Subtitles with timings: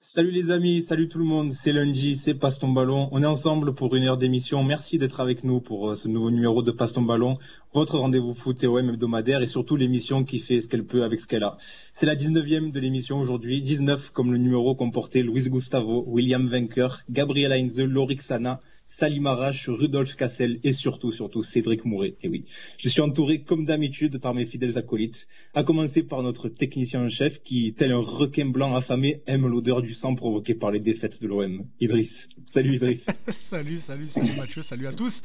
[0.00, 3.08] Salut les amis, salut tout le monde, c'est lundi, c'est Passe ton ballon.
[3.12, 4.64] On est ensemble pour une heure d'émission.
[4.64, 7.38] Merci d'être avec nous pour euh, ce nouveau numéro de Passe ton ballon,
[7.72, 11.28] votre rendez-vous foot OM hebdomadaire et surtout l'émission qui fait ce qu'elle peut avec ce
[11.28, 11.56] qu'elle a.
[11.94, 16.88] C'est la 19e de l'émission aujourd'hui, 19 comme le numéro comportait Luis Gustavo, William Venker,
[17.08, 18.58] Gabriel Heinze, Lorixana,
[18.92, 22.16] Salim Arash, Rudolf Cassel et surtout, surtout Cédric Mouret.
[22.24, 22.44] Et oui,
[22.76, 27.08] je suis entouré comme d'habitude par mes fidèles acolytes, à commencer par notre technicien en
[27.08, 31.22] chef qui, tel un requin blanc affamé, aime l'odeur du sang provoqué par les défaites
[31.22, 31.64] de l'OM.
[31.80, 32.28] Idriss.
[32.52, 33.06] Salut Idriss.
[33.28, 35.22] salut, salut, salut Mathieu, salut à tous.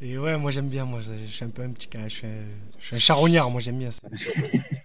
[0.00, 2.26] Et ouais, moi j'aime bien, moi je suis un peu un petit cas, je suis
[2.26, 2.46] un,
[2.78, 4.08] je suis un charognard, moi j'aime bien ça.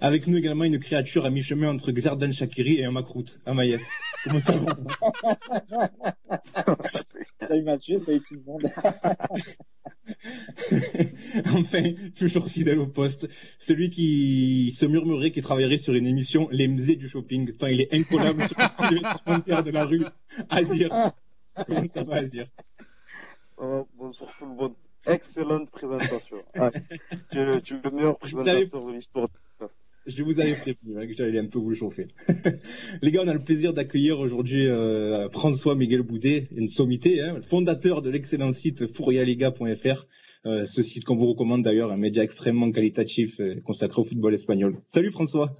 [0.00, 3.80] Avec nous également une créature à mi-chemin entre Xardan Shakiri et un Makrout, Amaïs.
[4.24, 4.76] Comment ça va
[7.46, 8.64] Salut Mathieu, salut tout le monde.
[11.54, 16.68] enfin, toujours fidèle au poste, celui qui se murmurait qu'il travaillerait sur une émission Les
[16.68, 17.52] Mzés du shopping.
[17.54, 20.04] Enfin, il est incollable sur le style vestimentaire de la rue.
[20.50, 20.90] Azir.
[21.66, 22.46] Comment ça va, Azir?
[23.46, 24.74] Ça va, bonsoir tout le monde.
[25.06, 26.36] Excellente présentation.
[26.54, 26.70] Ah,
[27.30, 29.28] tu, es le, tu es le meilleur présentateur de l'histoire
[30.06, 32.08] je vous avais prévenu hein, que j'allais un peu vous chauffer.
[33.02, 37.40] Les gars, on a le plaisir d'accueillir aujourd'hui euh, François Miguel Boudet, une sommité, hein,
[37.42, 40.06] fondateur de l'excellent site fourialiga.fr,
[40.46, 44.34] euh, ce site qu'on vous recommande d'ailleurs, un média extrêmement qualitatif euh, consacré au football
[44.34, 44.76] espagnol.
[44.86, 45.54] Salut François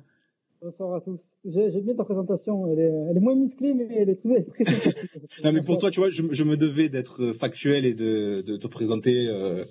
[0.62, 1.37] Bonsoir à tous.
[1.45, 2.67] J'aime bien ta présentation.
[2.73, 5.11] Elle est, elle est, moins musclée, mais elle est, très, très sympathique.
[5.45, 8.57] non, mais pour toi, tu vois, je, je me devais d'être factuel et de, de
[8.57, 9.65] te présenter euh,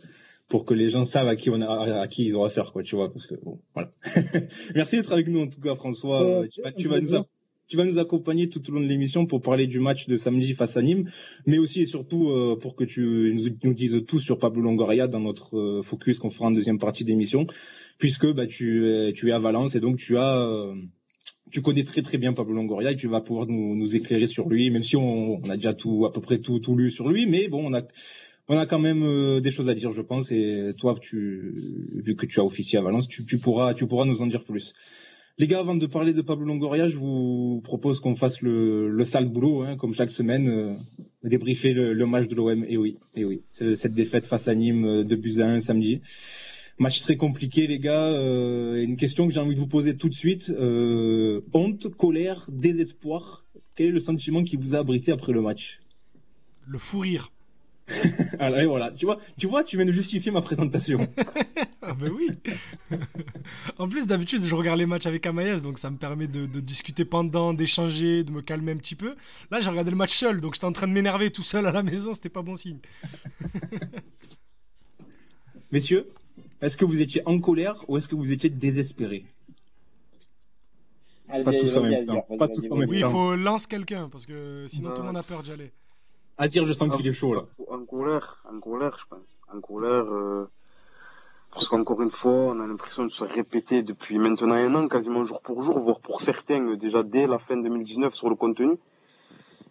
[0.47, 2.83] pour que les gens savent à qui on a, à qui ils ont affaire, quoi,
[2.83, 3.89] tu vois, parce que bon, voilà.
[4.75, 6.23] Merci d'être avec nous en tout cas, François.
[6.23, 7.23] Euh, tu, vas, tu, vas nous
[7.67, 10.53] tu, vas, nous accompagner tout au long de l'émission pour parler du match de samedi
[10.53, 11.09] face à Nîmes,
[11.47, 15.07] mais aussi et surtout euh, pour que tu nous, nous, dises tout sur Pablo Longoria
[15.07, 17.47] dans notre euh, focus qu'on fera en deuxième partie d'émission,
[17.97, 20.73] puisque bah tu es, à Valence et donc tu as
[21.51, 24.69] tu connais très très bien Pablo Longoria et tu vas pouvoir nous, éclairer sur lui,
[24.71, 27.65] même si on, a déjà tout à peu près tout, lu sur lui, mais bon,
[27.65, 27.81] on a
[28.47, 30.31] on a quand même euh, des choses à dire, je pense.
[30.31, 34.27] Et toi, vu que tu as officié à Valence, tu, pourras, tu pourras nous en
[34.27, 34.73] dire plus.
[35.39, 39.03] Les gars, avant de parler de Pablo Longoria, je vous propose qu'on fasse le, le
[39.03, 40.73] sale boulot, hein, comme chaque semaine, euh,
[41.23, 42.63] débriefer le, match de l'OM.
[42.69, 46.01] Et oui, et oui, cette défaite face à Nîmes euh, de 1 samedi.
[46.77, 48.11] Match très compliqué, les gars.
[48.11, 50.51] une question que j'ai envie de vous poser tout de suite.
[51.53, 53.45] honte, colère, désespoir.
[53.75, 55.79] Quel est le sentiment qui vous a abrité après le match?
[56.67, 57.31] Le fou rire.
[58.39, 61.07] Alors, et voilà, tu vois, tu vois, tu viens de justifier ma présentation.
[61.81, 62.29] ah ben oui.
[63.77, 67.05] en plus, d'habitude, je regarde les matchs avec Amaïs, donc ça me permet de, discuter
[67.05, 69.15] pendant, d'échanger, de me calmer un petit peu.
[69.51, 71.71] Là, j'ai regardé le match seul, donc j'étais en train de m'énerver tout seul à
[71.71, 72.79] la maison, c'était pas bon signe.
[75.71, 76.09] Messieurs,
[76.61, 79.25] est-ce que vous étiez en colère ou est-ce que vous étiez désespéré?
[81.27, 82.25] Pas tous en même temps.
[82.37, 82.91] Pas tous en même temps.
[82.91, 85.71] Oui, il faut lance quelqu'un parce que sinon tout le monde a peur d'y aller.
[86.37, 87.43] Azir, je sens qu'il est chaud là.
[87.69, 89.39] En colère, en colère, je pense.
[89.53, 90.49] En colère, euh,
[91.53, 95.23] parce qu'encore une fois, on a l'impression de se répéter depuis maintenant un an, quasiment
[95.23, 98.73] jour pour jour, voire pour certains déjà dès la fin 2019 sur le contenu.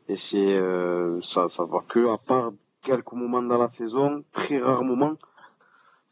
[0.09, 2.53] Et c'est euh, ça, ça va que à part
[2.83, 5.17] quelques moments dans la saison, très rares moments,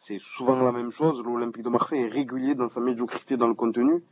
[0.05, 1.23] c'est souvent la même chose.
[1.23, 4.03] L'Olympique de Marseille est régulier dans sa médiocrité dans le contenu,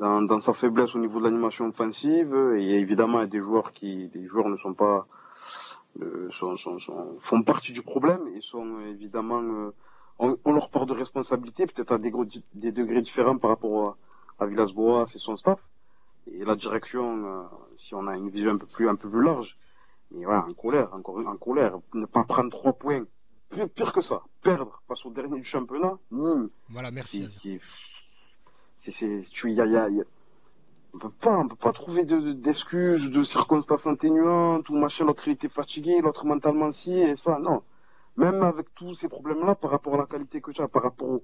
[0.00, 2.34] dans, sa faiblesse au niveau de l'animation offensive.
[2.56, 5.06] Et évidemment, il y a des joueurs qui, des joueurs ne sont pas
[6.00, 6.30] euh,
[7.18, 9.74] font partie du problème et sont évidemment euh,
[10.18, 12.10] ont, leur part de responsabilité, peut-être à des,
[12.54, 13.98] des, degrés différents par rapport
[14.38, 15.60] à, à Villas-Boas et son staff
[16.32, 17.42] et la direction, euh,
[17.76, 19.58] si on a une vision un peu plus un peu plus large.
[20.10, 23.04] Mais voilà, en colère, encore en colère, ne pas prendre trois points,
[23.52, 26.50] pire, pire que ça, perdre face au dernier du championnat, Nîmes.
[26.70, 27.28] Voilà, merci.
[28.76, 30.04] c'est, tu, y a, y a, y a
[30.94, 35.26] on peut pas, on peut pas trouver d'excuses, de, de, circonstances atténuantes, ou machin, l'autre
[35.26, 37.62] il était fatigué, l'autre mentalement si, et ça, non.
[38.16, 41.20] Même avec tous ces problèmes-là, par rapport à la qualité que tu as, par rapport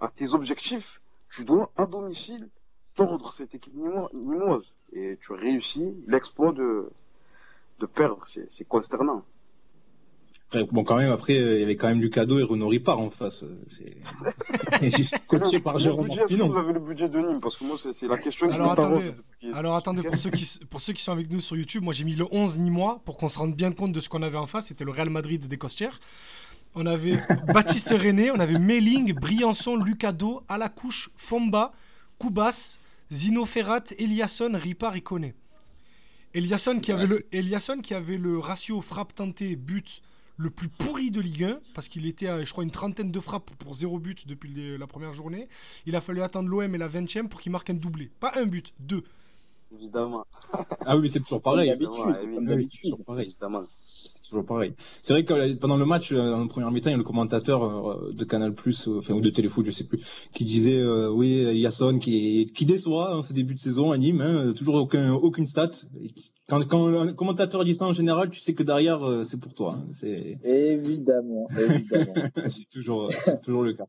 [0.00, 2.48] à tes objectifs, tu dois, à domicile,
[2.94, 4.72] tordre cette équipe nimoise.
[4.94, 6.90] Et tu as réussi l'exploit de,
[7.80, 8.22] de perdre.
[8.24, 9.24] C'est consternant.
[10.70, 13.10] Bon, quand même, après, euh, il y avait quand même Lucado et Renaud Ripard en
[13.10, 13.44] face.
[13.44, 14.90] Euh,
[15.26, 18.06] coaché par Jérôme Est-ce que vous avez le budget de Nîmes Parce que moi, c'est
[18.06, 19.14] la question qui Alors attendez,
[19.54, 22.04] alors attendez pour, ceux qui, pour ceux qui sont avec nous sur YouTube, moi j'ai
[22.04, 24.46] mis le 11 Nîmois pour qu'on se rende bien compte de ce qu'on avait en
[24.46, 24.66] face.
[24.66, 26.00] C'était le Real Madrid des Costières.
[26.74, 27.16] On avait
[27.52, 31.72] Baptiste René, on avait Melling, Briançon, Lucado, Alacouche, Fomba,
[32.18, 32.78] Koubas,
[33.10, 35.34] Zino Ferrat, Eliasson, Ripard et Koné.
[36.34, 40.02] Eliasson qui, avait le, Eliasson qui avait le ratio frappe tentée but
[40.42, 43.20] le plus pourri de Ligue 1 parce qu'il était à, je crois, une trentaine de
[43.20, 45.48] frappes pour zéro but depuis la première journée.
[45.86, 48.10] Il a fallu attendre l'OM et la 20e pour qu'il marque un doublé.
[48.20, 49.04] Pas un but, deux.
[49.74, 50.26] Évidemment.
[50.84, 51.70] ah oui, c'est toujours pareil.
[51.70, 53.30] Évidemment pareil.
[55.00, 57.04] C'est vrai que euh, pendant le match, euh, en première mi-temps, il y a le
[57.04, 60.00] commentateur euh, de Canal Plus, enfin ou de Téléfoot, je sais plus,
[60.32, 64.52] qui disait oui, Yasson qui, qui déçoit en ce début de saison à Nîmes, hein,
[64.56, 65.70] toujours aucun, aucune stat.
[66.48, 69.78] Quand, quand un commentateur dit ça en général, tu sais que derrière c'est pour toi.
[69.78, 70.06] Hein,
[70.44, 72.14] évidemment, évidemment.
[72.50, 73.10] c'est toujours,
[73.42, 73.86] toujours le cas.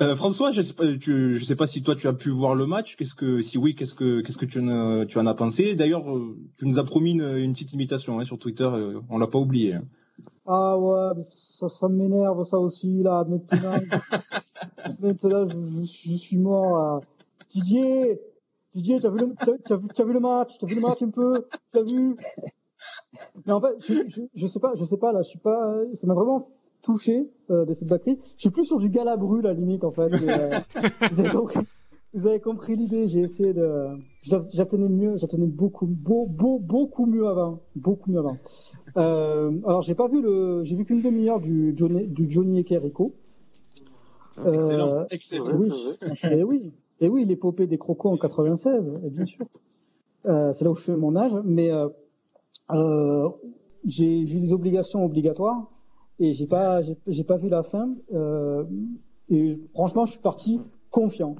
[0.00, 2.66] Euh, François, je sais pas, je sais pas si toi tu as pu voir le
[2.66, 2.96] match.
[2.96, 5.74] Qu'est-ce que, si oui, qu'est-ce que, qu'est-ce que tu en, tu en as pensé?
[5.74, 8.64] D'ailleurs, euh, tu nous as promis une, petite imitation hein, sur Twitter.
[8.64, 9.74] Euh, on l'a pas oublié.
[9.74, 9.84] Hein.
[10.46, 13.24] Ah ouais, ça, ça m'énerve ça aussi là.
[13.28, 13.72] Maintenant,
[15.00, 17.00] maintenant je, je, suis mort là.
[17.50, 18.20] Didier,
[18.74, 20.58] Didier, t'as vu le, t'as, vu, vu le match?
[20.58, 21.46] T'as vu le match un peu?
[21.72, 22.16] T'as vu?
[23.46, 25.22] Mais en fait, je, je, je, sais pas, je sais pas là.
[25.22, 25.74] Je suis pas.
[25.92, 26.46] Ça m'a vraiment
[26.82, 28.18] touché euh, de cette batterie.
[28.36, 30.12] Je suis plus sur du galabru la limite en fait.
[30.12, 30.50] Euh,
[31.10, 31.60] vous avez compris,
[32.14, 33.06] vous avez compris l'idée.
[33.06, 33.88] J'ai essayé de,
[34.22, 38.36] j'attendais mieux, j'attendais beaucoup, beau, beau, beaucoup mieux avant, beaucoup mieux avant.
[38.96, 42.78] Euh, alors j'ai pas vu le, j'ai vu qu'une demi-heure du Johnny, du Johnny et
[42.78, 43.14] Rico.
[44.38, 45.44] Excellent, excellent.
[45.54, 45.70] Oui,
[46.24, 49.46] et oui, et oui, l'épopée des crocos en 96, et bien sûr.
[50.26, 51.88] Euh, c'est là où je fais mon âge, mais euh,
[52.72, 53.28] euh,
[53.84, 55.70] j'ai eu des obligations obligatoires
[56.20, 58.64] et j'ai pas j'ai pas vu la fin euh,
[59.30, 61.34] et franchement je suis parti confiant.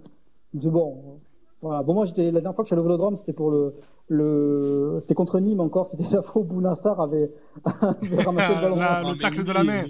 [0.55, 1.21] De bon
[1.63, 1.83] voilà.
[1.83, 3.75] Bon moi j'étais la dernière fois que je suis allé au Vélodrome c'était pour le
[4.09, 7.31] le c'était contre Nîmes encore c'était la fois où Bounassar avait,
[7.65, 9.85] avait ramassé le ballon la, le tacle de la main.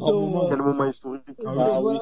[0.00, 1.22] Oh, quel moment historique.
[1.44, 1.98] Ah, oui,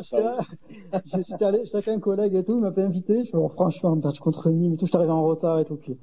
[1.06, 3.24] j'étais allé j'étais avec un collègue et tout il m'a pas invité.
[3.24, 5.64] Je me bon, franchement un match contre Nîmes et tout j'étais arrivé en retard et
[5.64, 5.76] tout.
[5.76, 5.98] Puis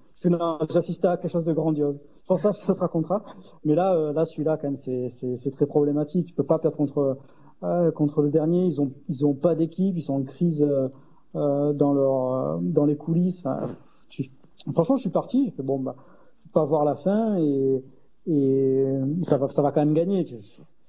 [0.70, 2.02] j'assistais à quelque chose de grandiose.
[2.28, 3.24] Pense que ça, sera contrat.
[3.66, 6.28] Mais là, euh, là, celui-là, quand même, c'est très problématique.
[6.28, 7.18] Tu peux pas perdre contre
[7.64, 8.66] euh, contre le dernier.
[8.66, 9.96] Ils ont ils ont pas d'équipe.
[9.98, 10.66] Ils sont en crise
[11.36, 13.44] euh, dans leur dans les coulisses.
[14.74, 15.50] Franchement, je suis parti.
[15.50, 15.96] Je fais bon, bah,
[16.46, 17.84] vais pas voir la fin et
[19.24, 20.26] ça va ça va quand même gagner.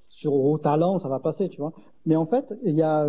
[0.07, 1.73] Sur au talent, ça va passer, tu vois.
[2.05, 3.05] Mais en fait, il y a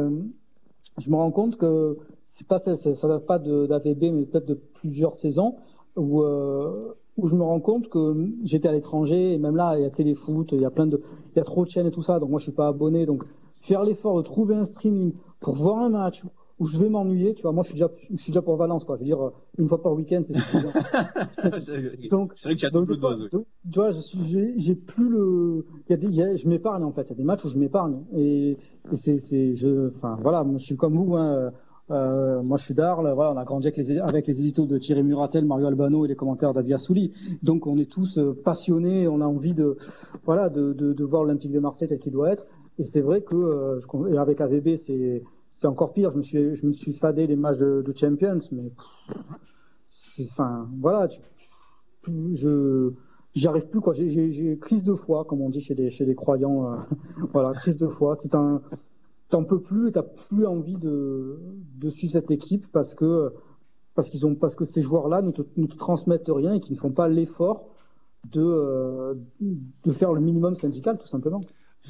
[0.99, 4.55] je me rends compte que c'est pas ça, ça date pas d'AVB, mais peut-être de
[4.55, 5.57] plusieurs saisons
[5.97, 6.25] où,
[7.17, 9.91] où je me rends compte que j'étais à l'étranger et même là il y a
[9.91, 11.01] téléfoot, il y a plein de,
[11.35, 13.07] il y a trop de chaînes et tout ça, donc moi je suis pas abonné,
[13.07, 13.25] donc
[13.59, 16.25] faire l'effort de trouver un streaming pour voir un match
[16.59, 18.85] où je vais m'ennuyer, tu vois, moi je suis déjà, je suis déjà pour Valence
[18.85, 20.73] quoi, je veux dire une fois par week-end c'est suffisant.
[22.11, 25.91] donc, c'est vrai qu'il y a donc, fois, donc, tu vois, j'ai plus le, il
[25.91, 27.45] y a des, il y a, je m'épargne en fait, il y a des matchs
[27.45, 28.05] où je m'épargne.
[28.15, 28.53] Et,
[28.91, 31.53] et c'est, c'est, je, enfin voilà, je suis comme vous, hein,
[31.91, 33.15] euh, moi, je suis d'Arles.
[33.17, 36.53] On a grandi avec les, avec éditos de Thierry Muratel, Mario Albano et les commentaires
[36.53, 37.13] d'Avia Souli.
[37.43, 39.07] Donc, on est tous euh, passionnés.
[39.09, 39.77] On a envie de,
[40.25, 42.47] voilà, de, voir l'Olympique de Marseille tel qu'il doit être.
[42.79, 45.23] Et c'est vrai que, euh, et avec AVB, c'est,
[45.65, 46.11] encore pire.
[46.11, 48.73] Je me suis, je me suis fadé les matchs de, Champions, mais,
[50.25, 51.23] enfin, voilà, tu,
[52.35, 52.93] je,
[53.35, 53.95] j'y plus quoi.
[53.95, 56.73] J'ai, crise de foi, comme on dit chez les, chez les croyants.
[56.73, 56.77] Euh,
[57.33, 58.17] voilà, crise de foi.
[58.17, 58.61] C'est un,
[59.29, 61.39] t'en peux plus et t'as plus envie de,
[61.77, 63.33] de suivre cette équipe parce que
[63.95, 66.73] parce qu'ils ont parce que ces joueurs-là ne te, ne te transmettent rien et qui
[66.73, 67.69] ne font pas l'effort
[68.31, 71.41] de euh, de faire le minimum syndical tout simplement.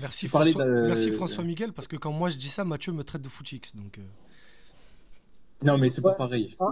[0.00, 3.23] Merci François, merci François Miguel parce que quand moi je dis ça Mathieu me traite
[3.23, 3.99] de footix donc.
[3.99, 4.03] Euh...
[5.62, 6.55] Non mais c'est pas pareil.
[6.59, 6.69] À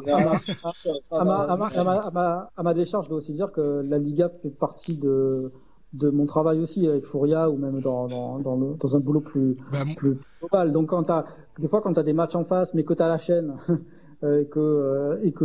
[2.62, 5.52] ma décharge je dois aussi dire que la Liga fait partie de
[5.94, 9.20] de mon travail aussi avec Fouria ou même dans, dans, dans, le, dans un boulot
[9.20, 10.72] plus, bah, plus, global.
[10.72, 11.24] Donc quand as,
[11.58, 13.54] des fois quand tu as des matchs en face mais que tu as la chaîne
[14.24, 15.44] euh, et que, euh, et que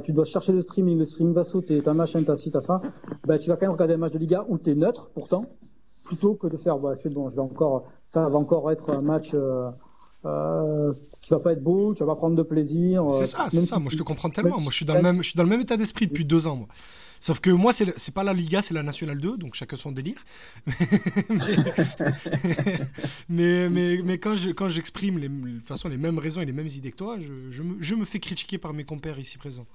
[0.00, 2.82] tu dois chercher le streaming, le streaming va sauter, t'as machin, t'as ci, t'as ça,
[3.24, 5.46] bah, tu vas quand même regarder un match de Liga où tu es neutre pourtant,
[6.04, 9.02] plutôt que de faire bah, c'est bon, je vais encore, ça va encore être un
[9.02, 9.70] match euh,
[10.24, 13.06] euh, qui va pas être beau, tu vas pas prendre de plaisir.
[13.12, 13.78] c'est ça, c'est ça.
[13.78, 14.58] Moi, je te comprends tellement.
[14.58, 16.48] Moi, je suis dans le même, je suis dans le même état d'esprit depuis deux
[16.48, 16.56] ans.
[16.56, 16.66] Moi.
[17.20, 20.24] Sauf que moi, c'est pas la Liga, c'est la Nationale 2, donc chacun son délire.
[23.28, 24.34] mais, mais, mais, quand
[24.68, 27.82] j'exprime je, de façon les mêmes raisons et les mêmes idées que toi, je, me,
[27.82, 29.66] je me fais critiquer par mes compères ici présents.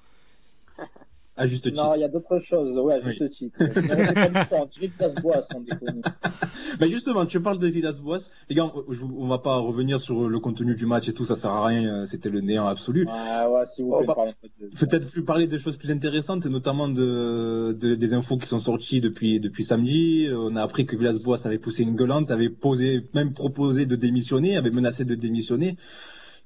[1.38, 1.82] À juste titre.
[1.82, 2.78] Non, il y a d'autres choses.
[2.78, 3.64] Ouais, à juste titre.
[4.80, 6.02] Villas-Boas, sans déconner.
[6.80, 8.30] Mais justement, tu parles de Villas-Boas.
[8.50, 11.52] Les gars, on va pas revenir sur le contenu du match et tout, ça sert
[11.52, 12.06] à rien.
[12.06, 13.08] C'était le néant absolu.
[13.10, 14.36] Ah ouais, si vous plaît,
[14.78, 19.00] Peut-être plus parler de choses plus intéressantes, notamment de, de, des infos qui sont sorties
[19.02, 20.28] depuis, depuis samedi.
[20.32, 24.58] On a appris que Villas-Boas avait poussé une gueulante, avait posé, même proposé de démissionner,
[24.58, 25.78] avait menacé de démissionner.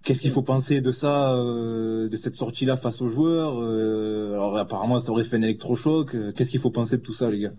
[0.05, 4.55] Qu'est-ce qu'il faut penser de ça, euh, de cette sortie-là face aux joueurs euh, Alors
[4.55, 6.13] apparemment, ça aurait fait un électrochoc.
[6.13, 7.53] Euh, qu'est-ce qu'il faut penser de tout ça, les gars?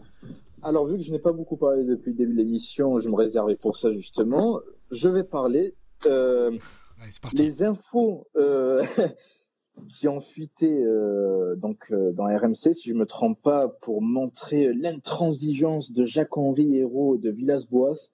[0.62, 3.16] Alors, vu que je n'ai pas beaucoup parlé depuis le début de l'émission, je me
[3.16, 4.60] réservais pour ça justement.
[4.92, 5.74] Je vais parler
[6.06, 6.56] euh,
[7.00, 8.82] Allez, les infos euh,
[9.88, 14.72] qui ont fuité euh, donc euh, dans RMC, si je me trompe pas, pour montrer
[14.72, 18.12] l'intransigeance de Jacques-Henri Hérault de Villas-Boas.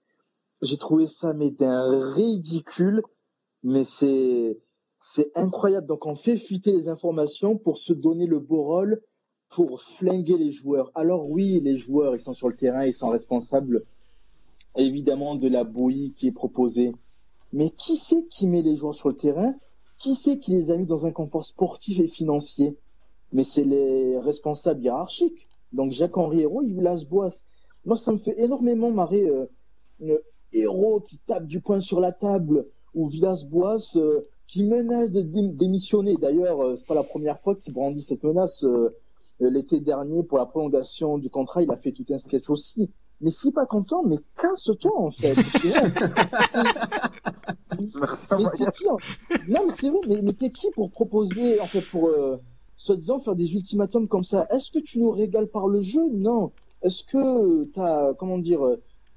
[0.62, 3.02] J'ai trouvé ça mais d'un ridicule,
[3.62, 4.56] mais c'est
[5.34, 5.86] incroyable.
[5.86, 9.02] Donc on fait fuiter les informations pour se donner le beau rôle,
[9.48, 10.90] pour flinguer les joueurs.
[10.94, 13.84] Alors oui, les joueurs, ils sont sur le terrain, ils sont responsables
[14.76, 16.94] évidemment de la bouillie qui est proposée.
[17.52, 19.54] Mais qui c'est qui met les joueurs sur le terrain?
[19.98, 22.78] Qui c'est qui les a mis dans un confort sportif et financier?
[23.32, 25.48] Mais c'est les responsables hiérarchiques.
[25.72, 27.44] Donc Jacques-Henri Hérault, il las Boas.
[27.84, 30.18] Moi, ça me fait énormément marrer euh,
[30.52, 35.48] héros qui tape du poing sur la table ou Villas-Boas euh, qui menace de dé-
[35.48, 36.16] démissionner.
[36.16, 38.64] D'ailleurs, euh, c'est pas la première fois qu'il brandit cette menace.
[38.64, 38.94] euh,
[39.40, 42.90] euh, L'été dernier, pour la prolongation du contrat, il a fait tout un sketch aussi.
[43.20, 45.34] Mais s'il pas content, mais casse-toi en fait.
[48.38, 48.96] Mais t'es qui en-
[49.48, 52.36] Non, mais c'est vrai, mais, mais t'es qui pour proposer, en fait, pour, euh,
[52.76, 54.46] soi-disant, faire des ultimatums comme ça?
[54.50, 56.02] Est-ce que tu nous régales par le jeu?
[56.12, 56.52] Non.
[56.82, 58.62] Est-ce que t'as, comment dire,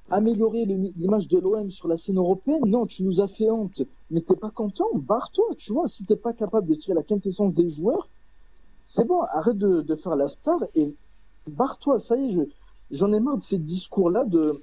[0.10, 3.82] amélioré le- l'image de l'OM sur la scène européenne Non, tu nous as fait honte.
[4.12, 5.88] Mais t'es pas content Barre-toi, tu vois.
[5.88, 8.08] Si t'es pas capable de tirer la quintessence des joueurs,
[8.84, 10.94] c'est bon, arrête de, de faire la star et
[11.48, 12.00] barre-toi.
[12.00, 12.42] Ça y est, je,
[12.92, 14.62] j'en ai marre de ces discours-là de,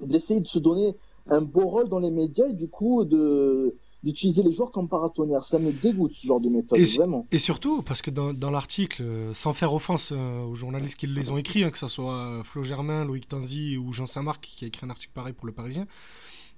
[0.00, 0.96] d'essayer de se donner
[1.28, 5.44] un beau rôle dans les médias et du coup de d'utiliser les joueurs comme paratonnerres.
[5.44, 7.26] Ça me dégoûte ce genre de méthode, Et vraiment.
[7.32, 11.06] Et surtout, parce que dans, dans l'article, euh, sans faire offense euh, aux journalistes qui
[11.06, 14.40] les ont écrits, hein, que ce soit euh, Flo Germain, Loïc Tanzi ou Jean Saint-Marc
[14.42, 15.86] qui a écrit un article pareil pour Le Parisien,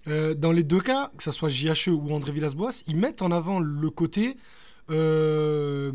[0.08, 3.30] euh, dans les deux cas, que ce soit JHE ou André Villas-Boas, ils mettent en
[3.30, 4.36] avant le côté.
[4.90, 5.92] euh,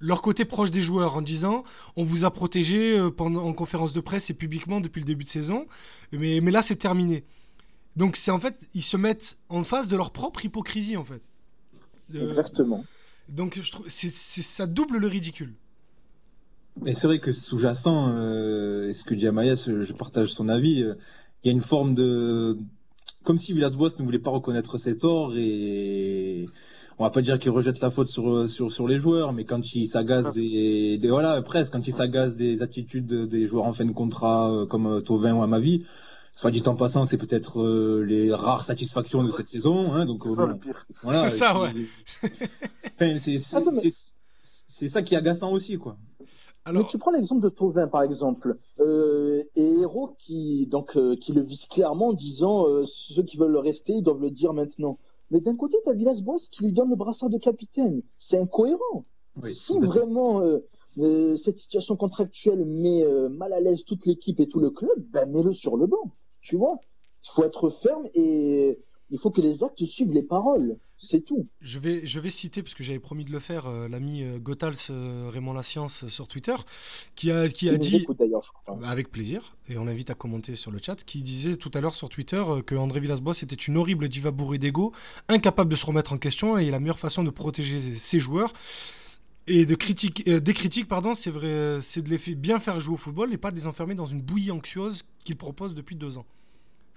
[0.00, 1.64] leur côté proche des joueurs en disant
[1.96, 5.28] on vous a protégé pendant en conférence de presse et publiquement depuis le début de
[5.28, 5.66] saison
[6.12, 7.24] mais, mais là c'est terminé
[7.98, 11.22] donc c'est en fait ils se mettent en face de leur propre hypocrisie en fait
[12.14, 12.84] Euh, Exactement.
[13.28, 15.52] donc je trouve c'est c'est- ça double le ridicule.
[16.80, 20.48] Mais c'est vrai que sous-jacent, euh, et ce que dit Amaïs, euh, je partage son
[20.48, 20.94] avis, euh,
[21.42, 22.56] il y a une forme de...
[23.24, 26.48] Comme si Villas-Boas ne voulait pas reconnaître ses torts et...
[27.00, 29.74] On va pas dire qu'il rejette la faute sur, sur, sur les joueurs, mais quand
[29.74, 33.72] il s'agace des, des- Voilà, presque, quand il s'agace des attitudes de- des joueurs en
[33.72, 35.84] fin de contrat, euh, comme euh, Thauvin ou Amavi,
[36.38, 39.92] soit dit en passant, c'est peut-être euh, les rares satisfactions de cette saison.
[39.92, 40.86] Hein, donc, C'est euh, ça bon, le pire.
[41.02, 41.70] voilà, C'est ça, ouais.
[41.72, 41.88] puis-
[42.94, 44.14] Enfin, c'est- c'est- Ah, c'est-
[44.68, 45.96] c'est ça qui est agaçant aussi, quoi.
[46.64, 51.16] Alors, Mais tu prends l'exemple de Tauvin, par exemple, euh, et Héros qui, donc, euh,
[51.16, 54.30] qui le vise clairement en disant euh, ceux qui veulent le rester, ils doivent le
[54.30, 54.98] dire maintenant.
[55.30, 58.02] Mais d'un côté, t'as Villas-Boas qui lui donne le brassard de capitaine.
[58.16, 59.04] C'est incohérent.
[59.42, 60.58] Oui, Si vraiment euh,
[60.98, 64.90] euh, cette situation contractuelle met euh, mal à l'aise toute l'équipe et tout le club,
[65.10, 66.10] ben mets-le sur le banc.
[66.48, 66.78] Tu vois
[67.24, 68.78] Il faut être ferme et
[69.10, 70.78] il faut que les actes suivent les paroles.
[70.96, 71.46] C'est tout.
[71.60, 74.38] je vais, je vais citer, parce que j'avais promis de le faire, euh, l'ami euh,
[74.38, 76.56] Gotals euh, Raymond Lascience euh, sur Twitter,
[77.14, 78.04] qui a, qui a Il dit,
[78.82, 81.94] avec plaisir, et on invite à commenter sur le chat, qui disait tout à l'heure
[81.94, 84.92] sur Twitter euh, que André Villas-Boas était une horrible diva bourrée d'ego,
[85.28, 88.52] incapable de se remettre en question, et la meilleure façon de protéger ses joueurs
[89.48, 92.80] et de critique, euh, des critiques, pardon, c'est vrai, c'est de les faire bien faire
[92.80, 95.96] jouer au football et pas de les enfermer dans une bouillie anxieuse qu'il propose depuis
[95.96, 96.26] deux ans.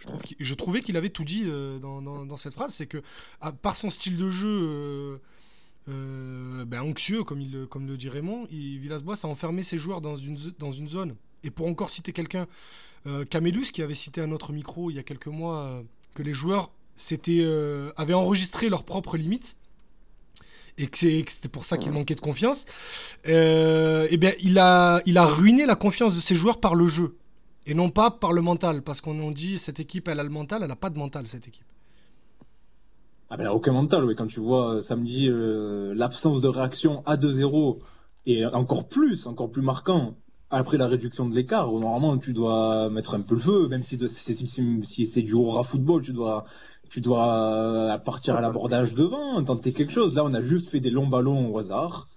[0.01, 2.74] Je, trouve qu'il- je trouvais qu'il avait tout dit euh, dans, dans- dans cette phrase,
[2.74, 3.01] c'est que
[3.39, 5.17] à, par son style de jeu euh,
[5.89, 9.77] euh, ben, anxieux, comme, il, le- comme le dit Raymond, il- Villas-Boas a enfermé ses
[9.77, 11.15] joueurs dans une, zo- dans une zone.
[11.43, 12.48] Et pour encore citer quelqu'un,
[13.31, 15.81] Camélus, qui avait cité à notre micro il y a quelques mois
[16.13, 16.70] que les joueurs
[17.98, 19.55] avaient enregistré leurs propres limites
[20.77, 22.65] et que c'était pour ça qu'il manquait de confiance,
[23.27, 26.88] euh, eh bien, il a, il a ruiné la confiance de ses joueurs par le
[26.88, 27.17] jeu
[27.65, 30.30] et non pas par le mental, parce qu'on a dit cette équipe elle a le
[30.30, 31.65] mental, elle n'a pas de mental cette équipe.
[33.30, 34.13] Ah ben, aucun mental, oui.
[34.15, 37.80] Quand tu vois euh, samedi euh, l'absence de réaction à 2-0
[38.25, 40.15] et encore plus, encore plus marquant
[40.50, 43.98] après la réduction de l'écart, normalement tu dois mettre un peu le feu, même si
[43.98, 46.44] c'est du aura football, tu dois
[46.91, 50.13] tu dois euh, partir à l'abordage devant, tenter quelque chose.
[50.13, 52.10] Là, on a juste fait des longs ballons au hasard,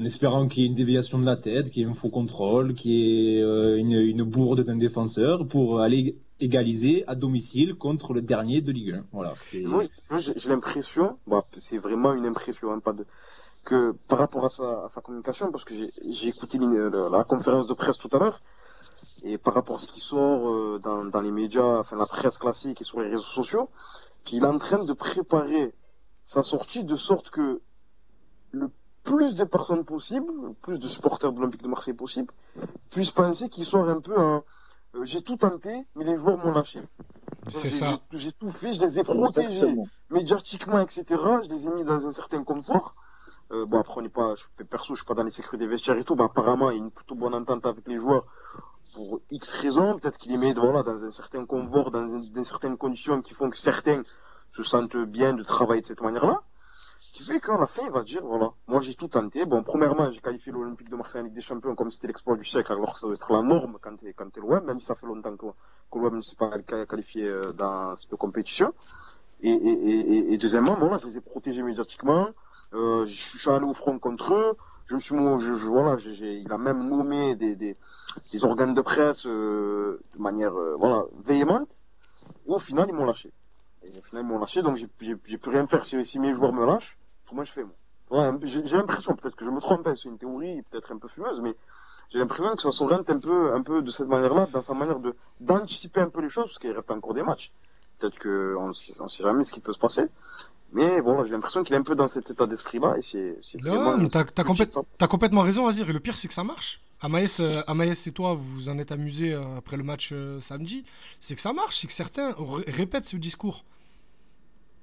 [0.00, 2.08] en espérant qu'il y ait une déviation de la tête, qu'il y ait un faux
[2.08, 8.14] contrôle, qu'il y ait euh, une, bourde d'un défenseur pour aller égaliser à domicile contre
[8.14, 9.04] le dernier de Ligue 1.
[9.12, 9.34] Voilà.
[9.64, 9.84] Moi,
[10.18, 11.18] j'ai l'impression,
[11.58, 12.94] c'est vraiment une impression, hein, pas
[13.64, 14.48] que par rapport à
[14.88, 18.40] sa, communication, parce que j'ai écouté la conférence de presse tout à l'heure,
[19.22, 22.38] et par rapport à ce qui sort euh, dans, dans les médias, enfin la presse
[22.38, 23.68] classique et sur les réseaux sociaux,
[24.24, 25.74] qu'il est en train de préparer
[26.24, 27.60] sa sortie de sorte que
[28.52, 28.70] le
[29.10, 32.32] plus de personnes possible, le plus de supporters de l'Olympique de Marseille possible,
[32.90, 34.44] puissent penser qu'il sort un peu en,
[34.94, 36.80] euh, j'ai tout tenté, mais les joueurs m'ont lâché.
[37.48, 37.98] C'est J'ai- ça.
[38.12, 39.74] J'ai tout fait, je les ai protégés
[40.10, 41.04] médiatiquement, etc.
[41.44, 42.94] Je les ai mis dans un certain confort.
[43.52, 45.70] Euh, bon, après, on n'est pas, je, perso, je suis pas dans les sécurités des
[45.70, 48.24] vestiaires et tout, mais apparemment, il y a une plutôt bonne entente avec les joueurs
[48.94, 49.98] pour X raisons.
[49.98, 53.34] Peut-être qu'il les met, voilà, dans un certain confort, dans, un- dans certaines conditions qui
[53.34, 54.02] font que certains
[54.50, 56.42] se sentent bien de travailler de cette manière-là.
[57.02, 59.46] Ce qui fait qu'à la fin, il va dire, voilà, moi j'ai tout tenté.
[59.46, 62.44] Bon, premièrement, j'ai qualifié l'Olympique de Marseille en Ligue des Champions comme c'était l'exploit du
[62.44, 64.84] siècle, alors que ça doit être la norme quand t'es, quand t'es l'OM, même si
[64.84, 65.46] ça fait longtemps que,
[65.90, 66.50] que l'OM ne s'est pas
[66.90, 68.74] qualifié euh, dans cette compétition.
[69.42, 72.28] Et, et, et, deuxièmement, voilà, je les ai protégés médiatiquement.
[72.74, 74.56] Euh, je suis allé au front contre eux.
[74.84, 77.76] Je me suis, je, je- voilà, il a même nommé des, des,
[78.30, 81.72] des organes de presse euh, de manière, euh, voilà, véhémente.
[82.46, 83.32] Au final, ils m'ont lâché.
[83.82, 86.52] Et au final, ils m'ont lâché, donc j'ai, pu rien faire si, si mes joueurs
[86.52, 86.98] me lâchent.
[87.32, 87.74] Moi, je fais moi.
[88.10, 91.06] Ouais, j'ai, l'impression, peut-être que je me trompe, hein, c'est une théorie peut-être un peu
[91.06, 91.54] fumeuse, mais
[92.10, 94.98] j'ai l'impression que ça s'oriente un peu, un peu de cette manière-là, dans sa manière
[94.98, 97.52] de d'anticiper un peu les choses, parce qu'il reste encore des matchs.
[97.98, 100.08] Peut-être que on, sait- jamais ce qui peut se passer.
[100.72, 103.38] Mais bon, j'ai l'impression qu'il est un peu dans cet état d'esprit-là, et c'est,
[104.34, 104.86] t'as complète- excitant.
[104.98, 105.88] t'as complètement raison, Azir.
[105.88, 106.80] Et le pire, c'est que ça marche.
[107.02, 110.40] Amaïs, euh, Amaïs et toi, vous vous en êtes amusés euh, après le match euh,
[110.40, 110.84] samedi.
[111.18, 113.64] C'est que ça marche, c'est que certains ré- répètent ce discours.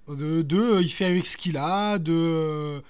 [0.07, 2.81] De, de, euh, il fait avec ce qu'il a, de,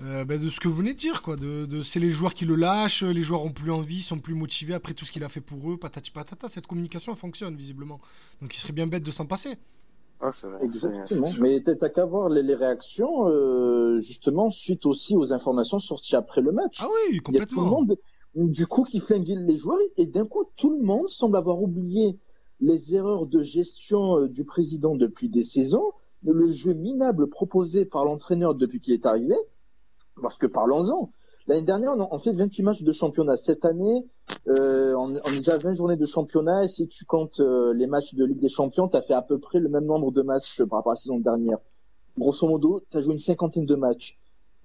[0.00, 1.36] euh, ben, de ce que vous venez de dire, quoi.
[1.36, 4.34] De, de- c'est les joueurs qui le lâchent, les joueurs ont plus envie, sont plus
[4.34, 6.46] motivés après tout ce qu'il a fait pour eux, patati patata.
[6.48, 8.00] Cette communication fonctionne visiblement.
[8.42, 9.56] Donc il serait bien bête de s'en passer.
[10.20, 10.64] Ah, c'est vrai.
[10.64, 11.26] Exactement.
[11.32, 16.14] c'est- Mais t'as qu'à voir les, les réactions, euh, justement, suite aussi aux informations sorties
[16.14, 16.78] après le match.
[16.80, 17.64] Ah oui, Il y a tout complètement.
[17.64, 17.96] le monde,
[18.34, 22.18] du coup, qui flingue les joueurs, et d'un coup, tout le monde semble avoir oublié
[22.60, 25.92] les erreurs de gestion euh, du président depuis des saisons,
[26.24, 29.34] le jeu minable proposé par l'entraîneur depuis qu'il est arrivé,
[30.20, 31.12] parce que parlons-en.
[31.48, 33.36] L'année dernière, on fait 28 matchs de championnat.
[33.36, 34.06] Cette année,
[34.46, 37.74] euh, on, on est déjà à 20 journées de championnat, et si tu comptes euh,
[37.74, 40.12] les matchs de Ligue des Champions, tu as fait à peu près le même nombre
[40.12, 41.58] de matchs euh, par rapport à la saison dernière.
[42.16, 44.18] Grosso modo, tu as joué une cinquantaine de matchs.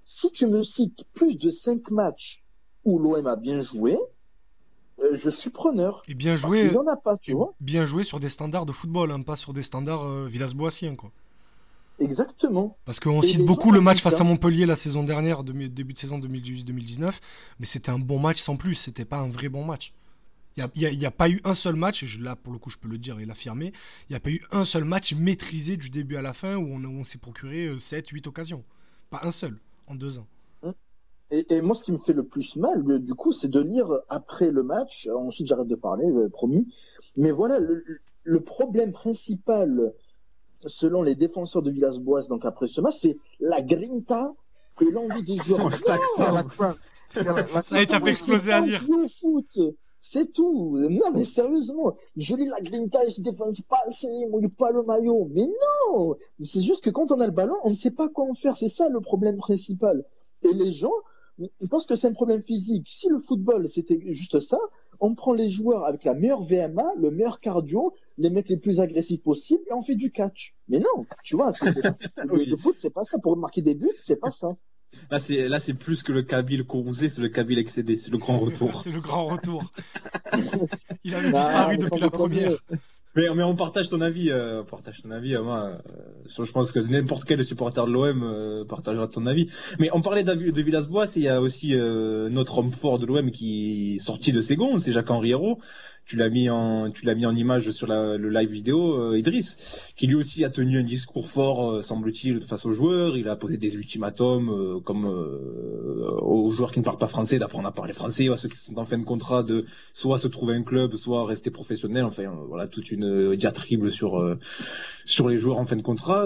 [0.03, 2.43] Si tu me cites plus de 5 matchs
[2.85, 3.97] où l'OM a bien joué,
[4.99, 6.01] euh, je suis preneur.
[6.07, 7.53] Et bien joué, en a pas, tu vois.
[7.59, 11.11] bien joué sur des standards de football, hein, pas sur des standards euh, Villas-Boassiens, quoi.
[11.99, 12.77] Exactement.
[12.85, 14.21] Parce qu'on cite beaucoup le match face ça.
[14.21, 17.13] à Montpellier la saison dernière, début de saison 2018-2019,
[17.59, 19.93] mais c'était un bon match sans plus, c'était pas un vrai bon match.
[20.57, 22.77] Il n'y a, pas eu un seul match, et je, là pour le coup je
[22.77, 23.73] peux le dire et l'affirmer,
[24.09, 26.67] il n'y a pas eu un seul match maîtrisé du début à la fin où
[26.73, 28.63] on, où on s'est procuré 7-8 occasions.
[29.11, 30.27] Pas un seul, en deux ans.
[31.31, 33.59] Et, et moi, ce qui me fait le plus mal, euh, du coup, c'est de
[33.59, 35.07] lire après le match.
[35.07, 36.73] euh, Ensuite, j'arrête de parler, euh, promis.
[37.17, 37.83] Mais voilà, le,
[38.23, 39.93] le problème principal,
[40.65, 44.33] selon les défenseurs de Villas-Boas, donc après ce match, c'est la grinta
[44.81, 45.71] et l'envie des joueurs.
[45.73, 45.97] Ça
[47.79, 49.59] y est, tu as fait exploser jouer au foot.
[49.99, 50.77] C'est tout.
[50.77, 54.71] Non, mais sérieusement, je lis la grinta, il se défense pas assez, il mouille pas
[54.71, 55.27] le maillot.
[55.33, 55.47] Mais
[55.91, 56.15] non!
[56.41, 58.55] C'est juste que quand on a le ballon, on ne sait pas quoi en faire.
[58.55, 60.05] C'est ça le problème principal.
[60.43, 60.93] Et les gens,
[61.39, 62.87] ils pensent que c'est un problème physique.
[62.89, 64.57] Si le football, c'était juste ça,
[64.99, 68.79] on prend les joueurs avec la meilleure VMA, le meilleur cardio, les mecs les plus
[68.79, 70.55] agressifs possibles, et on fait du catch.
[70.67, 71.83] Mais non, tu vois, c'est- c'est-
[72.25, 73.19] le, le foot, c'est pas ça.
[73.19, 74.49] Pour marquer des buts, c'est pas ça.
[75.11, 78.17] Là, c'est là, c'est plus que le Kabyle Kourouzé, c'est le Kabyle excédé, c'est le
[78.17, 78.81] grand retour.
[78.83, 79.71] C'est le grand retour.
[81.03, 82.57] Il avait Ah, disparu depuis la première.
[83.17, 85.35] Mais, on partage ton avis, euh, on partage ton avis.
[85.35, 89.49] euh, moi, euh, je pense que n'importe quel supporter de l'OM partagera ton avis.
[89.79, 93.95] Mais on parlait de Villas-Boas, il y a aussi notre homme fort de l'OM qui
[93.95, 95.33] est sorti de ses gonds, c'est Jacques-Henri.
[96.07, 99.17] Tu l'as mis en, tu l'as mis en image sur la- le live vidéo, euh,
[99.19, 103.17] Idriss, qui lui aussi a tenu un discours fort, euh, semble-t-il, face aux joueurs.
[103.17, 107.39] Il a posé des ultimatums, euh, comme euh, aux joueurs qui ne parlent pas français,
[107.39, 110.17] d'apprendre à parler français, ou à ceux qui sont en fin de contrat, de soit
[110.17, 112.05] se trouver un club, soit rester professionnel.
[112.05, 114.37] Enfin, euh, voilà, toute une diatribe sur
[115.03, 116.25] sur les joueurs en fin de contrat.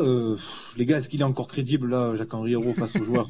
[0.77, 3.29] Les gars, est-ce qu'il est encore crédible là, Jacques-Henri Hérault face aux joueurs?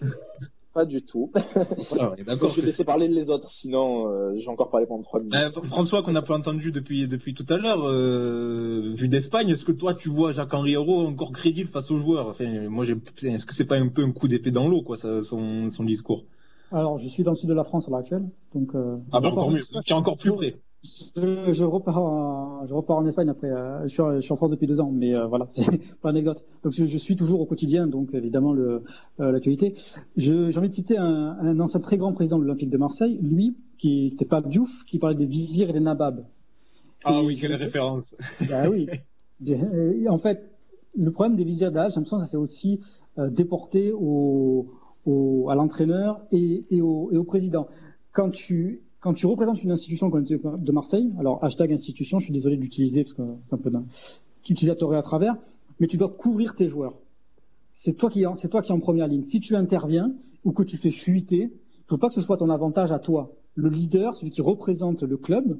[0.74, 1.30] Pas du tout.
[1.88, 4.86] Voilà, on est Je vais que laisser parler les autres, sinon euh, j'ai encore parlé
[4.86, 5.34] pendant trois minutes.
[5.34, 9.64] Euh, François, qu'on n'a pas entendu depuis depuis tout à l'heure, euh, vu d'Espagne, est-ce
[9.64, 12.26] que toi tu vois Jacques-Henri Hérault encore crédible face aux joueurs?
[12.26, 15.22] Enfin, moi, est-ce que c'est pas un peu un coup d'épée dans l'eau, quoi, ça,
[15.22, 16.24] son, son discours?
[16.72, 18.74] Alors, je suis dans le sud de la France à l'heure actuelle, donc.
[18.74, 20.56] Euh, Ah bah encore en mieux, tu es encore plus près.
[20.84, 23.48] Je, je repars, en, je repars en Espagne après.
[23.50, 25.64] euh, je, suis, je suis en France depuis deux ans, mais euh, voilà, c'est
[26.00, 26.44] pas l'anecdote.
[26.62, 28.82] Donc je, je suis toujours au quotidien, donc évidemment le,
[29.20, 29.74] euh, l'actualité.
[30.16, 33.18] Je- J'ai envie de citer un, un ancien très grand président de l'Olympique de Marseille,
[33.22, 36.24] lui, qui était pas Diouf, qui parlait des vizirs et des nababs.
[37.04, 38.14] Ah Et oui, quelle référence.
[38.50, 38.86] Bah oui.
[40.08, 40.50] En fait,
[40.96, 42.80] le problème des visières d'âge, j'ai l'impression que ça s'est aussi
[43.18, 44.66] euh, déporté au,
[45.06, 47.66] au, à l'entraîneur et, et, au, et au président.
[48.12, 52.32] Quand tu quand tu représentes une institution comme de Marseille, alors hashtag institution, je suis
[52.32, 53.70] désolé de l'utiliser parce que c'est un peu
[54.48, 55.36] utilisateur à travers,
[55.78, 56.96] mais tu dois couvrir tes joueurs.
[57.74, 59.22] C'est toi qui c'est toi qui es en première ligne.
[59.22, 60.14] Si tu interviens
[60.46, 63.34] ou que tu fais fuiter, il faut pas que ce soit ton avantage à toi.
[63.56, 65.58] Le leader, celui qui représente le club,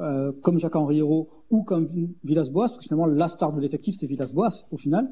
[0.00, 1.86] euh, comme Jacques-Henri Hérault ou comme
[2.24, 5.08] Villas-Boas, parce que finalement la star de l'effectif c'est Villas-Boas au final,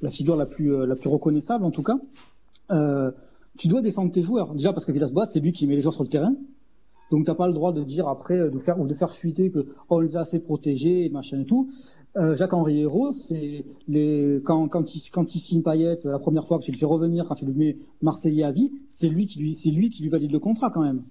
[0.00, 1.98] la figure la plus euh, la plus reconnaissable en tout cas.
[2.70, 3.10] Euh,
[3.58, 5.92] tu dois défendre tes joueurs déjà parce que Villas-Boas c'est lui qui met les joueurs
[5.92, 6.34] sur le terrain.
[7.10, 9.60] Donc t'as pas le droit de dire après de faire ou de faire fuiter que
[9.60, 11.68] oh, on les a assez protégés et machin et tout.
[12.16, 16.72] Euh, Jacques-Henri Hérault, c'est les quand quand il signe Payet la première fois que tu
[16.72, 19.70] le fais revenir, quand tu le mets Marseillais à vie, c'est lui qui lui c'est
[19.70, 21.02] lui qui lui valide le contrat quand même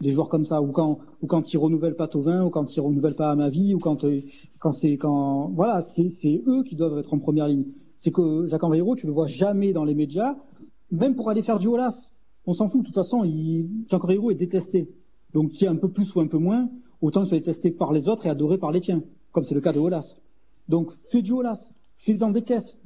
[0.00, 2.80] des joueurs comme ça, ou quand, ou quand ils renouvellent pas Tovin, ou quand ils
[2.80, 4.22] renouvellent pas à ma vie, ou quand, euh,
[4.58, 7.64] quand c'est quand, voilà, c'est, c'est eux qui doivent être en première ligne.
[7.94, 10.36] C'est que Jacques Henriero, tu le vois jamais dans les médias,
[10.90, 12.12] même pour aller faire du Olas.
[12.46, 14.90] On s'en fout, de toute façon, il, Jacques Henriero est détesté.
[15.34, 16.70] Donc, qui est un peu plus ou un peu moins,
[17.02, 19.60] autant qu'il soit détesté par les autres et adoré par les tiens, comme c'est le
[19.60, 20.16] cas de Olas.
[20.68, 22.78] Donc, fais du Olas, fais-en des caisses,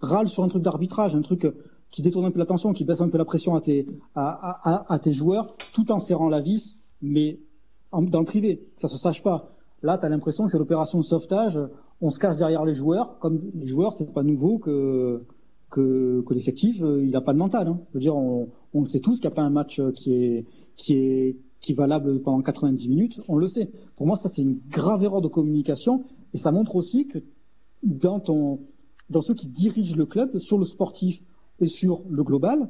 [0.00, 1.46] râle sur un truc d'arbitrage, un truc,
[1.90, 4.98] qui détourne un peu l'attention, qui baisse un peu la pression à tes, à, à,
[4.98, 7.38] tes joueurs, tout en serrant la vis, mais
[7.92, 9.52] dans le privé, que ça se sache pas.
[9.82, 11.58] Là, tu as l'impression que c'est l'opération de sauvetage,
[12.00, 15.22] on se cache derrière les joueurs, comme les joueurs, c'est pas nouveau que,
[15.70, 17.68] que, l'effectif, euh, il a pas de mental.
[17.68, 17.80] Hein.
[17.90, 20.46] Je veux dire, on, on sait tous qu'il n'y a pas un match qui est,
[20.74, 23.70] qui est, qui est valable pendant 90 minutes, on le sait.
[23.96, 27.18] Pour moi, ça, c'est une grave erreur de communication, et ça montre aussi que
[27.82, 28.60] dans ton,
[29.10, 31.20] dans ceux qui dirigent le club, sur le sportif,
[31.60, 32.68] et sur le global,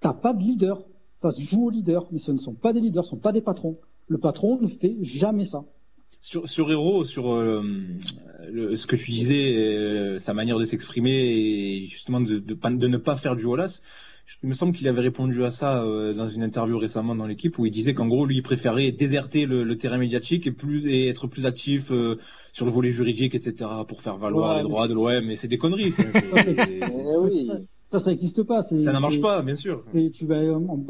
[0.00, 0.84] t'as pas de leader.
[1.14, 3.22] Ça se joue au leader, mais ce ne sont pas des leaders, ce ne sont
[3.22, 3.76] pas des patrons.
[4.08, 5.64] Le patron ne fait jamais ça.
[6.22, 7.62] Sur, sur Hero, sur euh,
[8.74, 13.16] ce que tu disais, euh, sa manière de s'exprimer et justement de, de, ne pas
[13.16, 13.80] faire du Wallace,
[14.42, 17.58] il me semble qu'il avait répondu à ça euh, dans une interview récemment dans l'équipe
[17.58, 21.08] où il disait qu'en gros lui il préférait déserter le, terrain médiatique et plus et
[21.08, 21.92] être plus actif
[22.52, 25.58] sur le volet juridique etc pour faire valoir les droits de l'OM mais c'est des
[25.58, 25.92] conneries.
[27.90, 28.62] Ça, ça n'existe pas.
[28.62, 29.82] Ça ne marche pas, bien sûr.
[30.12, 30.38] Tu vas,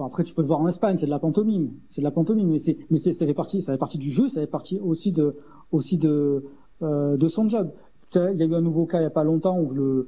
[0.04, 1.70] après, tu peux le voir en Espagne, c'est de la pantomime.
[1.86, 4.10] C'est de la pantomime, mais c'est, mais c'est, ça fait partie, ça fait partie du
[4.10, 5.34] jeu, ça fait partie aussi de,
[5.72, 6.44] aussi de,
[6.82, 7.72] euh, de son job.
[8.14, 10.06] Il y a eu un nouveau cas il n'y a pas longtemps où le, euh,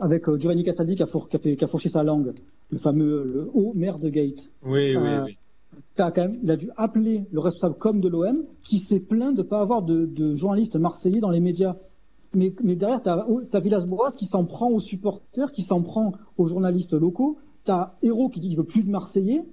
[0.00, 2.32] avec euh, Giovanni Castaldi qui a, four, qui, a fait, qui a fourché sa langue,
[2.70, 4.52] le fameux le haut maire de Gate.
[4.62, 5.38] Oui, oui, euh, oui.
[5.96, 9.42] Quand même, il a dû appeler le responsable comme de l'OM qui s'est plaint de
[9.42, 11.76] pas avoir de, de journalistes marseillais dans les médias
[12.34, 16.46] mais, mais derrière, tu as, Villas-Boas qui s'en prend aux supporters, qui s'en prend aux
[16.46, 17.38] journalistes locaux.
[17.64, 19.44] Tu as Héros qui dit qu'il veut plus de Marseillais.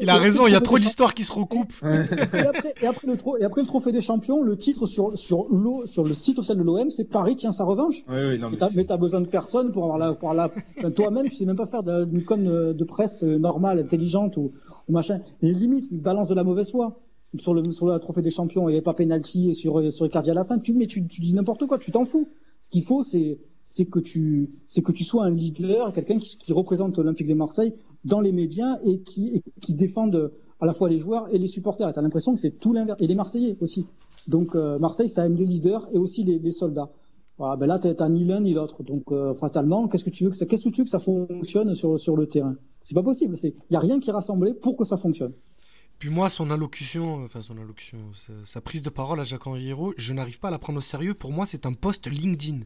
[0.00, 1.74] Il a raison, il y a trop d'histoires qui se recoupent.
[1.82, 5.46] et, après, et, après le et après le trophée des champions, le titre sur, sur,
[5.84, 8.04] sur le site officiel de l'OM, c'est Paris tient sa revanche.
[8.08, 10.50] Oui, oui, non, mais t'as besoin de personne pour avoir la, pour la,
[10.90, 14.52] toi-même, tu sais même pas faire d'une com de presse normale, intelligente ou,
[14.88, 15.20] ou machin.
[15.42, 17.00] Et limite, balance de la mauvaise foi
[17.38, 20.34] sur le sur trophée des champions, il n'y avait pas penalty sur sur Icardi à
[20.34, 20.58] la fin.
[20.58, 22.28] Tu mais tu, tu dis n'importe quoi, tu t'en fous.
[22.60, 26.38] Ce qu'il faut, c'est c'est que tu c'est que tu sois un leader, quelqu'un qui,
[26.38, 27.74] qui représente l'Olympique de Marseille
[28.06, 31.46] dans les médias et qui et qui défende à la fois les joueurs et les
[31.46, 31.92] supporters.
[31.92, 33.86] T'as l'impression que c'est tout l'inverse et les Marseillais aussi.
[34.26, 36.90] Donc euh, Marseille, ça aime les leaders et aussi les, soldats.
[37.38, 38.82] Ben là, t'as ni l'un ni l'autre.
[38.82, 41.74] Donc euh, fatalement, qu'est-ce que tu veux que ça, que tu veux que ça fonctionne
[41.74, 42.56] sur sur le terrain?
[42.80, 43.36] C'est pas possible.
[43.42, 45.32] Il y a rien qui est rassemblé pour que ça fonctionne.
[45.98, 47.98] Puis moi, son allocution, enfin son allocution,
[48.44, 51.14] sa, prise de parole à Jacques-Henri Hérault, je n'arrive pas à la prendre au sérieux.
[51.14, 52.60] Pour moi, c'est un post LinkedIn.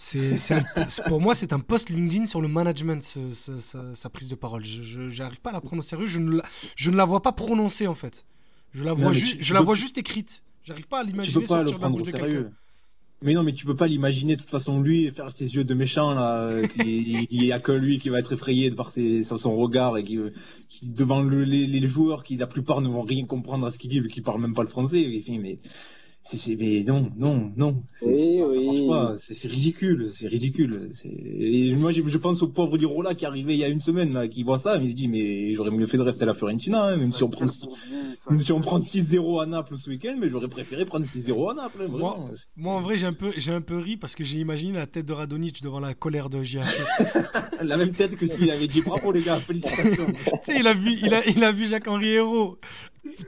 [0.00, 0.36] C'est,
[1.08, 4.64] pour moi, c'est un post LinkedIn sur le management, sa, prise de parole.
[4.64, 6.06] Je n'arrive pas à la prendre au sérieux.
[6.06, 6.44] Je ne la,
[6.76, 8.24] je ne la vois pas prononcée, en fait.
[8.72, 10.44] Je la vois, je la vois juste écrite.
[10.62, 12.50] J'arrive pas à l'imaginer sortir de la bouche de quelqu'un.
[13.22, 15.74] Mais non, mais tu peux pas l'imaginer de toute façon lui faire ses yeux de
[15.74, 16.62] méchant là.
[16.76, 20.20] il n'y a que lui qui va être effrayé par ses, son regard et qui,
[20.68, 23.78] qui devant le, les, les, joueurs qui la plupart ne vont rien comprendre à ce
[23.80, 25.04] qu'il dit vu qu'il parle même pas le français.
[25.28, 25.58] Mais
[26.36, 27.82] c'est, mais non, non, non.
[28.02, 28.88] Oui, oui.
[29.18, 30.92] C'est ridicule, c'est ridicule.
[31.04, 33.80] Et moi, je, je, pense au pauvre Lirola qui est arrivé il y a une
[33.80, 36.24] semaine, là, qui voit ça, mais il se dit, mais j'aurais mieux fait de rester
[36.24, 37.46] à la Fiorentina, hein, même si on prend,
[38.30, 41.54] même si on prend 6-0 à Naples ce week-end, mais j'aurais préféré prendre 6-0 à
[41.54, 41.84] Naples.
[41.86, 42.18] Hein, moi,
[42.56, 44.86] moi, en vrai, j'ai un peu, j'ai un peu ri parce que j'ai imaginé la
[44.86, 46.58] tête de Radonic devant la colère de JH.
[47.62, 50.06] la même tête que s'il avait dit bravo les gars, félicitations.
[50.24, 52.58] tu sais, il a vu, il a, il a vu Jacques-Henri Hérault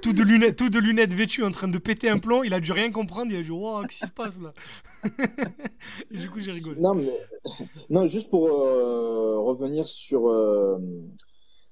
[0.03, 2.43] tout de lunettes, tout de lunettes vêtues en train de péter un plomb.
[2.43, 3.31] Il a dû rien comprendre.
[3.33, 4.53] Il a dit, wow, qu'est-ce qui se passe là
[6.11, 6.81] du coup, j'ai rigolé.
[6.81, 10.79] Non, mais juste pour euh, revenir sur euh,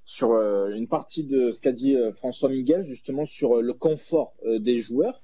[0.04, 4.78] sur euh, une partie de ce qu'a dit François Miguel, justement sur le confort des
[4.78, 5.22] joueurs.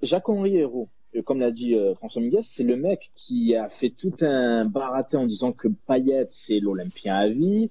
[0.00, 0.88] Jacques-Henri Hérault,
[1.24, 5.26] comme l'a dit François Miguel, c'est le mec qui a fait tout un baraté en
[5.26, 7.70] disant que Payet c'est l'Olympien à vie,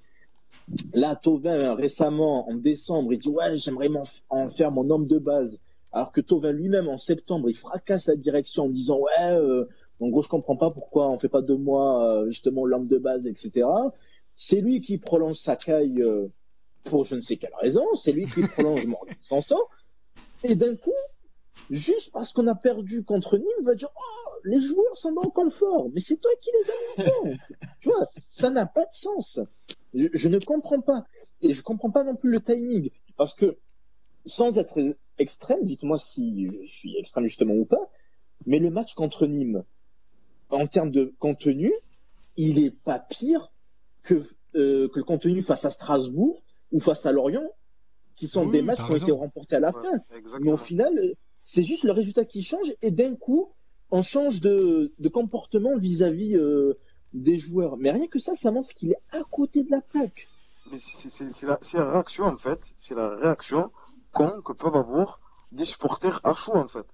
[0.94, 3.90] Là, Tovin, récemment, en décembre, il dit Ouais, j'aimerais
[4.30, 5.62] en faire mon homme de base.
[5.94, 9.66] Alors que Tovin lui-même, en septembre, il fracasse la direction en disant Ouais, euh,
[10.00, 12.98] en gros, je comprends pas pourquoi on fait pas de moi, euh, justement, l'homme de
[12.98, 13.68] base, etc.
[14.36, 16.28] C'est lui qui prolonge sa caille euh,
[16.84, 17.86] pour je ne sais quelle raison.
[17.96, 19.60] C'est lui qui prolonge Morgan Sanson.
[20.44, 20.92] Et d'un coup,
[21.70, 25.30] juste parce qu'on a perdu contre Nîmes, va dire Oh, les joueurs sont dans le
[25.30, 25.90] confort.
[25.94, 27.38] Mais c'est toi qui les as mis
[27.82, 29.40] Tu vois, ça n'a pas de sens.
[29.94, 31.06] Je, je, ne comprends pas.
[31.42, 32.90] Et je comprends pas non plus le timing.
[33.16, 33.58] Parce que,
[34.26, 34.80] sans être
[35.18, 37.90] extrême, dites-moi si je suis extrême justement ou pas,
[38.46, 39.64] mais le match contre Nîmes,
[40.50, 41.74] en termes de contenu,
[42.38, 43.52] il est pas pire
[44.04, 44.24] que,
[44.56, 46.42] euh, que le contenu face à Strasbourg
[46.72, 47.50] ou face à Lorient,
[48.16, 50.40] qui sont Oui, des matchs qui ont été remportés à la Ouais, fin.
[50.40, 51.16] Mais au final,
[51.48, 53.54] c'est juste le résultat qui change et d'un coup,
[53.90, 56.78] on change de, de comportement vis-à-vis euh,
[57.14, 57.78] des joueurs.
[57.78, 60.28] Mais rien que ça, ça montre qu'il est à côté de la plaque.
[60.70, 61.58] Mais c'est la,
[61.90, 63.72] réaction en fait, c'est la réaction
[64.12, 65.22] con que peuvent avoir
[65.54, 66.86] des supporters à chaud en fait.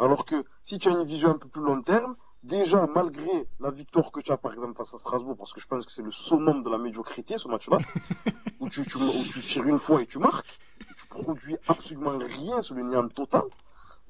[0.00, 3.70] Alors que si tu as une vision un peu plus long terme, déjà malgré la
[3.70, 6.02] victoire que tu as par exemple face à Strasbourg, parce que je pense que c'est
[6.02, 7.78] le summum de la médiocrité ce match-là,
[8.58, 10.58] où, tu, tu, où tu tires une fois et tu marques,
[10.98, 13.44] tu produis absolument rien sur le néant total,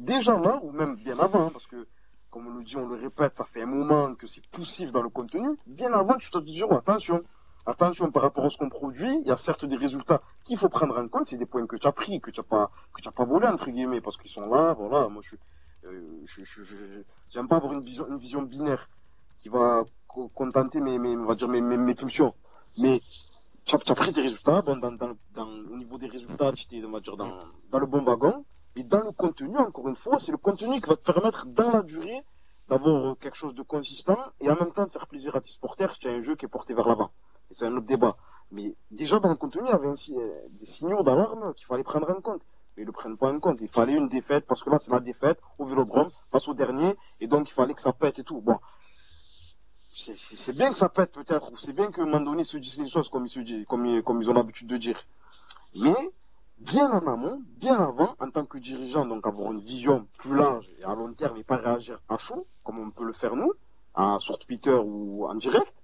[0.00, 1.86] déjà là, ou même bien avant, parce que
[2.30, 5.02] comme on le dit, on le répète, ça fait un moment que c'est poussif dans
[5.02, 7.22] le contenu, bien avant tu te dis, oh, attention,
[7.66, 10.68] attention par rapport à ce qu'on produit, il y a certes des résultats qu'il faut
[10.68, 13.08] prendre en compte, c'est des points que tu as pris, que tu n'as pas, que
[13.10, 15.38] pas volé entre guillemets, parce qu'ils sont là, voilà, moi je suis,
[15.84, 18.88] euh, je, je, j'aime pas avoir une vision, une vision binaire
[19.38, 22.34] qui va co- contenter mes, mes, on va dire mes, mes, pulsions,
[22.78, 22.98] mais
[23.64, 26.84] tu as pris des résultats, bon, dans, dans, dans, au niveau des résultats, tu étais,
[26.86, 27.38] on va dire, dans,
[27.70, 28.44] dans le bon wagon,
[28.76, 31.70] et dans le contenu, encore une fois, c'est le contenu qui va te permettre, dans
[31.70, 32.22] la durée,
[32.68, 35.48] d'avoir euh, quelque chose de consistant, et en même temps de faire plaisir à tes
[35.48, 37.10] supporters si tu as un jeu qui est porté vers l'avant.
[37.50, 38.16] Et c'est un autre débat.
[38.52, 42.08] Mais déjà dans le contenu, il y avait euh, des signaux d'alarme qu'il fallait prendre
[42.10, 42.42] en compte.
[42.76, 43.58] Mais ils ne le prennent pas en compte.
[43.60, 46.94] Il fallait une défaite, parce que là, c'est la défaite au Vélodrome, face au dernier,
[47.20, 48.40] et donc il fallait que ça pète et tout.
[48.40, 48.58] Bon,
[49.92, 53.26] c'est- bien que ça pète peut-être, c'est bien que Mandoni se dise les choses comme
[53.26, 55.04] ils, se disent, ils- comme ils ont l'habitude de dire.
[55.80, 55.96] Mais,
[56.60, 60.68] bien en amont, bien avant, en tant que dirigeant, donc avoir une vision plus large
[60.78, 63.52] et à long terme et pas réagir à chaud, comme on peut le faire nous,
[63.94, 65.82] à, sur Twitter ou en direct.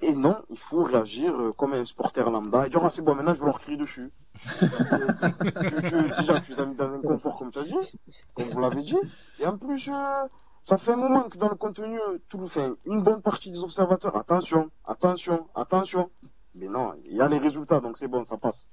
[0.00, 3.14] Et non, il faut réagir euh, comme un supporter lambda et dire, ah, c'est bon,
[3.14, 4.10] maintenant je vais leur crier dessus.
[4.60, 7.76] tu, tu- déjà, tu es dans, dans un confort, comme tu as dit,
[8.34, 8.98] comme vous l'avez dit.
[9.38, 10.26] Et en plus, euh,
[10.64, 13.52] ça fait un moment que dans le contenu, euh, tout le fait, une bonne partie
[13.52, 16.10] des observateurs, attention, attention, attention.
[16.56, 18.68] Mais non, il y a les résultats, donc c'est bon, ça passe.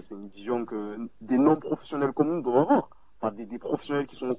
[0.00, 2.90] C'est une vision que des non-professionnels comme nous doivent avoir.
[3.20, 4.34] Pas des, professionnels qui sont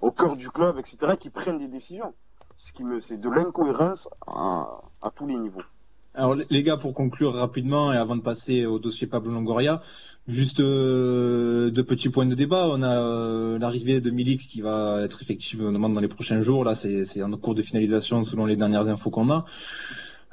[0.00, 2.14] au cœur du club, etc., qui prennent des décisions.
[2.56, 4.80] Ce qui me, c'est de l'incohérence à,
[5.14, 5.62] tous les niveaux.
[6.14, 9.80] Alors les- gars, pour conclure rapidement et avant de passer au dossier Pablo Longoria,
[10.26, 12.66] juste euh, deux petits points de débat.
[12.68, 16.64] On a euh, l'arrivée de Milik qui va être effective dans les prochains jours.
[16.64, 19.44] Là, c'est en cours de finalisation selon les dernières infos qu'on a.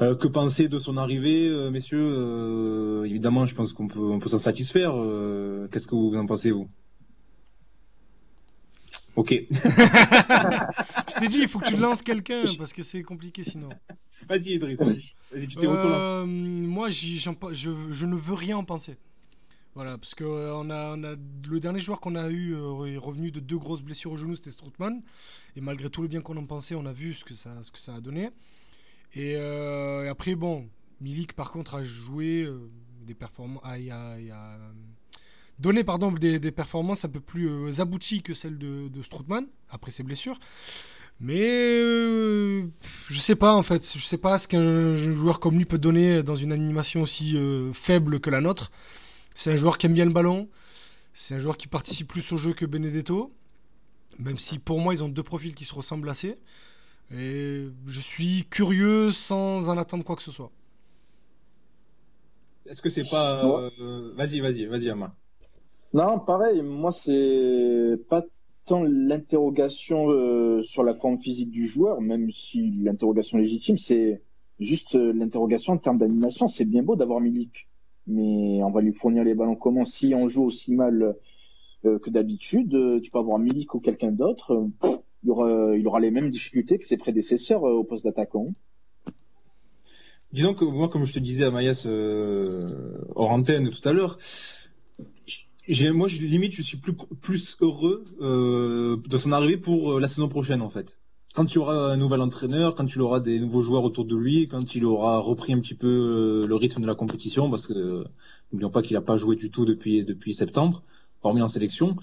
[0.02, 4.20] Euh, que penser de son arrivée, euh, messieurs Euh, Évidemment, je pense qu'on peut, on
[4.20, 4.94] peut s'en satisfaire.
[4.96, 6.68] Euh, Qu'est-ce que vous en pensez, vous?
[9.16, 9.32] Ok.
[9.50, 13.70] Je t'ai dit, il faut que tu lances quelqu'un parce que c'est compliqué sinon.
[14.28, 14.80] Vas-y, Idriss.
[14.80, 18.98] Vas-y, tu t'es moi, je, je ne veux rien en penser.
[19.76, 21.16] Voilà, parce que on a, on a
[21.50, 22.54] le dernier joueur qu'on a eu
[22.88, 25.02] est revenu de deux grosses blessures au genou, c'était Strootman.
[25.56, 27.72] Et malgré tout le bien qu'on en pensait, on a vu ce que ça, ce
[27.72, 28.30] que ça a donné.
[29.16, 30.68] Et, euh, et après, bon,
[31.02, 32.70] Milik par contre a joué euh,
[33.06, 34.72] des performances, a, euh,
[35.60, 40.04] donné pardon des, performances un peu plus abouties que celles de, de Strootman après ses
[40.04, 40.40] blessures.
[41.22, 42.66] Mais euh,
[43.08, 46.24] je sais pas en fait, je sais pas ce qu'un joueur comme lui peut donner
[46.24, 47.38] dans une animation aussi
[47.74, 48.72] faible que la nôtre.
[49.34, 50.50] C'est un joueur qui aime bien le ballon,
[51.14, 53.34] c'est un joueur qui participe plus au jeu que Benedetto,
[54.20, 56.38] même si pour moi ils ont deux profils qui se ressemblent assez.
[57.12, 60.52] Et je suis curieux sans en attendre quoi que ce soit.
[62.66, 65.16] Est-ce que c'est pas euh, Vas-y, vas-y, vas-y, Ama.
[65.94, 68.24] Non, pareil, moi c'est pas
[68.66, 74.24] tant l'interrogation euh, sur la forme physique du joueur, même si l'interrogation est légitime, c'est
[74.60, 76.48] juste euh, l'interrogation en termes d'animation.
[76.48, 77.70] C'est bien beau d'avoir Milik,
[78.08, 81.16] mais on va lui fournir les ballons comment Si on joue aussi mal
[81.86, 86.00] euh, que d'habitude, euh, tu peux avoir Milik ou quelqu'un d'autre, euh, pff, il, aura,
[86.00, 88.54] les mêmes difficultés que ses prédécesseurs euh, au poste d'attaquant.
[90.32, 94.18] Disons que moi, comme je te disais à Maïs euh, hors antenne tout à l'heure,
[95.94, 100.28] moi, je, limite, je suis plus, heureux euh, de son arrivée pour euh, la saison
[100.28, 101.00] prochaine, en fait.
[101.34, 104.16] quand il y aura un nouvel entraîneur, quand il aura des nouveaux joueurs autour de
[104.16, 108.04] lui, quand il aura repris un petit peu le rythme de la compétition, parce que
[108.52, 110.84] n'oublions pas qu'il n'a pas joué du tout depuis septembre,
[111.24, 111.96] hormis en sélection.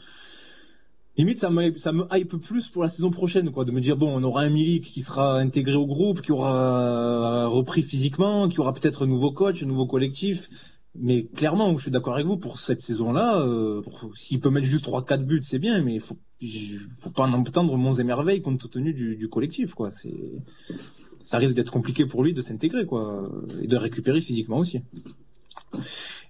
[1.18, 3.98] Limite, ça me, ça me hype plus pour la saison prochaine, quoi, de me dire
[3.98, 8.60] bon, on aura un Milik qui sera intégré au groupe, qui aura repris physiquement, qui
[8.60, 10.48] aura peut-être un nouveau coach, un nouveau collectif.
[10.94, 13.82] Mais clairement, je suis d'accord avec vous, pour cette saison-là, euh,
[14.14, 16.18] s'il peut mettre juste 3-4 buts, c'est bien, mais faut,
[17.00, 19.90] faut pas en entendre monts et merveilles compte tenu du, du collectif, quoi.
[21.22, 24.80] Ça risque d'être compliqué pour lui de s'intégrer, quoi, et de récupérer physiquement aussi.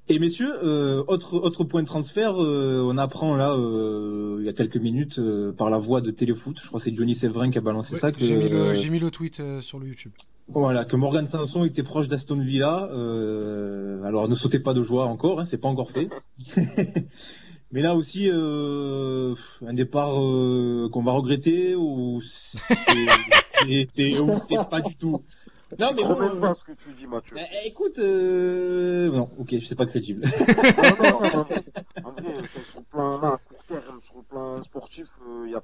[0.08, 4.48] Et messieurs, euh, autre autre point de transfert, euh, on apprend là euh, il y
[4.48, 7.50] a quelques minutes euh, par la voix de Téléfoot, je crois que c'est Johnny Séverin
[7.50, 8.10] qui a balancé Ouais, ça.
[8.12, 10.12] Que, J'ai mis, le- j'ai mis le tweet euh, sur le YouTube.
[10.48, 12.88] Voilà, que Morgan Sanson était proche d'Aston Villa.
[12.92, 16.08] euh, alors ne sautez pas de joie encore, hein, c'est pas encore fait.
[17.70, 19.34] Mais là aussi, euh,
[19.66, 22.58] un départ euh, qu'on va regretter ou c'est
[23.64, 25.22] c'est- c'est- ou c'est pas du tout.
[25.78, 27.36] Non mais Je bon, même euh, pas ce que tu dis, Mathieu.
[27.38, 30.22] eh, écoute, euh, non, ok, c'est pas crédible.
[30.24, 31.64] Non, non, en vrai,
[32.04, 35.08] en vrai, enfin, sur le plan là, à court terme, sur le plan sportif,
[35.46, 35.62] il y a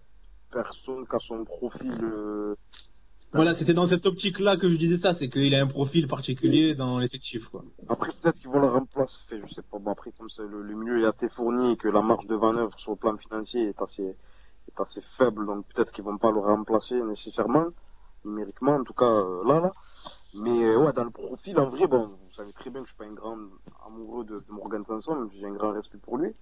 [0.50, 1.92] personne qui a son profil.
[2.02, 2.54] euh,
[3.34, 6.74] Voilà, c'était dans cette optique-là que je disais ça, c'est qu'il a un profil particulier
[6.74, 7.62] dans l'effectif, quoi.
[7.88, 9.38] Après, peut-être qu'ils vont le remplacer.
[9.38, 9.78] Je sais pas.
[9.78, 12.36] Bon, après, comme ça, le, le milieu est assez fourni et que la marge de
[12.36, 16.30] manœuvre sur le plan financier est assez, est assez faible, donc peut-être qu'ils vont pas
[16.30, 17.66] le remplacer nécessairement,
[18.24, 19.70] numériquement, en tout cas, euh, là, là.
[20.34, 22.92] Mais, euh, ouais, dans le profil, en vrai, bon, vous savez très bien que je
[22.92, 23.38] suis pas un grand
[23.86, 26.34] amoureux de, Morgan Sanson, même si j'ai un grand respect pour lui.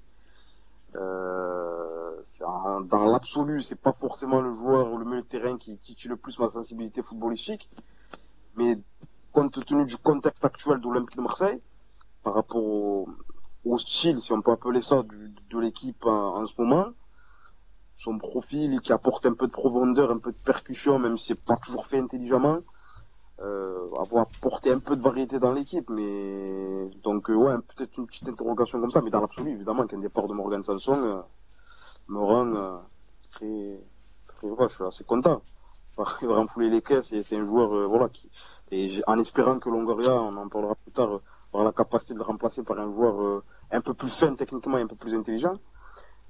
[0.96, 2.22] Euh,
[2.84, 6.38] dans l'absolu, c'est pas forcément le joueur ou le milieu terrain qui titille le plus
[6.38, 7.70] ma sensibilité footballistique,
[8.56, 8.78] mais
[9.32, 11.60] compte tenu du contexte actuel de l'Olympique de Marseille,
[12.22, 13.08] par rapport au,
[13.64, 16.86] au style, si on peut appeler ça, du- de l'équipe en, en ce moment,
[17.94, 21.40] son profil qui apporte un peu de profondeur, un peu de percussion, même si c'est
[21.40, 22.60] pas toujours fait intelligemment,
[23.40, 28.06] euh, avoir apporté un peu de variété dans l'équipe, mais donc euh, ouais, peut-être une
[28.06, 31.20] petite interrogation comme ça, mais dans l'absolu, évidemment qu'un départ de Morgan Sanson euh,
[32.08, 32.78] me rend euh,
[33.32, 33.80] très,
[34.26, 35.42] très, ouais, je suis assez content.
[36.22, 38.30] Il va renflouer les caisses et c'est un joueur, euh, voilà, qui,
[38.70, 41.20] et en espérant que Longoria, on en parlera plus tard,
[41.52, 44.82] aura la capacité de le remplacer par un joueur un peu plus fin techniquement et
[44.82, 45.54] un peu plus intelligent.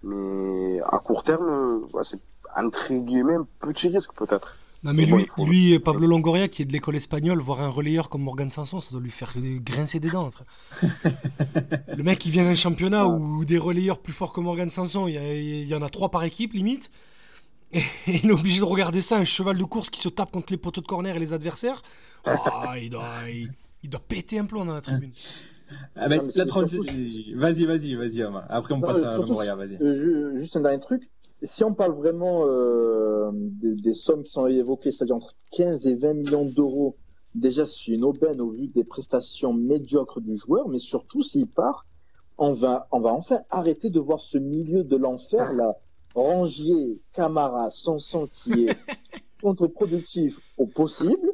[0.02, 2.20] Mais à court terme, ouais, c'est
[2.54, 4.54] entre guillemets un petit risque peut-être.
[4.86, 8.08] Non, mais Bon, lui, lui, Pablo Longoria, qui est de l'école espagnole, voir un relayeur
[8.08, 10.30] comme Morgan Sanson, ça doit lui faire grincer des dents.
[11.96, 15.66] le mec, il vient d'un championnat où des relayeurs plus forts que Morgan Sanson, il
[15.68, 16.90] y, en a trois par équipe, limite.
[17.72, 20.52] Et il est obligé de regarder ça, un cheval de course qui se tape contre
[20.52, 21.82] les poteaux de corner et les adversaires.
[22.24, 23.50] Ah, il, doit, il,
[23.82, 25.10] il doit péter un plomb dans la tribune.
[25.96, 26.82] Ah ben, Non, la transition.
[27.34, 28.22] Vas-y, vas-y, vas-y.
[28.48, 29.74] Après, on Non, passe à Moria, vas-y.
[29.82, 31.02] Euh, ju- juste un dernier truc.
[31.42, 35.94] Si on parle vraiment euh, des, des sommes qui sont évoquées, c'est-à-dire entre 15 et
[35.94, 36.96] 20 millions d'euros,
[37.34, 41.86] déjà c'est une aubaine au vu des prestations médiocres du joueur, mais surtout s'il part,
[42.38, 45.76] on va, on va enfin arrêter de voir ce milieu de l'enfer là,
[46.14, 48.76] Rangier, Camara, Sanson qui est
[49.42, 51.32] contre-productif au possible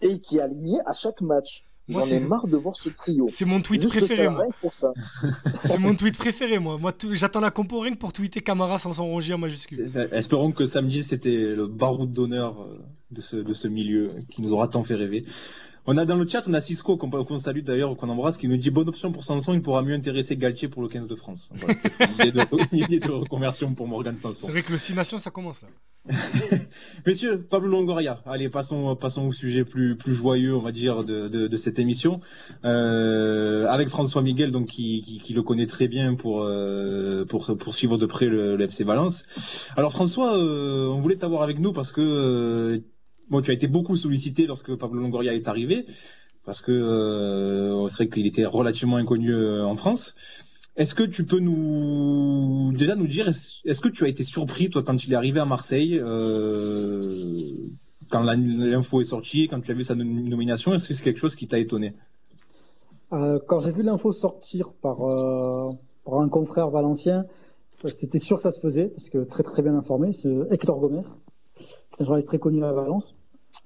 [0.00, 1.64] et qui est aligné à chaque match.
[1.86, 3.26] Moi, J'en ai c'est- marre de voir ce trio.
[3.28, 4.46] C'est mon tweet Juste préféré, moi.
[5.60, 6.78] C'est mon tweet préféré, moi.
[6.78, 9.86] moi tout- J'attends la compo que pour tweeter Camara sans son rongier en majuscule.
[10.12, 12.78] Espérons que samedi, c'était le baroud d'honneur euh,
[13.10, 15.24] de ce, de ce milieu qui nous aura tant fait rêver.
[15.86, 18.48] On a dans le chat, on a Cisco qu'on qu'on salue d'ailleurs, qu'on embrasse, qui
[18.48, 21.14] nous dit bonne option pour Sanson, il pourra mieux intéresser Galtier pour le 15 de
[21.14, 21.50] France.
[21.54, 24.46] Voilà, peut-être une, idée de, une idée de reconversion pour Morgan Sanson.
[24.46, 25.68] C'est vrai que le 6 Nations, ça commence là.
[27.06, 31.28] Messieurs, Pablo Longoria, allez, passons, passons au sujet plus, plus joyeux, on va dire, de,
[31.28, 32.20] de, de cette émission.
[32.64, 37.56] Euh, avec François Miguel, donc, qui, qui, qui le connaît très bien pour, euh, pour,
[37.58, 39.24] pour suivre de près le, le FC Valence.
[39.76, 42.78] Alors, François, euh, on voulait t'avoir avec nous parce que, euh,
[43.30, 45.86] bon, tu as été beaucoup sollicité lorsque Pablo Longoria est arrivé,
[46.44, 50.14] parce que euh, c'est vrai qu'il était relativement inconnu euh, en France.
[50.76, 54.82] Est-ce que tu peux nous déjà nous dire est-ce que tu as été surpris toi
[54.82, 57.34] quand il est arrivé à Marseille euh,
[58.10, 61.20] quand l'info est sortie quand tu as vu sa nom- nomination est-ce que c'est quelque
[61.20, 61.94] chose qui t'a étonné?
[63.12, 64.96] Euh, quand j'ai vu l'info sortir par,
[66.04, 67.24] par un confrère valencien,
[67.86, 71.02] c'était sûr que ça se faisait, parce que très très bien informé, c'est Hector Gomez,
[71.56, 71.64] qui
[71.98, 73.16] est un journaliste très connu à Valence.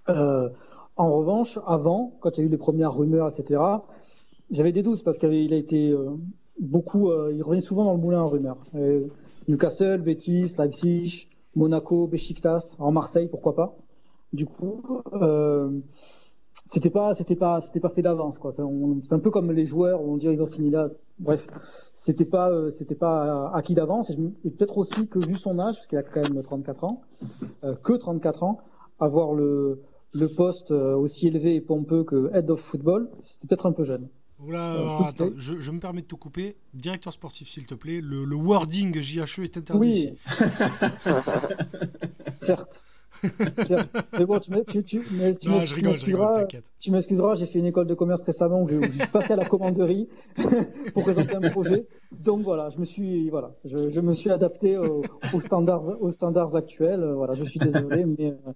[0.09, 0.49] Euh,
[0.97, 3.61] en revanche, avant, quand il y a eu les premières rumeurs, etc.,
[4.51, 6.11] j'avais des doutes, parce qu'il a été euh,
[6.59, 8.59] beaucoup, euh, il revenait souvent dans le moulin en rumeurs.
[9.47, 13.77] Newcastle, Betis, Leipzig, Monaco, Besiktas, en Marseille, pourquoi pas.
[14.33, 14.83] Du coup,
[16.69, 20.03] c'était pas c'était pas c'était pas fait d'avance quoi c'est un peu comme les joueurs
[20.03, 20.89] où on dit ils vont signer là
[21.19, 21.47] bref
[21.93, 24.17] c'était pas euh, c'était pas acquis d'avance et,
[24.51, 27.03] peut-être aussi que vu son âge parce qu'il a quand même 34 ans
[27.65, 28.61] euh, que 34 ans
[29.01, 29.83] avoir le,
[30.15, 33.85] le poste euh, aussi élevé et pompeux que Head of Football, c'était peut-être un peu
[33.85, 34.09] jeune.
[34.41, 36.57] Oula, Euh, je attends, me permets de te couper.
[36.73, 38.01] Directeur sportif, s'il te plaît.
[38.01, 39.81] Le, le wording JHE est interdit.
[39.81, 40.15] Oui,
[42.35, 42.85] certes.
[44.19, 46.45] Mais bon, tu, mais Non, rigole, m'excuseras.
[46.79, 49.33] Tu m'excuseras, j'ai fait une école de commerce récemment où je, où je suis passé
[49.33, 50.09] à la commanderie
[50.95, 51.87] pour présenter un projet.
[52.13, 55.03] Donc voilà, je me suis, voilà, je, je me suis adapté aux,
[55.33, 57.05] aux standards, aux standards actuels.
[57.15, 58.53] Voilà, je suis désolé, mais, euh,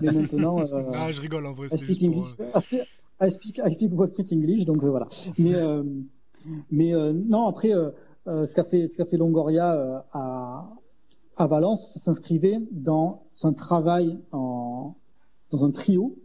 [0.00, 2.08] mais maintenant, euh, Ah, je rigole en vrai, I speak juste pour.
[2.10, 2.36] English.
[2.54, 2.80] I speak,
[3.20, 5.06] I speak, I speak Wall Street English, donc euh, voilà.
[5.38, 5.82] Mais, euh,
[6.70, 7.72] mais euh, non, après,
[8.26, 10.68] ce qu'a fait, ce qu'a fait Longoria à,
[11.42, 14.94] à Valence, ça s'inscrivait dans un travail dans
[15.52, 16.16] un trio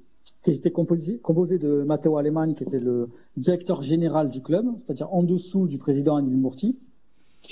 [0.43, 1.19] qui était composé,
[1.57, 6.15] de Matteo Alemann, qui était le directeur général du club, c'est-à-dire en dessous du président
[6.15, 6.77] Anil Murti.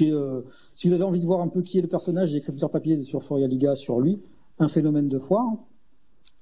[0.02, 0.42] Euh,
[0.74, 2.72] si vous avez envie de voir un peu qui est le personnage, j'ai écrit plusieurs
[2.72, 4.22] papiers sur Foria Liga sur lui,
[4.60, 5.46] un phénomène de foire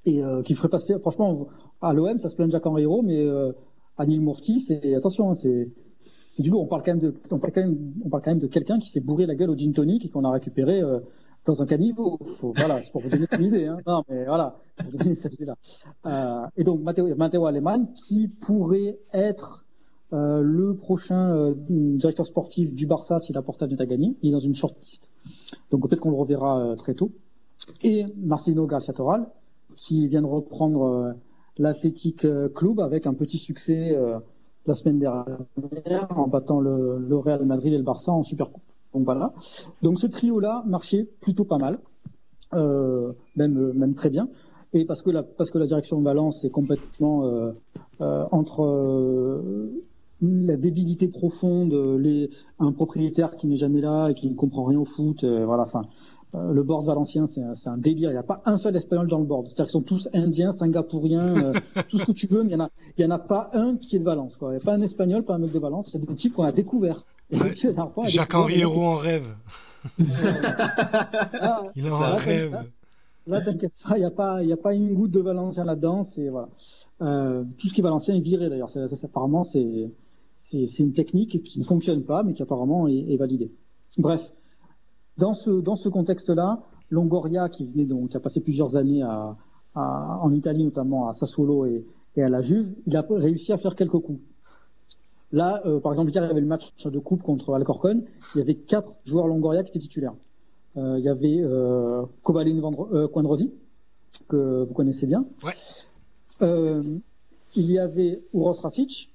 [0.05, 1.47] et euh, qui ferait passer, franchement,
[1.81, 3.53] à l'OM, ça se plaint Jacques Henriot, mais euh,
[3.97, 5.69] Anil Murti, c'est attention, hein, c'est
[6.35, 6.63] c'est du lourd.
[6.63, 8.79] On parle quand même de, on parle quand même, on parle quand même de quelqu'un
[8.79, 10.99] qui s'est bourré la gueule au gin tonic et qu'on a récupéré euh,
[11.45, 12.17] dans un caniveau.
[12.25, 13.67] Faut, voilà, c'est pour vous donner une idée.
[13.67, 13.77] Hein.
[13.85, 15.55] Non, mais voilà, pour vous donner cette idée-là.
[16.07, 19.63] Euh, et donc Matteo, Matteo Alemann, qui pourrait être
[20.11, 24.15] euh, le prochain directeur sportif du Barça si la Porta vient à gagner.
[24.23, 25.11] Il est dans une shortlist,
[25.69, 27.11] donc peut-être qu'on le reverra très tôt.
[27.83, 29.27] Et Marcelino Garcia Toral,
[29.75, 31.13] qui vient de reprendre
[31.59, 32.25] l'Athletic
[32.55, 33.95] Club avec un petit succès
[34.65, 38.63] la semaine dernière en battant le, Real Madrid et le Barça en Supercoupe.
[38.93, 39.33] Donc voilà.
[39.81, 41.79] Donc ce trio-là marchait plutôt pas mal,
[42.53, 44.29] euh, même même très bien.
[44.73, 47.51] Et parce que la parce que la direction de Valence est complètement euh,
[48.01, 49.83] euh, entre euh,
[50.23, 54.79] la débilité profonde, les, un propriétaire qui n'est jamais là et qui ne comprend rien
[54.79, 55.63] au foot, euh, voilà.
[55.63, 58.09] Enfin, euh, le board valencien, c'est un, un délire.
[58.09, 59.45] Il n'y a pas un seul espagnol dans le board.
[59.47, 61.53] C'est-à-dire qu'ils sont tous indiens, singapouriens, euh,
[61.89, 63.99] tout ce que tu veux, mais il n'y en, a- en pas un qui est
[63.99, 64.37] de Valence.
[64.37, 64.49] quoi.
[64.49, 65.89] Il n'y a pas un espagnol, pas un mec de Valence.
[65.91, 67.05] C'est des types qu'on a découverts.
[67.31, 67.53] Ouais.
[68.07, 69.27] Jacques-Henri Hérault en rêve.
[71.41, 72.51] Ah, Il en là, rêve.
[72.51, 72.71] t'inquiète-
[73.25, 75.63] Là, t'inquiète pas, il n'y a pas, il y a pas une goutte de Valencien
[75.63, 76.01] là-dedans.
[76.29, 76.49] Voilà.
[77.01, 78.69] Euh, tout ce qui est Valencien est viré d'ailleurs.
[79.03, 79.89] Apparemment, c'est,
[80.79, 83.51] une technique qui ne fonctionne pas, mais qui apparemment est, est validée.
[83.97, 84.33] Bref,
[85.17, 89.35] dans ce, dans ce contexte-là, Longoria, qui venait donc, qui a passé plusieurs années à,
[89.75, 91.85] à- en Italie, notamment à Sassuolo et,
[92.15, 94.19] et à la Juve, il a réussi à faire quelques coups.
[95.31, 98.03] Là, euh, par exemple, hier, il y avait le match de coupe contre Alcorcon.
[98.35, 100.13] Il y avait quatre joueurs Longoria qui étaient titulaires.
[100.77, 102.61] Euh, il y avait euh, Kobalin
[102.91, 103.51] euh, Quandrodi,
[104.27, 105.25] que vous connaissez bien.
[105.43, 105.53] Ouais.
[106.41, 106.83] Euh,
[107.55, 109.11] il y avait Uros Rasic,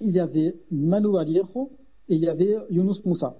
[0.00, 1.70] il y avait Manu Vallejo
[2.08, 3.36] et il y avait Yunus Moussa.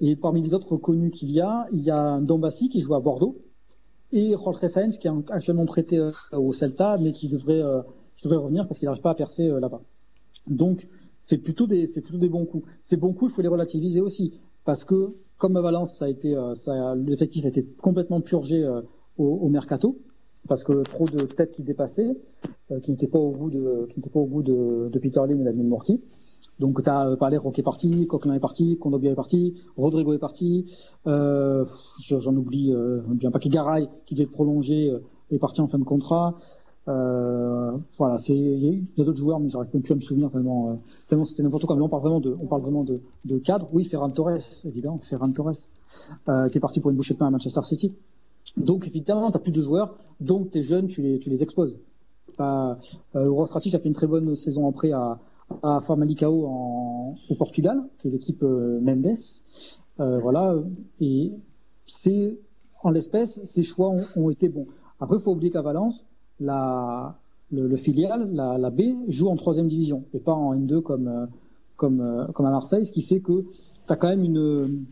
[0.00, 3.00] Et parmi les autres connus qu'il y a, il y a Dombassi qui joue à
[3.00, 3.38] Bordeaux
[4.12, 7.82] et Jorge Sainz qui est actuellement prêté euh, au Celta mais qui devrait, euh,
[8.16, 9.80] qui devrait revenir parce qu'il n'arrive pas à percer euh, là-bas.
[10.46, 10.86] Donc
[11.18, 12.68] c'est plutôt des c'est plutôt des bons coups.
[12.80, 16.08] Ces bons coups, il faut les relativiser aussi parce que comme à Valence, ça a
[16.08, 18.64] été euh, ça l'effectif a été complètement purgé
[19.16, 19.98] au, au mercato
[20.46, 22.16] parce que trop de têtes qui dépassaient,
[22.82, 25.40] qui n'étaient pas au goût de qui n'étaient pas au goût de, de Peter Lim
[25.40, 26.00] et d'Admin Morty.
[26.58, 30.18] Donc tu as parlé Roque est parti, Coquelin est parti, Condobia est parti, Rodrigo est
[30.18, 30.64] parti,
[31.06, 31.64] euh,
[32.00, 35.66] j'en oublie, euh, oublie un paquet Garay qui devait être prolongé euh, est parti en
[35.66, 36.36] fin de contrat.
[36.88, 40.30] Euh, voilà, c'est il y a d'autres joueurs, mais j'arrive même plus à me souvenir
[40.30, 40.74] tellement, euh,
[41.08, 41.74] tellement c'était n'importe quoi.
[41.74, 43.68] Mais là, on parle vraiment de, on parle vraiment de, de cadre.
[43.72, 45.68] Oui, Ferran Torres, évidemment, Ferran Torres,
[46.28, 47.92] euh, qui est parti pour une bouchée de pain à Manchester City.
[48.56, 51.80] Donc évidemment, t'as plus de joueurs, donc tes jeunes, tu les, tu les exposes.
[52.36, 52.78] Pas,
[53.16, 55.18] euh, Uros Ratic a fait une très bonne saison après à,
[55.62, 59.16] à Famalicão en, au Portugal, qui est l'équipe euh, Mendes.
[59.98, 60.56] Euh, voilà,
[61.00, 61.32] et
[61.86, 62.38] c'est
[62.82, 64.66] en l'espèce, ces choix ont, ont été bons.
[65.00, 66.06] Après, il faut oublier qu'à Valence,
[66.40, 67.18] la,
[67.50, 71.08] le, le filial, la, la B, joue en troisième division et pas en N2 comme,
[71.08, 71.26] euh,
[71.76, 74.84] comme, comme à Marseille, ce qui fait que tu as quand même une,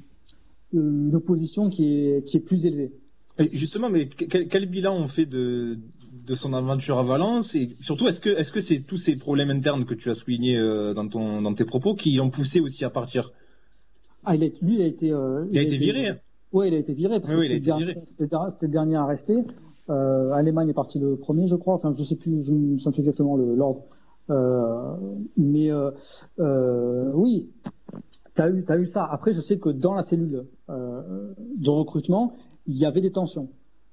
[0.73, 2.93] une opposition qui est, qui est plus élevée.
[3.39, 5.79] Et justement, mais quel, quel bilan on fait de,
[6.27, 9.51] de son aventure à Valence et surtout est-ce que est-ce que c'est tous ces problèmes
[9.51, 12.85] internes que tu as soulignés euh, dans ton dans tes propos qui l'ont poussé aussi
[12.85, 13.33] à partir?
[14.25, 16.09] Ah, il a, lui, il a été, euh, Il a été viré.
[16.09, 16.17] hein.
[16.53, 18.01] Ouais, il a été viré parce Oui, que oui, c'était le dernier- viré.
[18.05, 19.35] c'était le dernier- c'était le dernier à rester.
[19.91, 21.75] Euh, Allemagne est parti le premier, je crois.
[21.75, 23.83] Enfin, je sais plus, je ne me souviens plus exactement le- l'ordre.
[24.31, 24.95] Euh,
[25.37, 25.71] mais
[27.13, 27.51] oui,
[28.35, 29.05] t'as eu, t'as eu ça.
[29.11, 32.35] Après, je sais que dans la cellule de recrutement,
[32.67, 33.49] il y avait des tensions.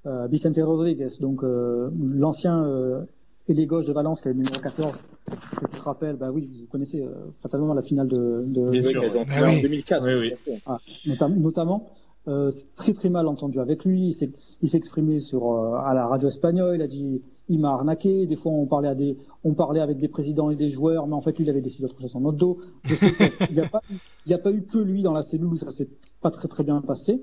[0.06, 3.02] Euh, Vicente Rodriguez, donc euh, l'ancien euh,
[3.48, 4.92] ailier gauche de Valence, qui est le numéro 14,
[5.26, 8.82] que tu te rappelles, bah oui, vous connaissez euh, fatalement la finale de, de, Bien
[8.82, 9.02] sûr.
[9.04, 9.58] Ah fait oui.
[9.58, 10.06] en 2004.
[10.20, 10.32] Oui,
[10.66, 11.90] ah, notam- notamment.
[12.26, 14.06] euh, c'est très très mal entendu avec lui.
[14.08, 16.74] Il s'est il s'est exprimé sur euh, à la radio espagnole.
[16.76, 18.26] Il a dit il m'a arnaqué.
[18.26, 21.14] Des fois on parlait à des on parlait avec des présidents et des joueurs, mais
[21.14, 22.58] en fait lui il avait décidé autre chose en notre dos.
[22.84, 23.82] Je sais qu'il n'y a pas
[24.26, 25.88] il y a pas eu que lui dans la cellule où ça s'est
[26.20, 27.22] pas très très bien passé.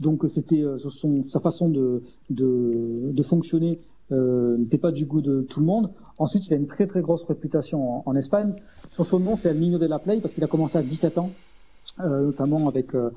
[0.00, 3.80] Donc c'était euh, son sa façon de de, de fonctionner
[4.12, 5.90] euh, n'était pas du goût de tout le monde.
[6.18, 8.54] Ensuite, il a une très très grosse réputation en, en Espagne.
[8.90, 11.18] Son, son nom, c'est El Niño de la Play parce qu'il a commencé à 17
[11.18, 11.30] ans,
[12.00, 13.10] euh, notamment avec, je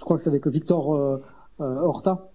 [0.00, 1.20] crois que c'est avec Victor
[1.58, 2.30] Horta,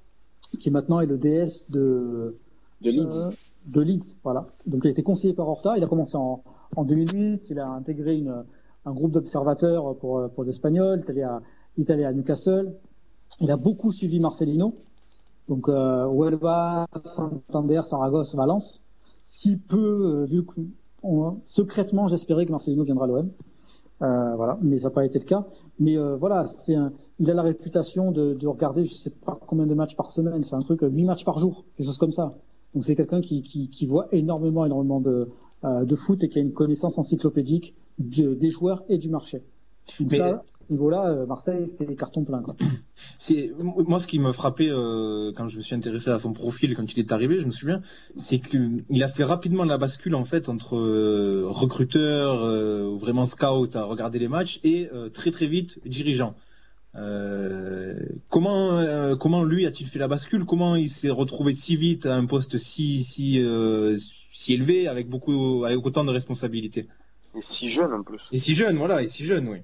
[0.59, 2.35] qui maintenant est le DS de
[2.81, 3.29] De Leeds.
[3.67, 4.47] de Leeds, voilà.
[4.65, 5.77] Donc il a été conseillé par Horta.
[5.77, 6.43] Il a commencé en,
[6.75, 7.49] en 2008.
[7.51, 8.43] Il a intégré une,
[8.85, 10.99] un groupe d'observateurs pour pour les Espagnols.
[11.03, 11.41] Il est allé à,
[11.77, 12.73] il est allé à Newcastle.
[13.39, 14.75] Il a beaucoup suivi Marcelino.
[15.47, 18.81] Donc euh, Huelva, Santander, Saragosse, Valence.
[19.21, 20.61] Ce qui peut, euh, vu que
[21.43, 23.29] secrètement, j'espérais que Marcelino viendra à l'OM.
[24.01, 25.45] Euh, voilà, mais ça n'a pas été le cas.
[25.79, 26.75] Mais euh, voilà, c'est
[27.19, 30.43] il a la réputation de, de regarder, je sais pas combien de matchs par semaine,
[30.43, 32.33] c'est un truc, euh, 8 matchs par jour, quelque chose comme ça.
[32.73, 35.29] Donc c'est quelqu'un qui, qui, qui voit énormément, énormément de,
[35.65, 39.43] euh, de foot et qui a une connaissance encyclopédique de- des joueurs et du marché.
[39.99, 42.41] Donc Mais- ça, à ce niveau-là, euh, Marseille fait des cartons pleins.
[42.41, 42.55] Quoi.
[43.17, 46.75] C'est moi ce qui me frappait euh, quand je me suis intéressé à son profil
[46.75, 47.81] quand il est arrivé, je me souviens,
[48.19, 53.25] c'est qu'il a fait rapidement la bascule en fait entre euh, recruteur, euh, ou vraiment
[53.25, 56.35] scout à regarder les matchs et euh, très très vite dirigeant.
[56.95, 57.95] Euh,
[58.29, 60.45] comment euh, comment lui a-t-il fait la bascule?
[60.45, 63.97] Comment il s'est retrouvé si vite à un poste si si euh,
[64.31, 66.87] si élevé avec beaucoup avec autant de responsabilités?
[67.35, 68.27] Et si jeune en plus.
[68.31, 69.59] Et si jeune, voilà, et si jeune, oui.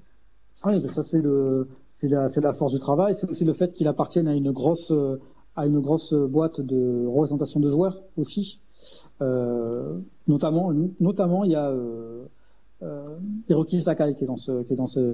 [0.65, 3.13] Oui, ben ça c'est le, c'est la, c'est la force du travail.
[3.13, 5.19] C'est aussi le fait qu'il appartienne à une grosse, euh,
[5.55, 8.59] à une grosse boîte de représentation de joueurs aussi.
[9.21, 12.25] Euh, notamment, notamment il y a euh,
[12.83, 13.17] euh,
[13.49, 15.13] Hiroki Sakai qui est dans ce, qui est dans ce,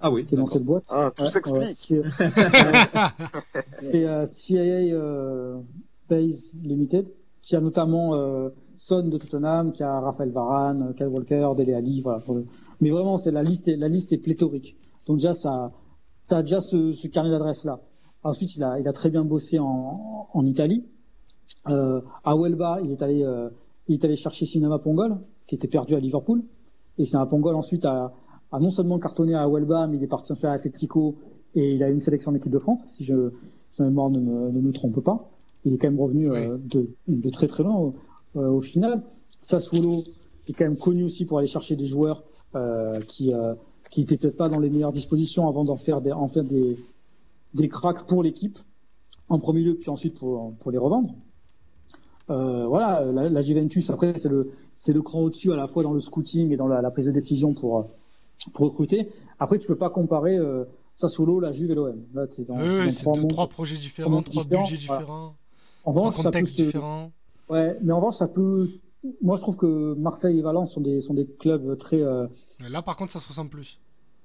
[0.00, 0.26] Ah oui.
[0.26, 0.86] qui est dans cette boîte.
[0.90, 1.62] Ah, tout Ouais, s'explique.
[1.62, 2.02] ouais, c'est
[3.72, 4.60] c'est, euh, CIA
[4.94, 5.58] euh,
[6.08, 7.08] Base Limited
[7.44, 12.00] qui a notamment euh, Son de Tottenham, qui a Raphaël Varane, Kyle Walker, Dele Alli,
[12.00, 12.22] voilà.
[12.80, 14.76] Mais vraiment, c'est la liste, est, la liste est pléthorique.
[15.06, 15.70] Donc déjà, ça,
[16.26, 17.80] t'as déjà ce, ce carnet d'adresses là.
[18.22, 20.86] Ensuite, il a, il a très bien bossé en, en Italie.
[21.68, 23.50] Euh, à Huelva, il est allé, euh,
[23.88, 26.42] il est allé chercher Cinema Pongol, qui était perdu à Liverpool.
[26.96, 28.14] Et Cinema Pongol ensuite a,
[28.52, 31.16] a non seulement cartonné à Huelva, mais il est parti en faire Atletico
[31.54, 33.30] et il a une sélection en équipe de France, si je,
[33.70, 35.28] si ma mémoire ne me, ne me trompe pas.
[35.64, 37.94] Il est quand même revenu euh, de, de très très loin au,
[38.36, 39.02] euh, au final.
[39.40, 40.02] Sassuolo
[40.48, 42.22] est quand même connu aussi pour aller chercher des joueurs
[42.54, 43.32] euh, qui
[43.90, 46.76] qui étaient peut-être pas dans les meilleures dispositions avant d'en faire des en faire des
[47.54, 48.58] des cracks pour l'équipe
[49.28, 51.14] en premier lieu puis ensuite pour pour les revendre.
[52.28, 55.92] Voilà, la, la Juventus après c'est le c'est le cran au-dessus à la fois dans
[55.92, 57.90] le scouting et dans la, la prise de décision pour
[58.52, 59.10] pour recruter.
[59.38, 60.38] Après tu peux pas comparer
[60.92, 62.02] Sassuolo, la Juve et l'OM.
[62.14, 63.30] Là c'est dans, Oui, dans oui, trois deux, mondes.
[63.30, 65.32] trois projets différents, trois différents, budgets voilà.
[65.84, 66.76] En revanche, ça peut se-.
[67.48, 68.68] Ouais, mais en revanche, ça peut.
[69.22, 72.26] Moi, je trouve que Marseille et Valence sont des sont des clubs très euh,
[72.60, 73.78] Là, par contre, ça se ressemble plus.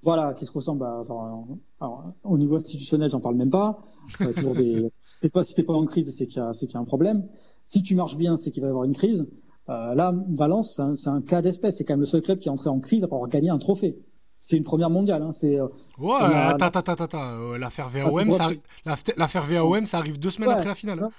[0.03, 0.85] voilà qui se ressemblent.
[0.85, 1.45] à- attends,
[1.81, 3.79] alors, au niveau institutionnel, j'en parle même pas.
[4.21, 4.89] Euh, toujours des.
[5.05, 6.77] Si t'es pas si t'es pas en crise, c'est qu'il y a c'est qu'il y
[6.77, 7.27] a un problème.
[7.65, 9.27] Si tu marches bien, c'est qu'il va y avoir une crise.
[9.67, 11.75] Euh, là, Valence, c'est un, un cas d'espèce.
[11.77, 13.57] C'est quand même le seul club qui est entré en crise après avoir gagné un
[13.59, 13.97] trophée.
[14.39, 15.21] C'est une première mondiale.
[15.23, 15.33] Hein.
[15.33, 20.29] C'est euh, Ouais, attends, attends, attends, euh, L'affaire c'est VAOM, ça, arri- ça arrive deux
[20.29, 20.55] semaines Ouais.
[20.55, 21.03] après la finale.
[21.03, 21.09] hein.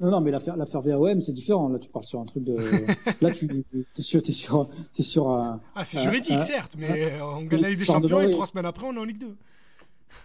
[0.00, 1.68] Non, non, mais l'affaire l'affaire VAOM, c'est différent.
[1.68, 2.56] Là, tu parles sur un truc de.
[3.20, 5.60] Là, tu t'es sur t'es sur t'es sur un.
[5.74, 8.20] Ah, c'est Euh, juridique, euh, certes, mais euh, on gagne la Ligue des de Champions
[8.20, 9.36] et trois semaines après, on est en Ligue 2.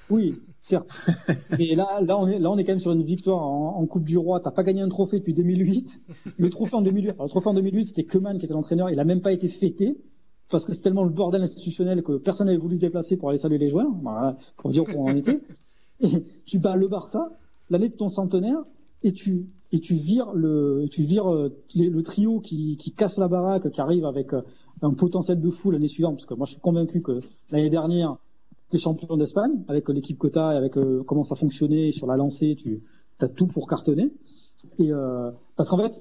[0.10, 1.00] Oui, certes.
[1.60, 3.86] Mais là, là, on est, là, on est quand même sur une victoire en, en
[3.86, 4.40] Coupe du Roi.
[4.40, 6.02] T'as pas gagné un trophée depuis 2008.
[6.38, 8.90] Le trophée en 2008, alors, le trophée en 2008, c'était Keman qui était l'entraîneur.
[8.90, 9.98] Il a même pas été fêté
[10.50, 13.38] parce que c'est tellement le bordel institutionnel que personne n'avait voulu se déplacer pour aller
[13.38, 13.92] saluer les joueurs.
[14.02, 15.40] Voilà, pour dire où on en était.
[16.02, 17.32] Et tu bats le Barça,
[17.70, 18.60] l'année de ton centenaire,
[19.04, 19.46] et tu
[19.76, 24.42] et tu vires le tu euh, trio qui, casse la baraque, qui arrive avec euh,
[24.82, 26.16] un potentiel de fou l'année suivante.
[26.16, 27.20] Parce que moi, je suis convaincu que
[27.52, 28.16] l'année dernière
[28.70, 32.16] t'es champion d'Espagne avec l'équipe que t'as et avec euh, comment ça fonctionnait sur la
[32.16, 32.84] lancée, tu
[33.20, 34.14] as tout pour cartonner.
[34.80, 36.00] Et euh, parce qu'en fait,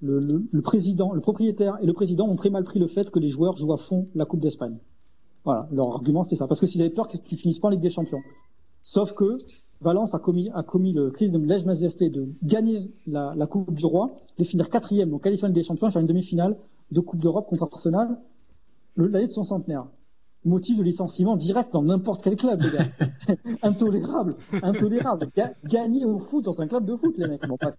[0.00, 3.58] le, le propriétaire et le président ont très mal pris le fait que les joueurs
[3.58, 4.78] jouent à fond la Coupe d'Espagne.
[5.44, 7.72] Voilà, leur argument c'était ça, parce que s'ils avaient peur que tu finisses pas en
[7.72, 8.22] Ligue des Champions.
[8.82, 9.36] Sauf que
[9.80, 13.72] Valence a commis, a commis le crise de lèse majesté de gagner la, la Coupe
[13.72, 16.56] du Roi, de finir quatrième, donc Ligue des Champions, faire une demi-finale
[16.90, 18.18] de Coupe d'Europe contre Arsenal
[18.96, 19.86] l'année de son centenaire.
[20.44, 23.36] Motif de licenciement direct dans n'importe quel club, les gars.
[23.62, 25.28] intolérable, intolérable.
[25.36, 27.46] Ga- gagner au foot dans un club de foot, les mecs.
[27.46, 27.76] Bon, bref.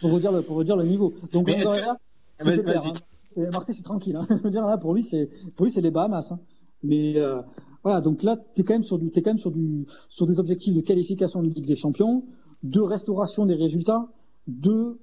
[0.00, 1.12] Pour vous dire le, pour vous dire le niveau.
[1.32, 3.50] Donc, que- c'est hein.
[3.52, 4.16] Marseille, c'est tranquille.
[4.16, 4.26] Hein.
[4.30, 6.32] Je veux dire, là, pour lui, c'est, pour lui, c'est les Bahamas.
[6.32, 6.38] Hein.
[6.82, 7.42] Mais, euh,
[7.84, 10.26] Voilà, donc là, tu es quand même sur du, t'es quand même sur du, sur
[10.26, 12.24] des objectifs de qualification de Ligue des Champions,
[12.62, 14.08] de restauration des résultats,
[14.48, 14.98] de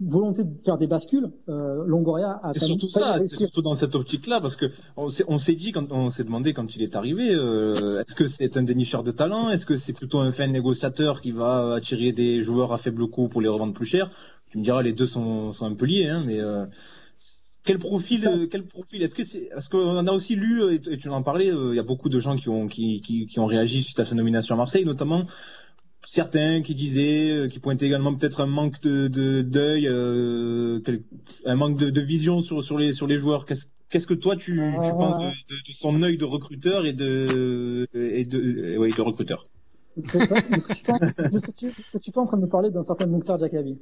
[0.00, 1.30] volonté de faire des bascules.
[1.48, 4.66] Euh, Longoria a C'est surtout ça, c'est surtout dans cette optique-là, parce que
[4.96, 8.16] on s'est, on s'est dit quand on s'est demandé quand il est arrivé, euh, est-ce
[8.16, 11.74] que c'est un dénicheur de talent, est-ce que c'est plutôt un fin négociateur qui va
[11.74, 14.10] attirer des joueurs à faible coût pour les revendre plus cher?
[14.50, 16.66] Tu me diras, les deux sont, sont un peu liés, hein, mais euh,
[17.64, 19.02] quel profil, euh, quel profil?
[19.02, 21.76] Est-ce que c'est, parce qu'on en a aussi lu et, tu en parlais, euh, il
[21.76, 24.14] y a beaucoup de gens qui ont qui, qui, qui ont réagi suite à sa
[24.14, 25.24] nomination à Marseille, notamment
[26.06, 30.80] certains qui disaient, euh, qui pointaient également peut-être un manque de de- d'œil, euh,
[31.46, 33.46] un manque de, de vision sur sur les sur les joueurs.
[33.46, 36.92] Qu'est-ce qu'est-ce que toi tu, tu penses de, de- de son œil de recruteur et
[36.92, 39.46] de et de ouais, de recruteur?
[39.96, 40.82] Est-ce que, est-ce que tu
[41.34, 43.78] est-ce que tu, est-ce es en train de me parler d'un certain Mokhtar Diakabi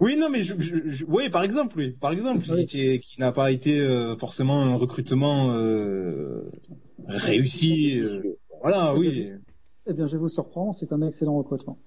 [0.00, 2.66] Oui, non, mais je, je, je- oui, par exemple, oui, par exemple, Oui.
[2.66, 6.48] qui, n'a pas été euh, forcément un recrutement euh,
[7.06, 7.98] réussi.
[8.00, 8.22] euh,
[8.62, 9.32] voilà, oui.
[9.86, 11.78] Eh bien, je vous surprends, c'est un excellent recrutement.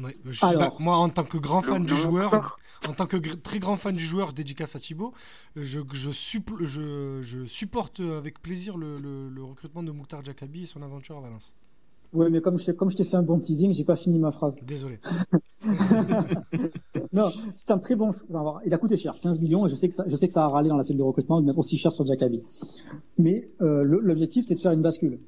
[0.00, 0.60] Ouais, je suis Alors.
[0.60, 3.40] d'ac- moi, en tant que grand fan Le- du le joueur, en tant que gr-
[3.40, 5.14] très grand fan du joueur, dédicace à Thibaut,
[5.54, 10.64] je, je, suppl- je, je supporte avec plaisir le, le- le recrutement de Mouktar Jakabi
[10.64, 11.54] et son aventure à Valence.
[12.12, 14.18] Oui, mais comme je, t'ai- comme je t'ai fait un bon teasing, j'ai pas fini
[14.18, 14.58] ma phrase.
[14.66, 14.98] Désolé.
[17.12, 18.08] Non, c'est un très bon.
[18.08, 20.32] enfin, il a coûté cher, 15 millions, et je sais que ça, je sais que
[20.32, 22.42] ça a râlé dans la cellule de recrutement de mettre aussi cher sur Jackaby.
[23.18, 25.20] Mais euh, l'objectif, c'était de faire une bascule.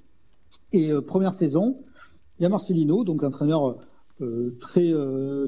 [0.73, 1.79] Et euh, première saison,
[2.39, 3.79] il y a Marcelino, donc un entraîneur
[4.21, 4.93] euh, très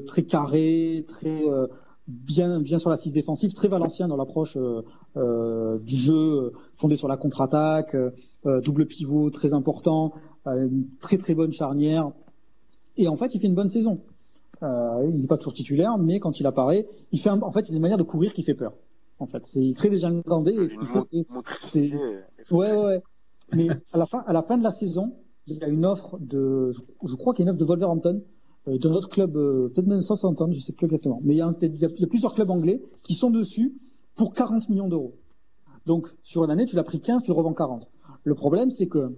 [0.05, 1.43] très carré, très
[2.07, 4.57] bien bien sur l'assise défensive, très valencien dans l'approche
[5.15, 7.95] du jeu fondé sur la contre-attaque,
[8.45, 10.13] double pivot très important,
[10.45, 12.11] une très très bonne charnière.
[12.97, 14.01] Et en fait, il fait une bonne saison.
[14.63, 17.67] Euh, il n'est pas toujours titulaire, mais quand il apparaît, il fait un- en fait
[17.69, 18.73] il a une manière de courir qui fait peur.
[19.19, 20.99] En fait, c'est il crée des glandés et ce fait.
[22.51, 23.01] Ouais, ouais.
[23.53, 25.13] Mais à la fin, à la fin de la saison,
[25.47, 27.65] il y a une offre de, je, je crois qu'il y a une offre de
[27.65, 28.21] Wolverhampton,
[28.67, 31.19] euh, d'un autre club, euh, peut-être même Southampton, je sais plus exactement.
[31.23, 33.73] Mais y a- il y a plusieurs clubs anglais qui sont dessus
[34.15, 35.15] pour 40 millions d'euros.
[35.87, 37.89] Donc, sur une année, tu l'as pris 15, tu le revends 40.
[38.23, 39.15] Le problème, c'est que,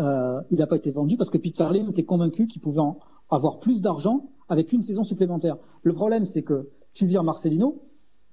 [0.00, 2.98] euh, il n'a pas été vendu parce que Pete Farley était convaincu qu'il pouvait en
[3.30, 5.56] avoir plus d'argent avec une saison supplémentaire.
[5.82, 7.82] Le problème, c'est que tu vires Marcelino,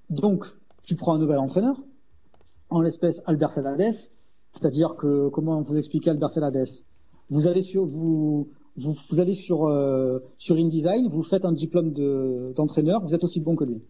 [0.09, 0.45] donc
[0.83, 1.81] tu prends un nouvel entraîneur,
[2.69, 3.93] en l'espèce Albert Salades,
[4.51, 6.65] c'est-à-dire que comment vous expliquez Albert Salades?
[7.29, 8.47] Vous allez sur vous
[8.77, 13.39] vous, allez sur euh, sur InDesign, vous faites un diplôme de d'entraîneur, vous êtes aussi
[13.39, 13.81] bon que lui.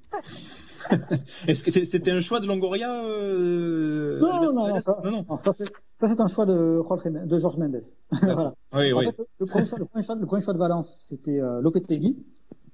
[1.48, 5.26] Est-ce que c'était un choix de Longoria euh, Non, non, non, ça- non, non.
[5.30, 6.82] Non, ça c'est un choix de
[7.26, 7.80] de George Mendes.
[8.22, 8.54] voilà.
[8.74, 9.06] Oui, En oui.
[9.06, 12.18] fait, le premier choix, le premier choix, le premier choix de Valence, c'était euh, Lopetegui,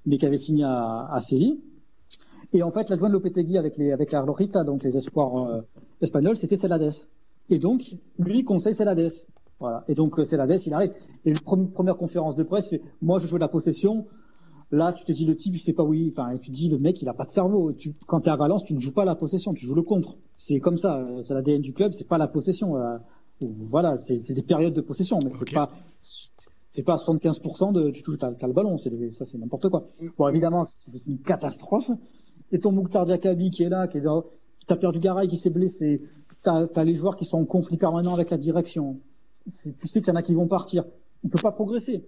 [0.06, 1.60] mais qui avait signé à, à Séville.
[2.52, 5.60] Et en fait, l'adjoint de Lopetegui avec les avec la Lorita, donc les espoirs euh,
[6.00, 6.92] espagnols, c'était Celades.
[7.50, 9.10] Et donc, lui il conseille Celades.
[9.60, 9.84] Voilà.
[9.88, 10.92] Et donc euh, Celades, il arrive.
[11.24, 11.40] Et la
[11.72, 14.06] première conférence de presse, il fait, moi je veux la possession.
[14.72, 16.08] Là, tu te dis le type, il sait pas où il.
[16.10, 17.72] Enfin, et tu te dis le mec, il a pas de cerveau.
[17.72, 20.16] Tu, quand t'es à Valence, tu ne joues pas la possession, tu joues le contre.
[20.36, 20.98] C'est comme ça.
[20.98, 22.76] euh, C'est l'ADN du club, c'est pas la possession.
[22.76, 22.96] euh,
[23.40, 25.52] voilà, c'est c'est des périodes de possession, mais c'est Ok.
[25.54, 25.70] pas
[26.64, 29.84] c'est pas 75% de tu touches t'as t'as le ballon, c'est ça c'est n'importe quoi.
[30.16, 31.90] Bon évidemment c'est c'est une catastrophe.
[32.52, 34.24] Et ton Mouktar Diakabi qui est là, qui est dans,
[34.66, 36.02] t'as perdu Garay qui s'est blessé,
[36.42, 39.00] t'as as les joueurs qui sont en conflit permanent avec la direction.
[39.46, 40.84] C'est- Tu sais qu'il y en a qui vont partir,
[41.24, 42.04] il peut pas progresser.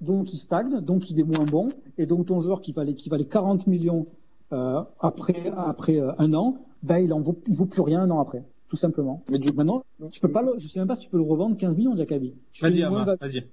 [0.00, 3.08] Donc il stagne, donc il est moins bon, et donc ton joueur qui valait qui
[3.08, 4.06] valait 40 millions
[4.52, 8.10] euh, après après euh, un an, ben il en vaut il vaut plus rien un
[8.10, 9.22] an après, tout simplement.
[9.30, 11.24] Mais du Maintenant, tu peux pas le, je sais même pas si tu peux le
[11.24, 12.34] revendre 15 millions, Diakabi.
[12.60, 13.46] Vas-y, vas-y.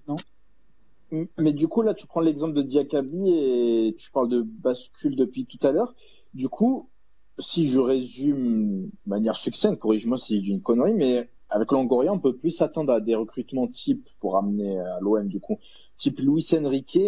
[1.37, 5.45] Mais du coup, là, tu prends l'exemple de Diakabi et tu parles de bascule depuis
[5.45, 5.93] tout à l'heure.
[6.33, 6.89] Du coup,
[7.37, 12.11] si je résume de manière succincte, corrige-moi si je dis une connerie, mais avec Longoria,
[12.11, 15.57] on peut plus s'attendre à des recrutements type pour amener à l'OM, du coup,
[15.97, 16.99] type Luis Enrique,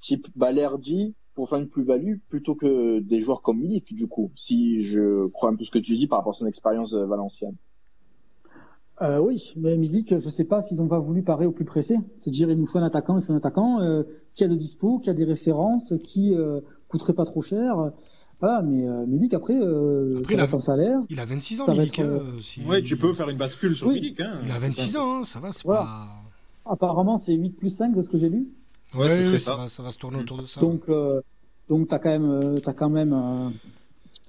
[0.00, 4.80] type Balerdi pour faire une plus-value plutôt que des joueurs comme Milik, du coup, si
[4.80, 7.56] je crois un peu ce que tu dis par rapport à son expérience euh, valencienne.
[9.02, 11.98] Euh, oui, mais Milik, je sais pas s'ils ont pas voulu parer au plus pressé.
[12.20, 15.00] C'est-à-dire, il nous faut un attaquant, il faut un attaquant, euh, qui a de dispo,
[15.00, 17.90] qui a des références, qui euh, coûterait pas trop cher.
[18.40, 20.98] Voilà, mais euh, Milik, après, euh, Après, ça il va a- être un salaire.
[21.08, 21.98] Il a 26 ans, Ça va Milik.
[21.98, 23.94] être, euh, hein, si- Ouais, tu peux faire une bascule sur Oui.
[23.94, 24.20] Milik.
[24.20, 24.40] Hein.
[24.44, 25.82] Il a 26 ans, hein, ça va, c'est Voilà.
[25.84, 26.70] pas.
[26.72, 28.48] Apparemment, c'est 8 plus 5 de ce que j'ai lu.
[28.96, 29.56] Ouais, serait ça, ça.
[29.56, 30.60] va, ça va se tourner autour de ça.
[30.60, 31.20] Donc, euh,
[31.68, 33.48] donc t'as quand même, euh, t'as quand même, euh,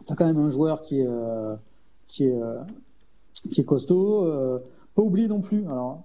[0.05, 1.55] t'as quand même un joueur qui est, euh,
[2.07, 2.59] qui est, euh,
[3.51, 4.25] qui est costaud.
[4.25, 4.59] Euh,
[4.95, 5.65] pas oublier non plus.
[5.67, 6.03] Alors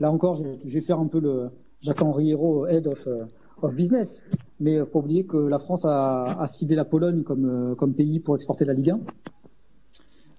[0.00, 3.24] là encore, je, je vais faire un peu le Jacques-Henri Hérault, head of, euh,
[3.62, 4.22] of business.
[4.60, 7.74] Mais euh, faut pas oublier que la France a, a ciblé la Pologne comme, euh,
[7.74, 9.00] comme pays pour exporter la Ligue 1.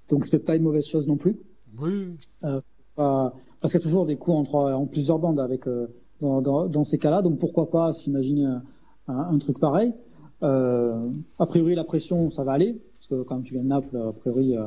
[0.10, 1.38] Donc c'est peut-être pas une mauvaise chose non plus.
[1.80, 2.16] Oui,
[2.96, 3.34] Pas-
[3.66, 5.88] parce qu'il y a toujours des coups entre, en plusieurs bandes avec, euh,
[6.22, 7.22] dans, dans, dans, ces cas-là.
[7.22, 8.62] Donc pourquoi pas s'imaginer un,
[9.08, 9.94] un, truc pareil.
[10.44, 11.10] Euh,
[11.40, 14.12] a priori, la pression, ça va aller, parce que quand tu viens de Naples, a
[14.12, 14.56] priori.
[14.56, 14.66] Euh,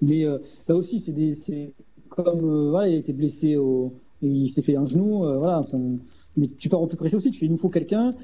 [0.00, 0.38] mais euh,
[0.68, 1.74] là aussi, c'est
[2.08, 5.62] comme voilà, il a été blessé au, il s'est fait un genou, voilà.
[6.36, 7.30] mais tu pars en tout pressé aussi.
[7.30, 8.14] Tu fais, il nous faut quelqu'un,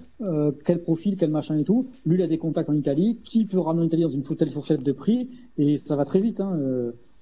[0.64, 1.88] quel profil, quel machin et tout.
[2.04, 3.18] Lui, il a des contacts en Italie.
[3.24, 6.20] Qui peut ramener en Italie dans une telle fourchette de prix Et ça va très
[6.20, 6.40] vite.
[6.40, 6.58] Hein.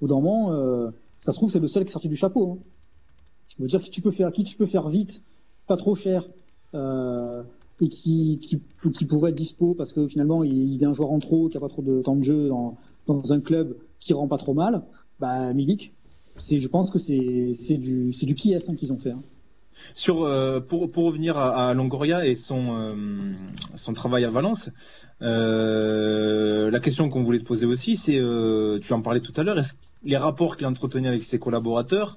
[0.01, 0.51] au bout moment,
[1.21, 2.53] ça se trouve, c'est le seul qui est sorti du chapeau.
[2.53, 2.59] Hein.
[3.57, 5.23] Je veux dire, qui tu peux faire, qui tu peux faire vite,
[5.67, 6.29] pas trop cher.
[6.75, 7.43] Euh,
[7.81, 8.61] et qui, qui,
[8.91, 11.61] qui, pourrait être dispo parce que finalement il, est un joueur en trop, qui a
[11.61, 14.85] pas trop de temps de jeu dans, dans un club qui rend pas trop mal,
[15.19, 15.94] bah Milik,
[16.39, 19.13] je pense que c'est, du, du qui hein, qu'ils ont fait.
[19.13, 19.23] Hein.
[19.93, 22.95] Sur, euh, pour, pour revenir à, Longoria et son, euh,
[23.75, 24.71] son travail à Valence,
[25.23, 28.21] euh, la question qu'on voulait te poser aussi, c'est,
[28.83, 29.61] tu en parlais tout à l'heure,
[30.05, 32.17] les rapports qu'il entretenait avec ses collaborateurs,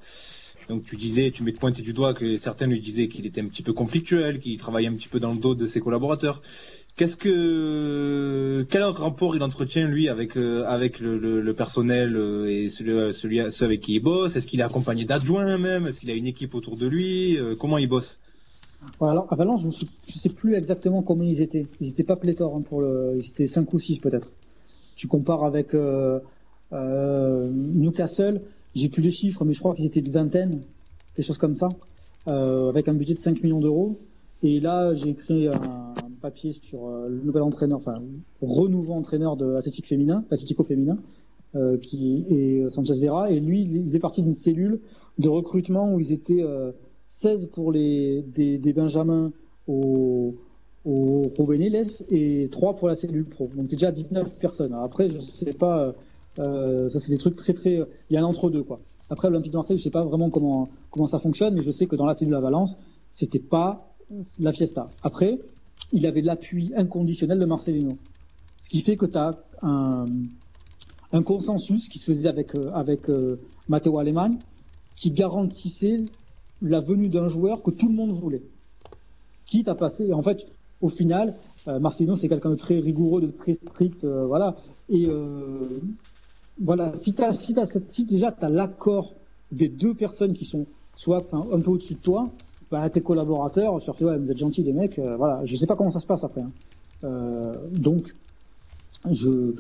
[0.70, 3.48] donc tu disais, tu mets pointé du doigt que certains lui disaient qu'il était un
[3.48, 6.42] petit peu conflictuel, qu'il travaillait un petit peu dans le dos de ses collaborateurs.
[6.98, 12.70] Qu'est-ce que quel rapport il entretient lui avec euh, avec le, le, personnel euh, et
[12.70, 14.36] celui, celui ceux avec qui il bosse?
[14.36, 15.86] Est-ce qu'il est accompagné d'adjoints même?
[15.86, 17.38] Est-ce qu'il a une équipe autour de lui?
[17.38, 18.18] Euh, Comment il bosse?
[19.00, 21.68] Alors à Valence, je ne sais plus exactement comment ils étaient.
[21.80, 24.32] Ils n'étaient pas pléthores hein, pour le, ils étaient 5 ou 6 peut-être.
[24.96, 26.20] Tu compares avec euh,
[26.72, 28.42] Newcastle,
[28.76, 30.62] j'ai plus les chiffres, mais je crois qu'ils étaient de vingtaine,
[31.16, 31.70] quelque chose comme ça,
[32.28, 34.00] euh, avec un budget de 5 millions d'euros.
[34.44, 38.02] Et là, j'ai écrit un, papier sur euh, le nouvel entraîneur, enfin,
[38.42, 40.98] renouveau entraîneur de l'Athletic féminin, l'Atletico féminin,
[41.56, 43.32] euh, qui est Sanchez Vera.
[43.32, 44.80] Et lui, il faisait partie d'une cellule
[45.18, 46.44] de recrutement où ils étaient
[47.08, 49.32] 16 pour les des, des Benjamins
[49.68, 50.36] au,
[50.86, 51.26] au
[52.12, 53.50] et 3 pour la cellule pro.
[53.56, 54.74] Donc déjà 19 personnes.
[54.74, 55.94] après, je sais pas
[56.40, 57.80] euh, ça, c'est des trucs très très.
[58.10, 58.80] Il y a un entre-deux, quoi.
[59.10, 61.88] Après, l'Olympique de Marseille, je sais pas vraiment comment comment ça fonctionne, mais je sais
[61.88, 62.76] que dans la cellule à Valence,
[63.10, 63.96] c'était pas
[64.40, 64.88] la fiesta.
[65.04, 65.40] Après,
[65.92, 67.98] il avait l'appui inconditionnel de Marcelino.
[68.60, 70.06] Ce qui fait que tu as un,
[71.12, 74.38] un consensus qui se faisait avec, euh, avec euh, Matteo Alemann
[74.96, 76.04] qui garantissait
[76.62, 78.42] la venue d'un joueur que tout le monde voulait.
[79.46, 80.46] Quitte à passer, en fait,
[80.82, 81.36] au final,
[81.68, 84.56] euh, Marcelino c'est quelqu'un de très rigoureux, de très strict, voilà.
[84.90, 85.08] Et
[86.60, 89.14] voilà, si, as, si, cette, si déjà tu as l'accord
[89.52, 90.66] des deux personnes qui sont
[90.96, 92.32] soit un peu au-dessus de toi,
[92.72, 95.56] bah, tes collaborateurs, tu leur fais, ouais, vous êtes gentils les mecs, euh, voilà, je
[95.56, 96.42] sais pas comment ça se passe après.
[96.42, 96.52] Hein.
[97.04, 98.14] Euh, donc,
[99.10, 99.54] je,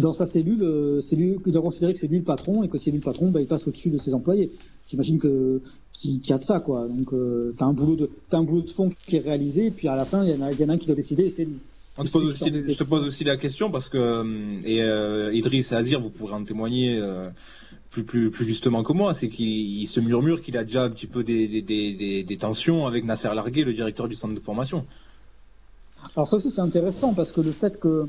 [0.00, 2.68] dans sa cellule, euh, c'est lui, il doit considérer que c'est lui le patron et
[2.68, 4.50] que c'est lui le patron, bah, il passe au-dessus de ses employés.
[4.88, 5.60] J'imagine que
[5.92, 6.86] qu'il y a de ça, quoi.
[6.86, 9.70] Donc, euh, t'as un boulot de, t'as un boulot de fond qui est réalisé, et
[9.70, 11.24] puis à la fin, il y en a, y en a un qui doit décider,
[11.24, 11.58] et c'est lui
[12.04, 16.10] je te pose aussi la question parce que euh, et euh, Idriss et Azir, vous
[16.10, 17.30] pourrez en témoigner euh,
[18.04, 22.38] plus, justement que moi, c'est qu'il se murmure qu'il a déjà un petit peu des,
[22.38, 24.84] tensions avec Nasser Largué, le directeur du centre de formation.
[26.14, 28.08] Alors ça aussi c'est intéressant parce que le fait que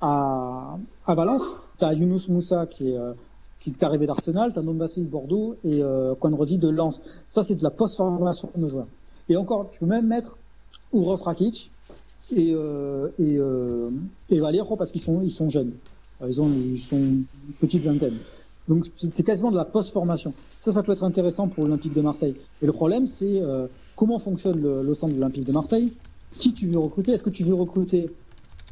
[0.00, 0.76] à,
[1.06, 2.98] Valence, tu as Younous Moussa qui est
[3.66, 7.00] est arrivé d'Arsenal, tu as Nombassi de Bordeaux et euh, de Lens.
[7.28, 8.86] Ça c'est de la post-formation de nos joueurs.
[9.28, 10.38] Et encore, tu peux même mettre
[10.92, 11.70] Uros Rakic,
[12.34, 13.90] et, euh, euh,
[14.76, 15.72] parce qu'ils sont, ils sont jeunes.
[16.26, 17.24] Ils, ont, ils sont une
[17.60, 18.16] petite vingtaine.
[18.70, 20.32] Donc c'est quasiment de la post-formation.
[20.58, 22.34] Ça, ça peut être intéressant pour l'Olympique de Marseille.
[22.62, 23.66] Et le problème, c'est euh,
[23.96, 25.92] comment fonctionne le, centre de l'Olympique de Marseille?
[26.32, 27.12] Qui tu veux recruter?
[27.12, 28.08] Est-ce que tu veux recruter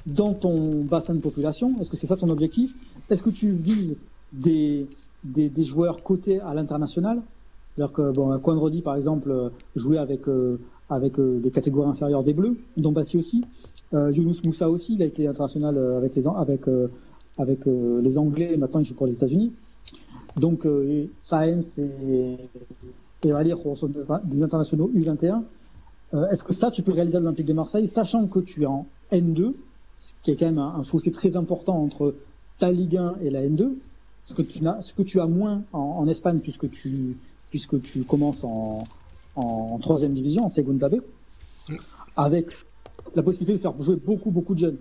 [0.06, 1.74] dans ton bassin de population?
[1.80, 2.74] Est-ce que c'est ça ton objectif?
[3.10, 3.96] Est-ce que tu vises
[4.32, 4.86] des,
[5.24, 7.20] des, joueurs cotés à l'international?
[7.74, 12.32] C'est-à-dire que, bon, Rodi, par exemple, jouait avec, euh, avec euh, les catégories inférieures des
[12.32, 13.44] Bleus, Bassi aussi.
[13.94, 18.84] Euh, Younous Moussa aussi, il a été international euh, avec les, euh, Anglais maintenant il
[18.84, 19.52] joue pour les États-Unis.
[20.38, 20.66] Donc
[21.22, 22.36] Saenz et,
[23.22, 23.90] et Valir sont
[24.24, 25.42] des internationaux U21.
[26.30, 28.86] Est-ce que ça, tu peux réaliser à l'Olympique de Marseille, sachant que tu es en
[29.12, 29.54] N2,
[29.96, 32.14] ce qui est quand même un, fossé très important entre
[32.58, 33.72] ta Ligue 1 et la N2,
[34.24, 37.16] ce que tu as, que moins en, Espagne puisque tu,
[38.06, 38.84] commences en,
[39.36, 40.96] en troisième division, en Segunda B,
[42.16, 42.52] avec
[43.14, 44.76] la possibilité de faire jouer beaucoup, beaucoup de jeunes.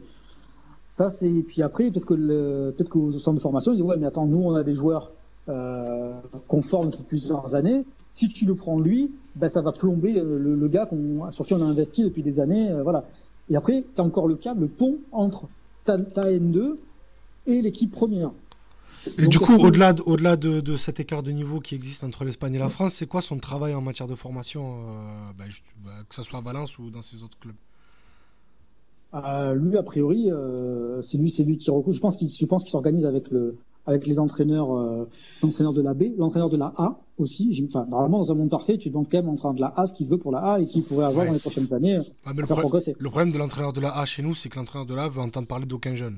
[0.85, 1.29] Ça, c'est.
[1.29, 2.73] Puis après, peut-être que le...
[2.75, 5.11] peut-être qu'au centre de formation, ils disent ouais, mais attends, nous, on a des joueurs
[5.49, 6.13] euh,
[6.47, 7.83] qu'on forme depuis plusieurs années.
[8.13, 10.89] Si tu le prends lui, ben ça va plomber le, le gars
[11.29, 13.05] sur qui on a investi depuis des années, euh, voilà.
[13.49, 15.47] Et après, tu as encore le câble, le pont entre
[15.85, 16.77] ta, ta N2
[17.45, 18.31] et l'équipe première.
[19.17, 22.25] Et du coup, au-delà de, au de, de, cet écart de niveau qui existe entre
[22.25, 25.45] l'Espagne et la France, c'est quoi son travail en matière de formation, euh, bah,
[25.85, 27.55] bah, que ce soit à Valence ou dans ses autres clubs?
[29.13, 31.95] Euh, Lui, a priori, euh, c'est lui, c'est lui qui recrute.
[31.95, 33.57] Je pense qu'il, je pense qu'il s'organise avec le,
[33.87, 35.09] avec les entraîneurs, euh,
[35.41, 37.49] l'entraîneur de la B, l'entraîneur de la A aussi.
[37.67, 39.93] Enfin, normalement, dans un monde parfait, tu demandes quand même l'entraîneur de la A ce
[39.95, 41.27] qu'il veut pour la A et qu'il pourrait avoir Ouais.
[41.29, 42.95] dans les prochaines années euh, Ah, le, faire pro- progresser.
[42.99, 45.09] le problème de l'entraîneur de la A chez nous, c'est que l'entraîneur de la A
[45.09, 46.17] veut entendre parler d'aucun jeune.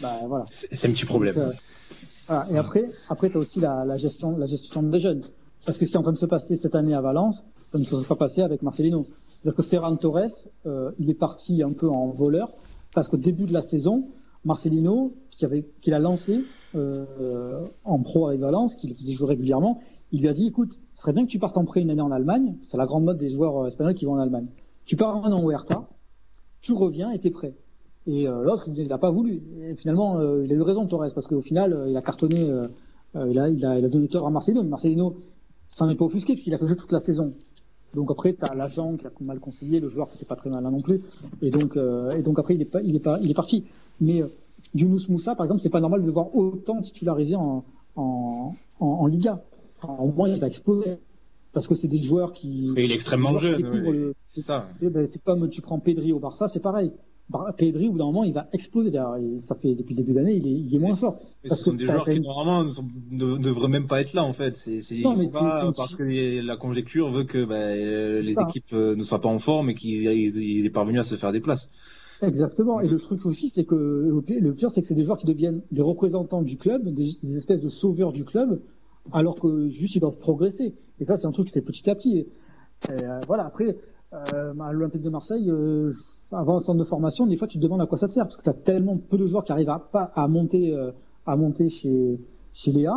[0.00, 0.44] Bah, voilà.
[0.50, 1.34] C'est un petit problème.
[1.34, 1.52] Donc, euh,
[2.28, 2.46] voilà.
[2.50, 5.22] Et après, après, t'as aussi la, la gestion, la gestion des jeunes.
[5.64, 7.78] Parce que ce qui est en train de se passer cette année à Valence, ça
[7.78, 9.06] ne se serait pas passé avec Marcelino.
[9.42, 10.20] C'est-à-dire que Ferran Torres,
[10.66, 12.52] euh, il est parti un peu en voleur,
[12.94, 14.08] parce qu'au début de la saison,
[14.46, 16.44] Marcelino, qui avait, l'a lancé
[16.76, 19.80] euh, en pro avec Valence, qui le faisait jouer régulièrement,
[20.12, 22.00] il lui a dit, écoute, ce serait bien que tu partes en prêt une année
[22.00, 22.56] en Allemagne.
[22.62, 24.46] C'est la grande mode des joueurs euh, espagnols qui vont en Allemagne.
[24.84, 25.52] Tu pars un an au
[26.60, 27.54] tu reviens et t'es prêt.
[28.06, 29.42] Et euh, l'autre, il n'a pas voulu.
[29.62, 32.48] Et finalement, il a eu raison, Torres, parce qu'au final, il a cartonné,
[33.14, 34.62] il, a, il, a, donné tort à Marcelino.
[34.62, 35.16] Marcelino
[35.68, 37.34] s'en est pas offusqué, puisqu'il a fait toute la saison.
[37.94, 40.50] Donc après, tu as l'agent qui a mal conseillé, le joueur qui était pas très
[40.50, 41.00] malin non plus.
[41.42, 43.64] Et donc, euh, et donc après, il est, pas, il est, pas, il est parti.
[44.00, 44.28] Mais euh,
[44.74, 47.64] Younous Moussa, par exemple, c'est pas normal de le voir autant titularisé en,
[47.96, 49.42] en, en, en Liga.
[49.82, 50.98] Enfin, au moins, il va exploser.
[51.52, 52.70] Parce que c'est des joueurs qui.
[52.76, 53.64] Et il est extrêmement jeune.
[53.66, 53.92] ouais.
[53.92, 54.68] le- C'est ça.
[54.78, 56.92] sais, ben, c'est comme tu prends Pedri au Barça, c'est pareil.
[57.28, 58.90] Bar- Pedri, au bout d'un moment, il va exploser.
[58.90, 61.14] D'ailleurs, ça fait depuis le début d'année, il est, il est moins fort.
[61.42, 64.00] Mais Parce ce sont que des joueurs qui normalement ne, sont- ne devraient même pas
[64.00, 64.54] être là en fait.
[64.56, 65.02] C'est une-
[65.76, 68.46] parce que la conjecture veut que bah, euh, les ça.
[68.48, 71.16] équipes euh, ne soient pas en forme et qu'ils ils, ils aient parvenu à se
[71.16, 71.68] faire des places.
[72.22, 72.80] Exactement.
[72.80, 75.62] Et le truc aussi, c'est que le pire, c'est que c'est des joueurs qui deviennent
[75.70, 78.62] des représentants du club, des, des espèces de sauveurs du club,
[79.12, 80.74] alors que juste ils doivent progresser.
[81.00, 82.18] Et ça, c'est un truc qui fait petit à petit.
[82.18, 82.26] Et,
[82.90, 83.44] euh, voilà.
[83.46, 83.76] Après,
[84.34, 85.90] euh, à l'Olympique de Marseille, euh,
[86.32, 88.24] avant un centre de formation, des fois, tu te demandes à quoi ça te sert,
[88.24, 90.90] parce que tu as tellement peu de joueurs qui arrivent à à monter, euh,
[91.26, 92.20] à monter chez
[92.52, 92.94] chez Léa.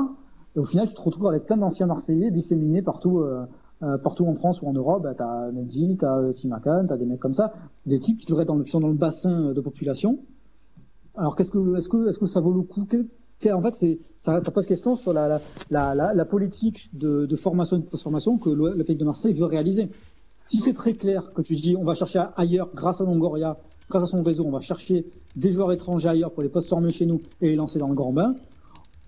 [0.56, 3.24] Et au final, tu te retrouves avec plein d'anciens Marseillais disséminés partout.
[4.04, 7.22] Partout en France ou en Europe, bah, t'as Mendy, t'as euh, Simakan, t'as des mecs
[7.22, 7.54] comme ça,
[7.86, 10.20] des types qui sont dans le bassin de population.
[11.16, 12.86] Alors qu'est-ce que, est-ce que, est-ce que ça vaut le coup?
[13.54, 15.40] En fait, ça, pose question sur la,
[16.26, 19.90] politique de, de formation et de post-formation que pays de Marseille veut réaliser.
[20.50, 23.56] Si c'est très clair que tu dis, on va chercher ailleurs, grâce à Longoria,
[23.88, 27.06] grâce à son réseau, on va chercher des joueurs étrangers ailleurs pour les post-former chez
[27.06, 28.34] nous et les lancer dans le grand bain,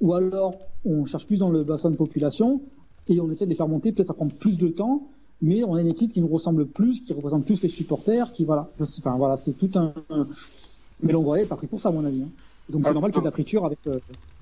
[0.01, 0.53] ou alors
[0.85, 2.61] on cherche plus dans le bassin de population
[3.07, 3.91] et on essaie de les faire monter.
[3.91, 5.07] Peut-être ça prend plus de temps,
[5.41, 8.45] mais on a une équipe qui nous ressemble plus, qui représente plus les supporters, qui
[8.45, 8.69] voilà.
[8.99, 9.93] Enfin voilà, c'est tout un.
[11.01, 12.21] Mais Longoria est pas pris pour ça, à mon avis.
[12.21, 12.29] hein.
[12.69, 13.97] Donc c'est normal qu'il y ait de la friture avec, euh,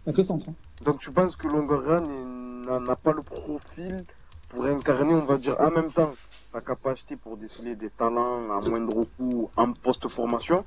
[0.05, 0.45] avec le centre.
[0.49, 0.53] hein.
[0.85, 4.03] Donc tu penses que Longoria n'est- n'a pas le profil
[4.49, 6.09] pour incarner, on va dire, en même temps,
[6.51, 10.65] sa capacité pour déceler des talents à moindre coût en post-formation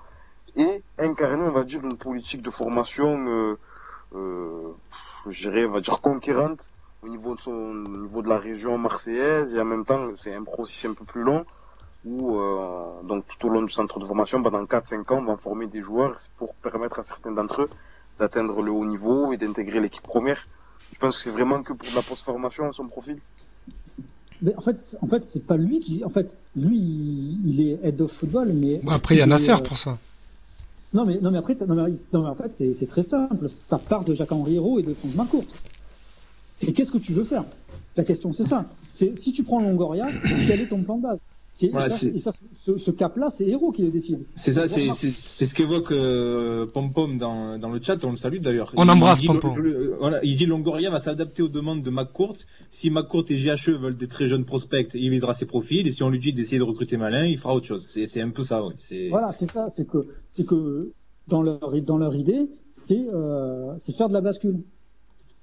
[0.54, 3.58] et incarner, on va dire, une politique de formation, euh,
[4.14, 4.72] euh,
[5.26, 6.60] je dirais, on va dire, conquérante
[7.02, 10.32] au niveau de, son, au niveau de la région marseillaise et en même temps, c'est
[10.32, 11.44] un processus un peu plus long
[12.04, 15.36] où, euh, donc tout au long du centre de formation, pendant 4-5 ans, on va
[15.36, 17.70] former des joueurs pour permettre à certains d'entre eux
[18.20, 20.46] d'atteindre le haut niveau et d'intégrer l'équipe première.
[20.92, 23.18] Je pense que c'est vraiment que pour de la post-formation son profil.
[24.42, 26.04] Mais en fait, c'est- en fait, c'est pas lui qui.
[26.04, 26.78] En fait, lui,
[27.46, 28.80] il, est head of football, mais.
[28.82, 29.98] Bon, après, il y a Nasser euh, pour ça.
[30.94, 33.48] Non mais non mais après non mais, non, mais en fait c'est très simple.
[33.48, 35.44] Ça part de Jacques Henri Hérault et de Franck Marcourt.
[36.52, 37.46] C'est qu'est-ce que tu veux faire?
[37.96, 38.66] La question c'est ça.
[38.90, 40.08] C'est si tu prends Longoria,
[40.46, 41.18] quel est ton plan de base?
[41.70, 42.30] Voilà, et ça, c'est- et ça,
[42.64, 44.20] ce, ce cap-là, c'est Hérault qui le décide.
[44.36, 48.02] C'est ça, c'est Bon, c'est c'est ce qu'évoque euh, Pom Pom dans dans le chat.
[48.06, 48.72] On le salue d'ailleurs.
[48.76, 49.56] On Il- embrasse il dit, Pom Pom.
[49.58, 52.36] le- le- voilà, il dit Longoria va s'adapter aux demandes de McCourt.
[52.70, 55.86] Si McCourt et JHE veulent des très jeunes prospects, il visera ses profils.
[55.86, 57.86] Et si on lui dit d'essayer de recruter malin, il fera autre chose.
[57.88, 58.72] C'est c'est un peu ça, oui.
[58.78, 59.68] C'est Voilà, c'est ça.
[59.68, 60.90] C'est que c'est que
[61.28, 64.60] dans leur dans leur idée, c'est euh, c'est faire de la bascule.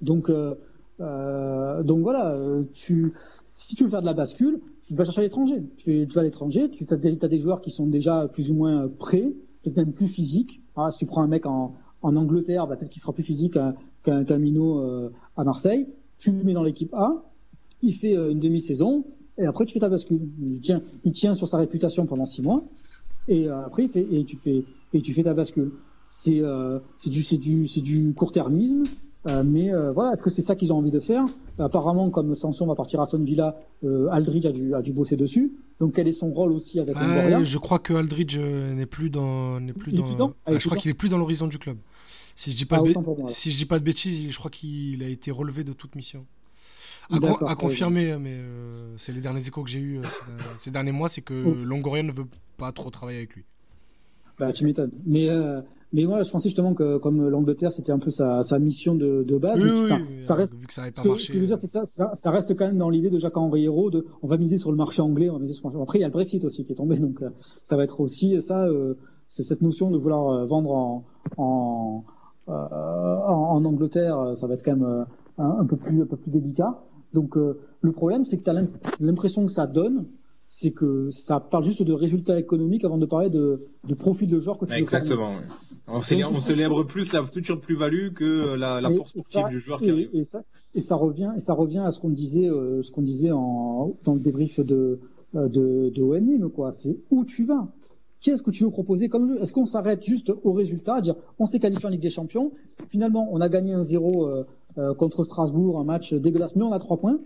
[0.02, 0.56] Donc euh,
[1.02, 2.36] euh, donc voilà,
[2.74, 5.64] tu si tu veux faire de la bascule, tu vas chercher à l'étranger.
[5.78, 8.50] Tu, tu vas à l'étranger, tu as des, t'as des joueurs qui sont déjà plus
[8.50, 9.32] ou moins prêts,
[9.62, 10.62] peut-être même plus physiques.
[10.76, 13.58] Ah, si tu prends un mec en, en Angleterre, bah, peut-être qu'il sera plus physique
[14.04, 15.88] qu'un Camino euh, à Marseille.
[16.18, 17.24] Tu le mets dans l'équipe A,
[17.82, 19.06] il fait euh, une demi-saison
[19.38, 20.28] et après tu fais ta bascule.
[20.42, 22.64] Il tient, il tient sur sa réputation pendant six mois
[23.28, 25.72] et euh, après il fait, et tu fais et tu fais ta bascule.
[26.10, 28.84] C'est euh, du du du court-termisme.
[29.28, 31.26] Euh, mais euh, voilà, est-ce que c'est ça qu'ils ont envie de faire?
[31.58, 35.18] Apparemment, comme Sanson va partir à Aston Villa, euh, Aldridge a dû, a dû bosser
[35.18, 35.52] dessus.
[35.80, 37.38] Donc, quel est son rôle aussi avec Longoria?
[37.40, 40.04] Ah, je crois que Aldridge n'est plus dans, n'est plus dans.
[40.04, 41.78] plus dans Ah, je crois qu'il est plus dans l'horizon du club.
[42.36, 44.52] Si je dis pas, Ah, de, moi, si je dis pas de bêtises, je crois
[44.52, 46.26] qu'il a été relevé de toute mission.
[47.12, 50.00] À, confirmer, mais euh, c'est les derniers échos que j'ai eu
[50.58, 51.56] ces, derniers mois, c'est que Oh.
[51.66, 53.44] Longoria ne veut pas trop travailler avec lui.
[54.38, 54.92] Bah, tu m'étonnes.
[55.06, 55.28] Mais,
[55.92, 59.24] mais moi, je pensais justement que comme l'Angleterre, c'était un peu sa, sa mission de,
[59.24, 59.62] de base.
[59.62, 60.56] Oui, mais, oui, oui, ça euh, reste.
[60.56, 61.26] vu que ça n'avait Ce pas que, marché.
[61.26, 63.10] ce que je veux dire, c'est que ça, ça, ça reste quand même dans l'idée
[63.10, 65.68] de Jacques-Henri Hérault de, on va miser sur le marché anglais, on va miser sur
[65.68, 65.84] le marché.
[65.84, 67.30] Après, il y a le Brexit aussi qui est tombé, donc euh,
[67.64, 71.06] ça va être aussi ça, euh, c'est cette notion de vouloir euh, vendre en,
[71.38, 72.04] en,
[72.48, 75.06] en, Angleterre, ça va être quand même
[75.38, 76.80] un, peu plus un peu plus délicat.
[77.14, 78.62] Donc le problème, c'est que tu as
[79.00, 80.06] l'impression que ça donne,
[80.48, 84.40] c'est que ça parle juste de résultats économiques avant de parler de, de profil de
[84.40, 85.34] joueur que tu veux Exactement.
[85.92, 89.14] On, célèbre, on célèbre plus la future plus-value que la, la force
[89.50, 90.10] du joueur qui arrive.
[90.14, 90.44] Et ça,
[90.76, 93.96] et ça revient, et ça revient à ce qu'on disait, euh, ce qu'on disait en,
[94.04, 95.00] dans le débrief de
[95.36, 96.72] euh, de, quoi.
[96.72, 97.68] C'est où tu vas.
[98.20, 101.46] Qu'est-ce que tu veux proposer comme Est-ce qu'on s'arrête juste au résultat, à dire on
[101.46, 102.52] s'est qualifié en Ligue des Champions,
[102.90, 104.44] finalement on a gagné un 0 euh,
[104.78, 107.20] euh, contre Strasbourg, un match dégueulasse, mais on a trois points,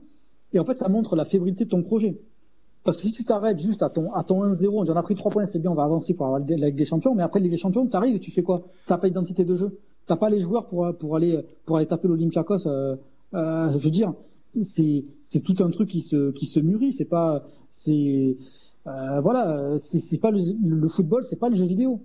[0.51, 2.19] et en fait ça montre la fébrilité de ton projet.
[2.83, 5.31] Parce que si tu t'arrêtes juste à ton, à ton 1-0, on a pris 3
[5.31, 7.43] points, c'est bien, on va avancer pour avoir la Ligue des Champions, mais après la
[7.43, 8.63] Ligue des Champions, tu arrives et tu fais quoi?
[8.85, 9.79] T'as pas d'identité de jeu.
[10.05, 12.67] T'as pas les joueurs pour, pour aller, pour aller taper l'Olympiakos.
[12.67, 12.97] Euh,
[13.33, 14.13] euh, je veux dire,
[14.57, 16.91] c'est, c'est tout un truc qui se, qui se mûrit.
[16.91, 18.35] C'est pas, c'est,
[18.87, 22.01] euh, voilà, c'est, pas le, le football, c'est pas le jeu vidéo.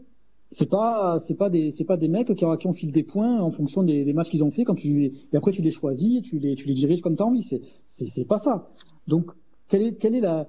[0.50, 3.50] C'est pas, c'est pas des, c'est pas des mecs qui, qui enfilent des points en
[3.50, 6.38] fonction des, des matchs qu'ils ont fait quand tu, et après tu les choisis, tu
[6.38, 7.42] les, tu les diriges comme t'as envie.
[7.42, 8.70] C'est, c'est, c'est pas ça.
[9.08, 9.32] Donc,
[9.68, 10.46] quelle est, quelle est la,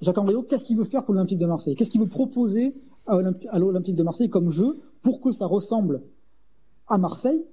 [0.00, 1.74] Jacques Henriot, qu'est-ce qu'il veut faire pour l'Olympique de Marseille?
[1.74, 2.74] Qu'est-ce qu'il veut proposer
[3.06, 6.02] à l'Olympique de Marseille comme jeu pour que ça ressemble
[6.88, 7.44] à Marseille,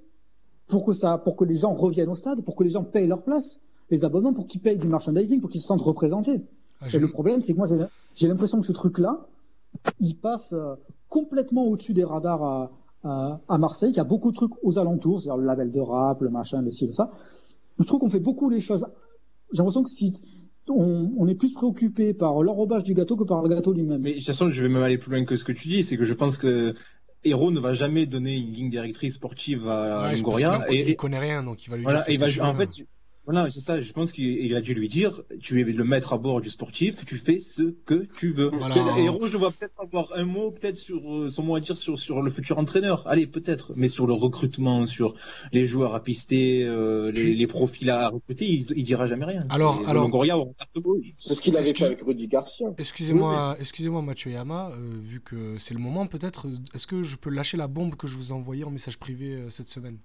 [0.66, 3.06] pour que ça, pour que les gens reviennent au stade, pour que les gens payent
[3.06, 6.42] leur place, les abonnements, pour qu'ils payent du merchandising, pour qu'ils se sentent représentés?
[6.80, 7.66] Ah, Et le problème, c'est que moi,
[8.14, 9.26] j'ai l'impression que ce truc-là,
[10.00, 10.74] il passe euh,
[11.08, 12.70] complètement au-dessus des radars à,
[13.04, 15.80] à, à Marseille, qu'il y a beaucoup de trucs aux alentours, c'est-à-dire le label de
[15.80, 17.10] rap, le machin, le ci, le ça.
[17.78, 18.86] Je trouve qu'on fait beaucoup les choses.
[19.52, 20.12] J'ai l'impression que si
[20.68, 24.00] on, est plus préoccupé par l'enrobage du gâteau que par le gâteau lui-même.
[24.00, 25.84] Mais de toute façon, je vais même aller plus loin que ce que tu dis,
[25.84, 26.74] c'est que je pense que
[27.24, 30.64] Hero ne va jamais donner une ligne directrice sportive à ouais, Longoria.
[30.70, 32.04] Et il connaît rien, donc il va lui dire.
[32.08, 32.70] Et va, en fait,
[33.26, 33.80] voilà, c'est ça.
[33.80, 37.04] Je pense qu'il a dû lui dire, tu es le maître à bord du sportif,
[37.06, 38.48] tu fais ce que tu veux.
[38.48, 38.76] Voilà.
[38.98, 41.98] Et je vois peut-être avoir un mot, peut-être sur euh, son mot à dire sur
[41.98, 43.02] sur le futur entraîneur.
[43.06, 45.14] Allez, peut-être, mais sur le recrutement, sur
[45.52, 49.40] les joueurs à pister, euh, les, les, profils à recruter, il, il dira jamais rien.
[49.48, 50.36] Alors, alors, Longoria,
[51.16, 52.68] c'est ce qu'il avait fait avec Rudy Garcia.
[52.76, 57.30] Excusez-moi, excusez-moi, Mathieu Yama, euh, vu que c'est le moment, peut-être, est-ce que je peux
[57.30, 59.98] lâcher la bombe que je vous ai envoyée en message privé cette semaine?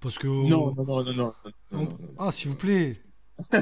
[0.00, 0.26] Parce que.
[0.26, 1.32] Non, non, non, non.
[1.72, 1.88] non,
[2.18, 2.94] Ah, s'il vous plaît.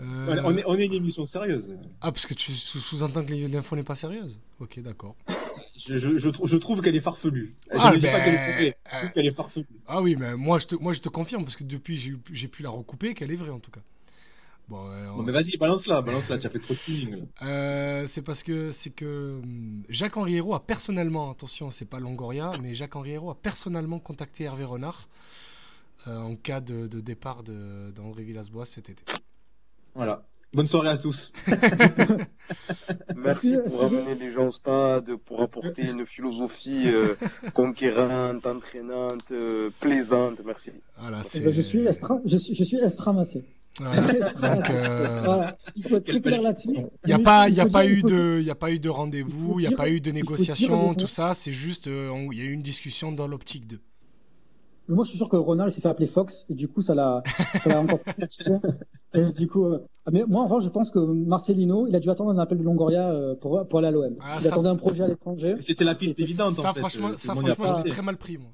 [0.00, 0.42] euh...
[0.44, 1.76] on, est, on est une émission sérieuse.
[2.00, 5.16] Ah, parce que tu sous-entends que l'info n'est pas sérieuse Ok, d'accord.
[5.78, 7.52] je, je, je, je, trouve qu'elle est farfelue.
[7.70, 8.74] Ah, je ne dis pas qu'elle est coupée.
[8.90, 9.66] Je trouve qu'elle est farfelue.
[9.86, 11.98] Ah oui, mais moi je te, moi, je te confirme, parce que depuis
[12.32, 13.80] j'ai pu la recouper, qu'elle est vraie en tout cas.
[14.68, 14.78] Bon,
[15.16, 15.22] on...
[15.22, 17.26] mais vas-y, balance-la, balance-la, tu as fait trop de feeling.
[17.42, 22.00] Euh, c'est parce que c'est que hum, Jacques Henri Hérault a personnellement, attention, c'est pas
[22.00, 25.08] Longoria, mais Jacques Henri Hérault a personnellement contacté Hervé Renard
[26.08, 29.04] euh, en cas de, de départ d'André Villas-Boas cet été.
[29.94, 30.26] Voilà.
[30.52, 31.32] Bonne soirée à tous.
[33.16, 37.14] Merci pour amener les gens au stade, pour apporter une philosophie euh,
[37.54, 40.40] conquérante, entraînante, euh, plaisante.
[40.44, 40.72] Merci.
[40.98, 43.44] Voilà, eh ben, je suis extra, je suis, je suis estramassé.
[43.84, 45.46] Donc, euh...
[45.74, 46.76] Il faut être très clair là-dessus.
[47.04, 48.88] Il n'y a pas, il a pas eu de, il y a pas eu de
[48.88, 51.34] rendez-vous, il n'y a pas eu de négociation, tout ça.
[51.34, 53.80] C'est juste, euh, il y a eu une discussion dans l'optique de.
[54.88, 56.94] Mais moi, je suis sûr que Ronald s'est fait appeler Fox et du coup, ça
[56.94, 57.22] l'a,
[57.58, 57.98] ça l'a encore.
[59.14, 59.84] et du coup, euh...
[60.12, 62.62] mais moi, en revanche, je pense que Marcelino, il a dû attendre un appel de
[62.62, 64.14] Longoria euh, pour pour aller à l'OM.
[64.20, 64.52] Ah, il ça...
[64.52, 65.56] attendait un projet à l'étranger.
[65.58, 66.52] C'était la piste évidente.
[66.52, 66.80] Ça, en fait.
[66.80, 68.50] franchement, ça, franchement, j'ai très mal pris, moi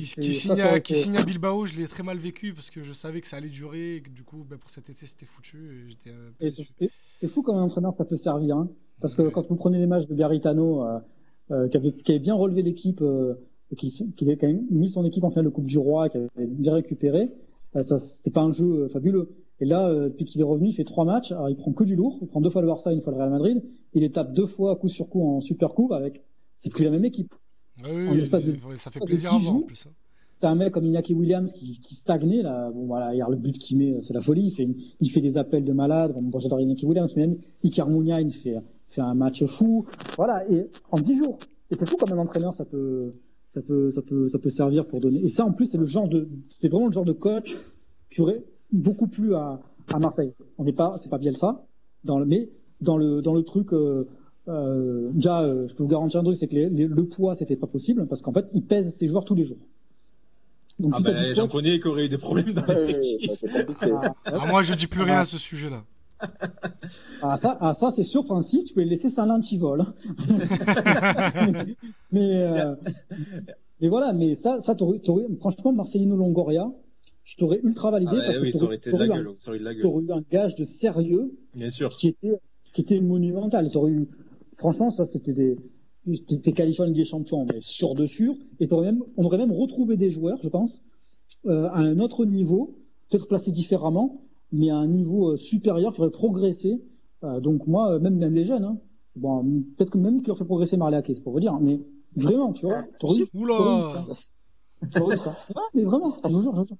[0.00, 2.82] qui, qui, signe, à, qui signe, à, Bilbao, je l'ai très mal vécu parce que
[2.82, 5.26] je savais que ça allait durer et que du coup, ben, pour cet été, c'était
[5.26, 5.96] foutu.
[6.40, 8.56] Et, c'est fou comme un entraîneur, ça peut servir.
[8.56, 8.68] Hein,
[9.00, 9.30] parce que ouais.
[9.30, 10.98] quand vous prenez les matchs de Garitano, euh,
[11.50, 13.34] euh, qui, avait, qui, avait, bien relevé l'équipe, euh,
[13.76, 16.18] qui, qui avait quand même mis son équipe en finale de Coupe du Roi, qui
[16.18, 17.30] avait bien récupéré,
[17.76, 19.30] euh, ça c'était pas un jeu euh, fabuleux.
[19.60, 21.32] Et là, euh, depuis qu'il est revenu, il fait trois matchs.
[21.32, 22.18] Alors, il prend que du lourd.
[22.20, 23.62] Il prend deux fois le Barça, une fois le Real Madrid.
[23.94, 26.22] Il les tape deux fois coup sur coup en Super Coupe avec.
[26.52, 27.34] C'est plus la même équipe.
[27.84, 29.86] Oui, oui, de, ça fait plaisir à voir en plus.
[29.86, 29.92] Hein.
[30.38, 32.70] T'as un mec comme Iñaki Williams qui, qui stagnait là.
[32.70, 34.46] Bon voilà, hier le but qu'il met, c'est la folie.
[34.46, 34.68] Il fait,
[35.00, 36.12] il fait des appels de malade.
[36.12, 38.56] Bon, bon j'adore Iñaki Williams, mais même Iker Mounia, il fait,
[38.86, 39.86] fait un match fou.
[40.16, 41.38] Voilà, et en dix jours.
[41.70, 43.14] Et c'est fou comme un entraîneur, ça peut,
[43.46, 45.24] ça peut, ça peut, ça peut servir pour donner.
[45.24, 47.56] Et ça, en plus, c'est le genre de, c'était vraiment le genre de coach
[48.10, 49.60] qui aurait beaucoup plu à,
[49.92, 50.32] à Marseille.
[50.58, 51.66] On n'est pas, c'est pas Bielsa,
[52.04, 52.50] dans le, mais
[52.80, 53.72] dans le, dans le truc.
[53.72, 54.06] Euh,
[54.48, 57.34] euh, déjà, euh, je peux vous garantir un truc, c'est que les, les, le poids,
[57.34, 59.58] c'était pas possible parce qu'en fait, il pèse ses joueurs tous les jours.
[60.78, 63.30] Donc, ah si bah, j'en connais qui auraient eu des problèmes dans l'effectif.
[63.80, 65.84] Ah, ah, moi, je dis plus rien à ce sujet-là.
[67.22, 69.84] Ah ça, ah, ça c'est sûr, Francis, tu peux le laisser sans l'antivol.
[72.12, 72.74] mais, euh,
[73.80, 76.70] mais voilà, mais ça, ça t'aurais, t'aurais, franchement, Marcelino Longoria,
[77.24, 79.32] je t'aurais ultra validé ah bah, parce oui, que t'aurais, eu, un,
[79.82, 81.94] t'aurais eu un gage de sérieux Bien sûr.
[81.94, 82.40] qui était,
[82.72, 83.70] qui était monumental.
[83.70, 84.08] T'aurais eu,
[84.56, 85.56] franchement, ça c'était des,
[86.42, 89.52] t'es qualifié en Ligue des Champions, mais sûr de sûr, et même, on aurait même
[89.52, 90.82] retrouvé des joueurs, je pense,
[91.46, 92.76] euh, à un autre niveau,
[93.08, 96.80] peut-être placés différemment, mais à un niveau euh, supérieur qui aurait progressé.
[97.24, 98.78] Euh, donc moi, même, même les jeunes, hein,
[99.16, 99.42] bon,
[99.76, 101.80] peut-être que même qui aurait fait progresser Marleac, c'est pour vous dire, mais
[102.14, 102.84] vraiment, tu vois,
[103.34, 105.36] Oula ça.
[105.74, 106.76] mais vraiment, je vous jure, je vous jure.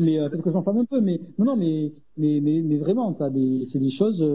[0.00, 2.76] Mais peut-être que je m'en parle un peu, mais non, non, mais mais mais, mais
[2.76, 4.26] vraiment, des, c'est des choses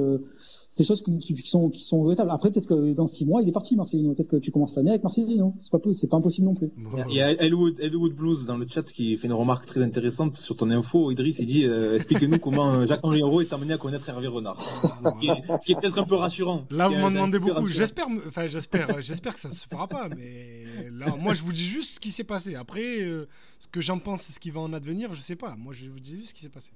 [0.74, 2.32] c'est des choses qui, qui, sont qui sont véritables.
[2.32, 4.14] Après, peut-être que dans six mois, il est parti, Marcelino.
[4.14, 5.54] Peut-être que tu commences l'année avec Marcelino.
[5.60, 6.72] C'est pas c'est pas impossible non plus.
[7.10, 10.38] Il y a Elwood, Elwood Blues dans le chat qui fait une remarque très intéressante
[10.38, 11.12] sur ton info.
[11.12, 14.28] Idriss, il dit euh, explique-nous comment euh, Jacques Henri Hérault est amené à connaître Hervé
[14.28, 14.62] Renard.
[14.62, 16.64] ce qui est, est peut-être un peu rassurant.
[16.70, 17.68] Là, vous m'en demandez beaucoup.
[17.68, 20.08] J'espère, enfin, j'espère, j'espère que ça ne se fera pas.
[20.08, 22.56] Mais là, moi, je vous dis juste ce qui s'est passé.
[22.56, 23.28] Après, euh,
[23.60, 25.58] ce que j'en pense, c'est ce qui va en advenir, je sais pas.
[25.58, 26.72] Moi, je vous dis juste ce qui s'est passé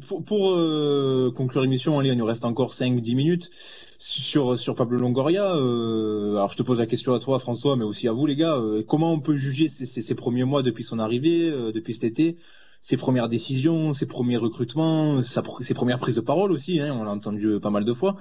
[0.00, 3.50] pour, euh, conclure l'émission, il nous reste encore 5-10 minutes
[3.98, 5.54] sur sur Pablo Longoria.
[5.56, 8.36] Euh, alors je te pose la question à toi, François, mais aussi à vous, les
[8.36, 8.56] gars.
[8.56, 12.36] Euh, comment on peut juger ces, premiers mois depuis son arrivée, depuis cet été,
[12.82, 16.80] ses premières décisions, ses premiers recrutements, ses premières prises de parole aussi.
[16.80, 18.16] Hein, on l'a entendu pas mal de fois.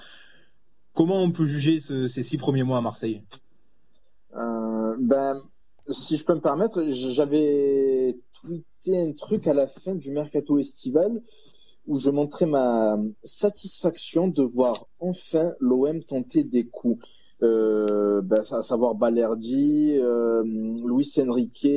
[0.94, 3.22] Comment on peut juger ces six premiers mois à Marseille?
[4.98, 5.42] Ben,
[5.90, 11.22] si je peux me permettre, j'avais tweeté un truc à la fin du mercato estival
[11.88, 17.06] où je montrais ma satisfaction de voir enfin l'OM tenter des coups.
[17.44, 21.68] Euh, ben, à savoir Balerdi, euh, Luis Enrique,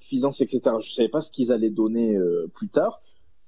[0.00, 0.76] Cuisance, etc.
[0.80, 3.02] Je savais pas ce qu'ils allaient donner euh, plus tard.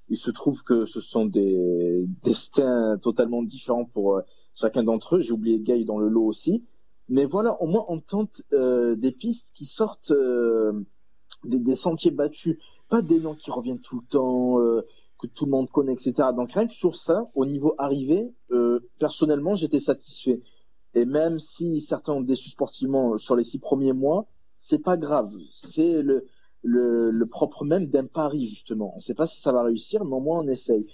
[0.09, 4.23] Il se trouve que ce sont des destins totalement différents pour euh,
[4.55, 5.21] chacun d'entre eux.
[5.21, 6.65] J'ai oublié Gay dans le lot aussi.
[7.09, 10.13] Mais voilà, au moins on tente euh, des pistes qui sortent
[11.45, 12.59] des, des, sentiers battus,
[12.89, 14.59] pas des noms qui reviennent tout le temps
[15.21, 16.29] que tout le monde connaît, etc.
[16.35, 20.41] Donc rien que sur ça, au niveau arrivé, euh, personnellement, j'étais satisfait.
[20.95, 24.27] Et même si certains ont déçu sportivement sur les six premiers mois,
[24.59, 25.31] c'est pas grave.
[25.53, 26.27] C'est le,
[26.63, 28.93] le, le, propre même d'un pari, justement.
[28.95, 30.87] On ne sait pas si ça va réussir, mais au moins on essaye.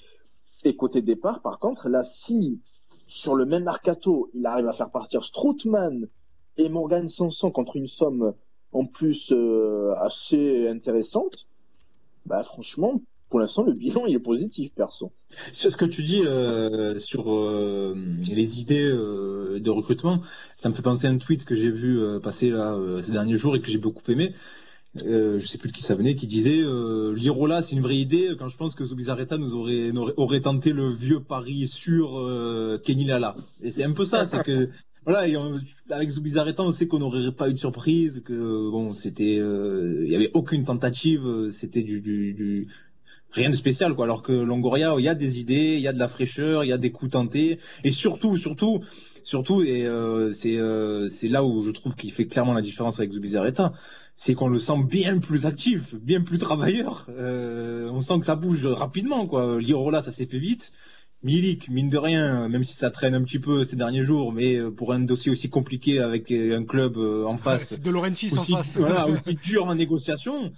[0.65, 2.61] Et côté départ, par contre, là, si
[3.09, 6.09] sur le même mercato, il arrive à faire partir Stroutman
[6.57, 8.35] et Morgan Sanson contre une somme
[8.73, 11.47] en plus euh, assez intéressante,
[12.27, 15.13] bah franchement, pour l'instant, le bilan il est positif, perso.
[15.53, 17.95] Sur ce que tu dis euh, sur euh,
[18.31, 20.23] les idées euh, de recrutement,
[20.57, 23.57] ça me fait penser à un tweet que j'ai vu passer là ces derniers jours
[23.57, 24.35] et que j'ai beaucoup aimé.
[24.95, 26.63] je sais plus de qui ça venait, qui disait
[27.15, 30.91] l'Irola c'est une vraie idée quand je pense que Zubizarreta nous aurait, aurait, tenté le
[30.91, 33.35] vieux pari sur Kenny Lala.
[33.63, 34.69] Et c'est un peu ça, c'est que
[35.05, 35.27] voilà,
[35.91, 40.15] avec Zubizarreta, on sait qu'on n'aurait pas eu de surprise, que bon, c'était, il y
[40.15, 42.69] avait aucune tentative, c'était du, du,
[43.37, 44.07] rien de spécial quoi.
[44.07, 46.69] Alors que Longoria, il y a des idées, il y a de la fraîcheur, il
[46.69, 48.81] y a des coups tentés, et surtout, surtout,
[49.23, 52.99] surtout, et euh, c'est euh, c'est là où je trouve qu'il fait clairement la différence
[52.99, 53.73] avec Zubizarreta,
[54.17, 57.07] c'est qu'on le sent bien plus actif, bien plus travailleur.
[57.11, 59.61] Euh, on sent que ça bouge rapidement quoi.
[59.61, 60.73] Lirola, ça s'est fait vite.
[61.23, 64.61] Milik, mine de rien, même si ça traîne un petit peu ces derniers jours, mais
[64.71, 69.09] pour un dossier aussi compliqué avec un club en face, de Laurentiis en face, voilà,
[69.09, 70.53] aussi dur en négociation.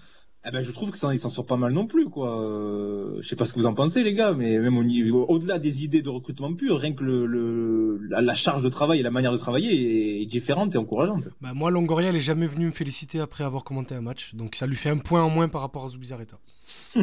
[0.45, 2.41] Eh ben, je trouve que ça, il s'en sort pas mal non plus, quoi.
[2.43, 5.59] Euh, je sais pas ce que vous en pensez, les gars, mais même au au-delà
[5.59, 9.33] des idées de recrutement pur, rien que le, la, charge de travail et la manière
[9.33, 11.29] de travailler est, différente et encourageante.
[11.41, 14.55] Bah, moi, Longoria, il est jamais venu me féliciter après avoir commenté un match, donc
[14.55, 16.39] ça lui fait un point en moins par rapport à Zubizarreta.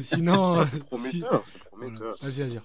[0.00, 2.12] Sinon, c'est prometteur, c'est prometteur.
[2.20, 2.60] Vas-y, vas-y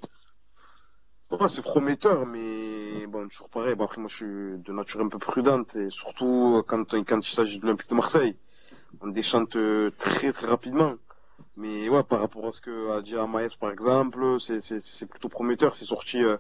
[1.48, 3.76] c'est prometteur, mais bon, toujours pareil.
[3.76, 7.20] Bon, après, moi, je suis de nature un peu prudente, et surtout euh, quand, quand
[7.20, 8.36] il s'agit de l'Olympique de Marseille.
[9.01, 10.96] On déchante euh, très, très rapidement.
[11.56, 15.76] Mais ouais, par rapport à ce que a dit Amaes, par exemple, c'est plutôt prometteur.
[15.76, 16.38] C'est sorti euh,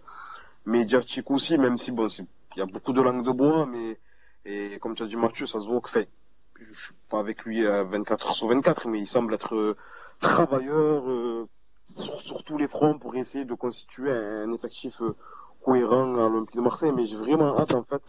[0.65, 3.99] médiatique aussi, même si, bon, il y a beaucoup de langue de bois, mais,
[4.45, 6.09] et comme tu as dit, Mathieu, ça se voit que fait.
[6.59, 9.77] Je suis pas avec lui à 24 heures sur 24, mais il semble être
[10.19, 11.47] travailleur,
[11.95, 15.15] sur, tous les fronts pour essayer de constituer un, effectif euh,
[15.63, 16.91] cohérent à l'Olympique de Marseille.
[16.95, 18.07] Mais j'ai vraiment hâte en fait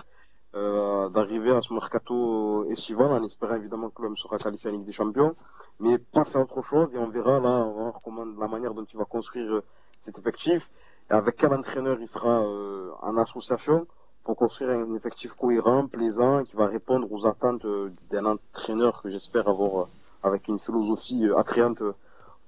[0.54, 4.84] euh, d'arriver à ce mercato estival en espérant évidemment que l'homme sera qualifié en Ligue
[4.84, 5.34] des Champions.
[5.78, 8.84] Mais passer à autre chose et on verra là, on voir comment la manière dont
[8.84, 9.64] il va construire euh,
[9.98, 10.70] cet effectif
[11.10, 12.40] et avec quel entraîneur il sera
[13.02, 13.86] en association
[14.22, 17.66] pour construire un effectif cohérent, plaisant, qui va répondre aux attentes
[18.10, 19.88] d'un entraîneur que j'espère avoir
[20.22, 21.82] avec une philosophie attrayante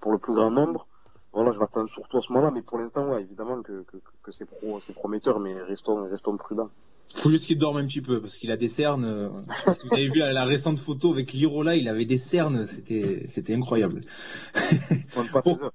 [0.00, 0.86] pour le plus grand nombre
[1.32, 4.32] voilà, je l'attends surtout à ce moment-là, mais pour l'instant, ouais, évidemment que, que, que
[4.32, 6.70] c'est pro, c'est prometteur, mais restons, restons prudents.
[7.16, 9.04] Faut juste qu'il dorme un petit peu parce qu'il a des cernes.
[9.04, 9.42] Euh,
[9.74, 13.54] si vous avez vu la, récente photo avec Lirola, il avait des cernes, c'était c'était
[13.54, 14.00] incroyable.
[15.14, 15.72] compte pas heures.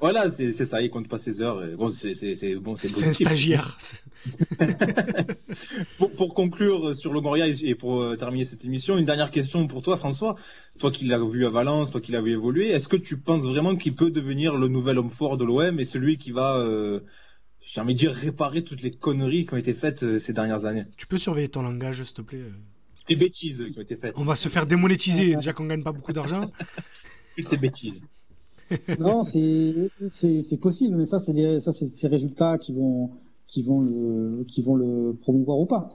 [0.00, 1.62] Voilà, c'est ça, il compte pas ses heures.
[1.76, 2.12] Bon, c'est
[2.56, 3.78] bon, c'est un stagiaire.
[5.98, 9.82] pour, pour, conclure sur Longoria et pour euh, terminer cette émission, une dernière question pour
[9.82, 10.36] toi, François.
[10.78, 13.42] Toi qui l'as vu à Valence, toi qui l'as vu évoluer, est-ce que tu penses
[13.42, 17.00] vraiment qu'il peut devenir le nouvel homme fort de l'OM et celui qui va, euh,
[17.60, 20.64] j'ai envie de dire, réparer toutes les conneries qui ont été faites euh, ces dernières
[20.64, 20.84] années?
[20.96, 22.44] Tu peux surveiller ton langage, s'il te plaît
[23.08, 24.14] Les bêtises qui ont été faites.
[24.16, 26.50] On va se faire démonétiser, déjà qu'on gagne pas beaucoup d'argent.
[27.36, 28.08] Toutes ces bêtises.
[28.98, 33.10] non, c'est possible, mais ça, c'est ça, c'est ces résultats qui vont
[33.46, 35.92] qui vont le qui vont le promouvoir ou pas.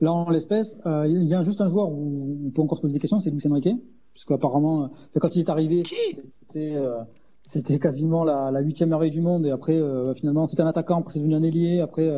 [0.00, 2.82] Là, en l'espèce, euh, il y a juste un joueur où on peut encore se
[2.82, 3.76] poser des questions, c'est Lucien Riquet,
[4.12, 6.98] puisque apparemment, quand il est arrivé, c'était euh,
[7.42, 11.12] c'était quasiment la, huitième merveille du monde, et après, euh, finalement, c'était un attaquant, après
[11.12, 12.08] c'est devenu un ailier, après,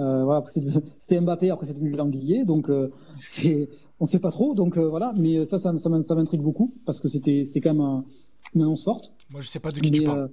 [0.00, 0.44] euh, euh voilà,
[0.98, 2.70] c'était Mbappé, après c'est devenu Languillier, donc
[3.24, 3.68] c'est,
[4.00, 7.08] on sait pas trop, donc voilà, mais ça, ça, ça, ça m'intrigue beaucoup parce que
[7.08, 8.04] c'était, c'était quand même un,
[8.54, 9.12] une annonce forte.
[9.30, 10.30] Moi, je sais pas de qui tu parles.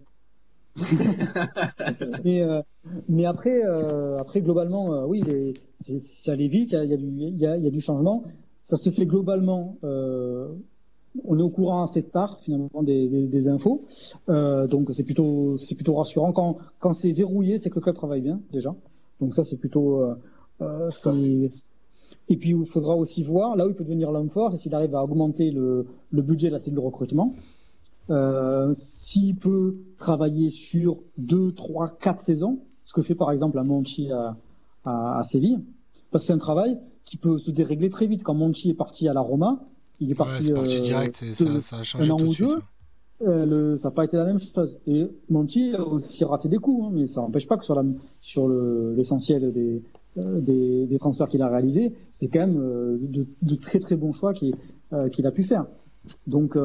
[2.23, 2.61] mais, euh,
[3.10, 6.72] mais après, euh, après globalement, euh, oui, les, ça allait vite.
[6.72, 8.23] Il y a, du, il y a, y a, du changement.
[8.61, 9.77] Ça se fait globalement.
[9.84, 13.85] on est au courant assez tard finalement des, des, des infos,
[14.27, 16.31] donc c'est plutôt, c'est plutôt rassurant.
[16.34, 18.76] Quand, quand c'est verrouillé, c'est que le club travaille bien déjà.
[19.22, 20.03] Donc ça, c'est plutôt.
[22.30, 24.73] et puis il faudra aussi voir là où il peut devenir l'homme fort, c'est s'il
[24.76, 27.34] arrive à augmenter le, le budget de la cellule de recrutement.
[28.10, 33.64] Euh, S'il peut travailler sur deux, trois, quatre saisons, ce que fait par exemple la
[33.64, 34.38] Monchi à,
[34.85, 35.60] à, à Séville,
[36.11, 38.23] parce que c'est un travail qui peut se dérégler très vite.
[38.23, 39.60] Quand Monchi est parti à la Roma,
[39.99, 42.34] il est parti, parti euh, direct, ça, ça, a changé un an tout ou de
[42.34, 42.48] suite.
[42.49, 42.61] deux.
[43.23, 44.77] Euh, le, ça n'a pas été la même chose.
[44.85, 47.84] Et Monchi a aussi raté des coups, hein, mais ça n'empêche pas que sur la,
[48.22, 49.81] sur l'essentiel des,
[50.18, 53.95] euh, des, des, transferts qu'il a réalisés, c'est quand même euh, de, de, très très
[53.95, 54.56] bons choix qu'il
[55.11, 55.65] qu'il a pu faire.
[56.27, 56.56] Donc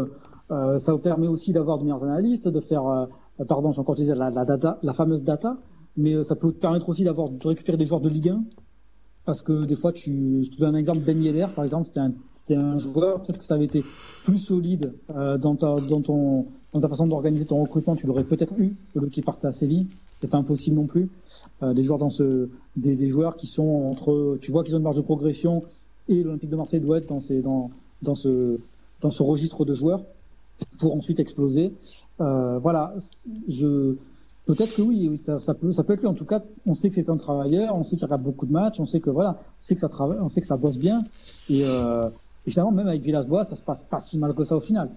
[0.52, 3.06] euh, ça vous permet aussi d'avoir de meilleurs analystes, de faire, euh,
[3.48, 5.56] pardon, j'ai encore utilisé la, la, data, la fameuse data,
[5.96, 8.44] mais euh, ça peut te permettre aussi d'avoir de récupérer des joueurs de Ligue 1.
[9.24, 12.00] Parce que des fois, tu, je te donne un exemple, Ben Yedder, par exemple, c'était
[12.00, 13.84] un, c'était un joueur, peut-être que ça avait été
[14.24, 18.24] plus solide euh, dans, ta, dans, ton, dans ta façon d'organiser ton recrutement, tu l'aurais
[18.24, 19.86] peut-être eu, le qui partait à Séville,
[20.20, 21.08] c'est pas impossible non plus.
[21.62, 24.78] Euh, des joueurs dans ce, des, des, joueurs qui sont entre, tu vois qu'ils ont
[24.78, 25.62] une marge de progression
[26.08, 27.70] et l'Olympique de Marseille doit être dans, ces, dans,
[28.02, 28.58] dans ce,
[29.00, 30.02] dans ce registre de joueurs
[30.78, 31.72] pour ensuite exploser.
[32.20, 32.94] Euh, voilà,
[33.48, 33.94] je
[34.46, 36.08] peut-être que oui, ça, ça, peut, ça peut être lui.
[36.08, 38.52] En tout cas, on sait que c'est un travailleur, on sait qu'il regarde beaucoup de
[38.52, 40.78] matchs, on sait que voilà, on sait que ça travaille, on sait que ça bosse
[40.78, 41.00] bien.
[41.48, 42.08] Et, euh,
[42.46, 44.90] finalement, même avec Villas-Boas, ça se passe pas si mal que ça au final,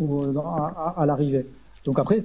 [0.00, 1.46] à, à, à l'arrivée.
[1.84, 2.18] Donc après,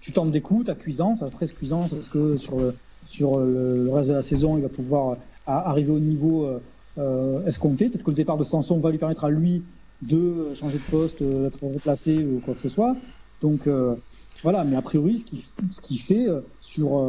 [0.00, 1.22] tu tentes des coups, ta cuisance.
[1.22, 2.74] Après, ce cuisance, est-ce que sur le,
[3.04, 5.16] sur le, reste de la saison, il va pouvoir
[5.46, 6.60] arriver au niveau euh,
[6.98, 9.62] euh escompté Peut-être que le départ de Sanson va lui permettre à lui
[10.02, 12.96] de changer de poste, euh, d'être replacé ou quoi que ce soit.
[13.40, 13.94] Donc euh,
[14.42, 17.00] voilà, mais a priori, ce qui, ce qui fait euh, sur,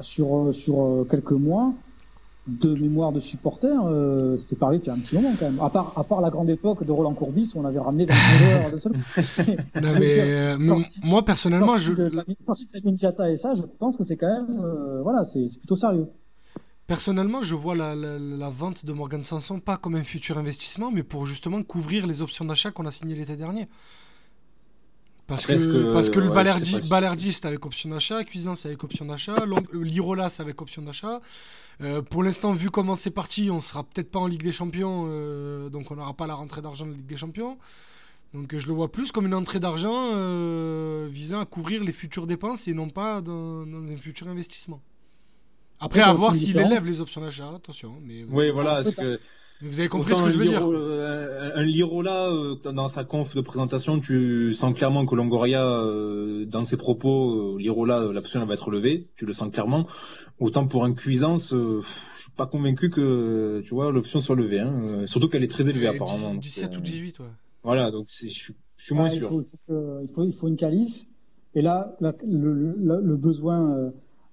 [0.00, 1.72] sur, sur quelques mois,
[2.46, 5.60] de mémoire de supporters, euh, c'était pareil depuis un petit moment quand même.
[5.60, 8.14] À part, à part la grande époque de Roland Courbis où on avait ramené 20
[8.60, 8.92] joueurs de seul.
[9.80, 10.54] non, mais
[11.02, 11.92] moi personnellement, je.
[12.46, 16.06] ensuite, et ça, je pense que c'est quand même, euh, voilà, c'est plutôt sérieux.
[16.86, 20.90] Personnellement, je vois la, la, la, vente de Morgan Sanson pas comme un futur investissement,
[20.90, 23.68] mais pour justement couvrir les options d'achat qu'on a signées l'été dernier.
[25.30, 26.34] Parce que, que, parce que le ouais,
[26.88, 29.36] Balerdi, avec option d'achat, Cuisance avec option d'achat,
[29.72, 31.20] Lirolas avec option d'achat.
[31.80, 35.06] Euh, pour l'instant, vu comment c'est parti, on sera peut-être pas en Ligue des Champions,
[35.08, 37.58] euh, donc on n'aura pas la rentrée d'argent de Ligue des Champions.
[38.34, 42.26] Donc je le vois plus comme une entrée d'argent euh, visant à couvrir les futures
[42.26, 44.80] dépenses et non pas dans, dans un futur investissement.
[45.78, 47.94] Après, à voir s'il élève les options d'achat, attention.
[48.04, 48.82] Mais oui, voilà.
[48.82, 49.20] Que...
[49.62, 50.66] Vous avez compris ce que je veux dire.
[50.66, 56.46] Euh, un Lirola, euh, dans sa conf de présentation, tu sens clairement que Longoria, euh,
[56.46, 59.08] dans ses propos, Lirola, l'option va être levée.
[59.16, 59.86] Tu le sens clairement.
[60.38, 64.60] Autant pour un Cuisance, je suis pas convaincu que tu vois l'option soit levée.
[64.60, 65.06] Hein.
[65.06, 66.34] Surtout qu'elle est très élevée apparemment.
[66.34, 67.26] 17 ou 18, ouais.
[67.62, 68.54] Voilà, donc je suis,
[68.92, 69.18] moins sûr.
[69.18, 71.04] Il faut, il, faut, il faut, une qualif.
[71.54, 73.92] Et là, la, le, le, le, besoin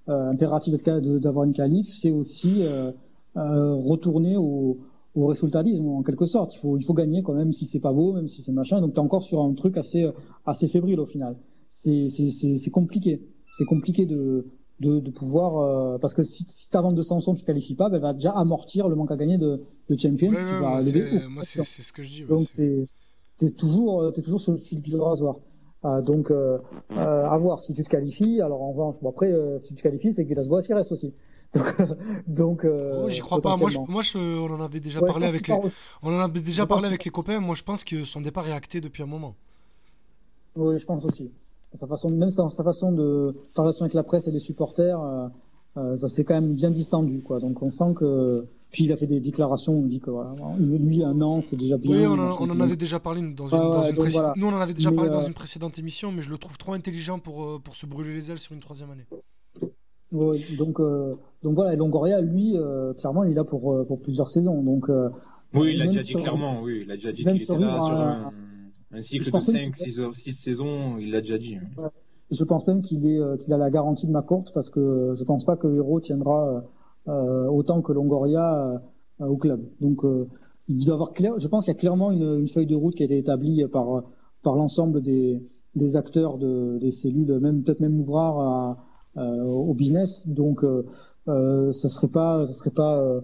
[0.10, 2.94] euh, impératif d'avoir une qualif, c'est aussi euh,
[3.36, 4.78] euh, retourner au,
[5.22, 6.56] au résultatisme en quelque sorte.
[6.56, 8.82] Il faut, il faut gagner quand même si c'est pas beau, même si c'est machin.
[8.82, 10.06] Donc tu es encore sur un truc assez,
[10.46, 11.36] assez fébrile au final.
[11.70, 12.08] C'est,
[12.72, 13.22] compliqué.
[13.58, 14.48] C'est compliqué de,
[14.80, 17.90] de, de pouvoir euh, parce que si, si ta vente de Samson tu qualifies pas,
[17.90, 20.32] ben, elle va déjà amortir le manque à gagner de, de Champions.
[20.32, 22.24] Ouais, tu ouais, vas lever moi c'est ce que je dis.
[22.24, 22.48] Donc
[23.38, 25.38] t'es toujours t'es toujours sur le fil du rasoir.
[25.86, 26.58] Euh, donc, euh,
[26.98, 28.42] euh, à voir si tu te qualifies.
[28.42, 30.92] Alors, en revanche, bon, après, euh, si tu te qualifies, c'est que Villas-Boas y reste
[30.92, 31.14] aussi.
[32.28, 33.58] donc, euh, oh, j'y crois pas.
[33.58, 35.54] Moi, je, moi je, on en avait déjà ouais, parlé avec les,
[36.04, 37.40] on en avait déjà parlé avec les copains.
[37.40, 39.36] Moi, je pense que son départ est acté depuis un moment.
[40.56, 41.32] Oui, je pense aussi.
[41.74, 45.00] Sa façon, même dans sa façon de, sa relation avec la presse et les supporters,
[45.76, 47.40] ça s'est quand même bien distendu, quoi.
[47.40, 51.04] Donc on sent que puis il a fait des déclarations, on dit que voilà, lui
[51.04, 51.96] un an c'est déjà bien.
[51.96, 53.96] Oui, on, en, avait déjà parlé dans une, dans une
[54.36, 56.74] Nous on en avait déjà parlé dans une précédente émission, mais je le trouve trop
[56.74, 59.06] intelligent pour, pour se brûler les ailes sur une troisième année.
[60.12, 60.82] Donc,
[61.44, 62.56] donc voilà, et Longoria, lui,
[62.98, 64.62] clairement, il est là pour, pour plusieurs saisons.
[64.64, 64.90] Donc,
[65.54, 68.00] oui, il l'a déjà dit clairement, oui, il a déjà dit qu'il était là sur
[68.00, 68.32] un,
[68.92, 71.58] un cycle de 5, 6 saisons, il l'a déjà dit.
[72.30, 75.24] Je pense même qu'il est qu'il a la garantie de ma courte parce que je
[75.24, 76.64] pense pas que Hero tiendra
[77.08, 78.82] euh, autant que Longoria
[79.22, 79.66] euh, au club.
[79.80, 80.02] Donc
[80.68, 82.96] il doit avoir clair, je pense qu'il y a clairement une, une, feuille de route
[82.96, 84.04] qui a été établie par
[84.44, 85.42] par l'ensemble des,
[85.76, 88.78] des acteurs de, des cellules, même peut-être même Ouvrard à,
[89.18, 90.28] au business.
[90.28, 93.22] Donc euh, ça serait pas ça serait pas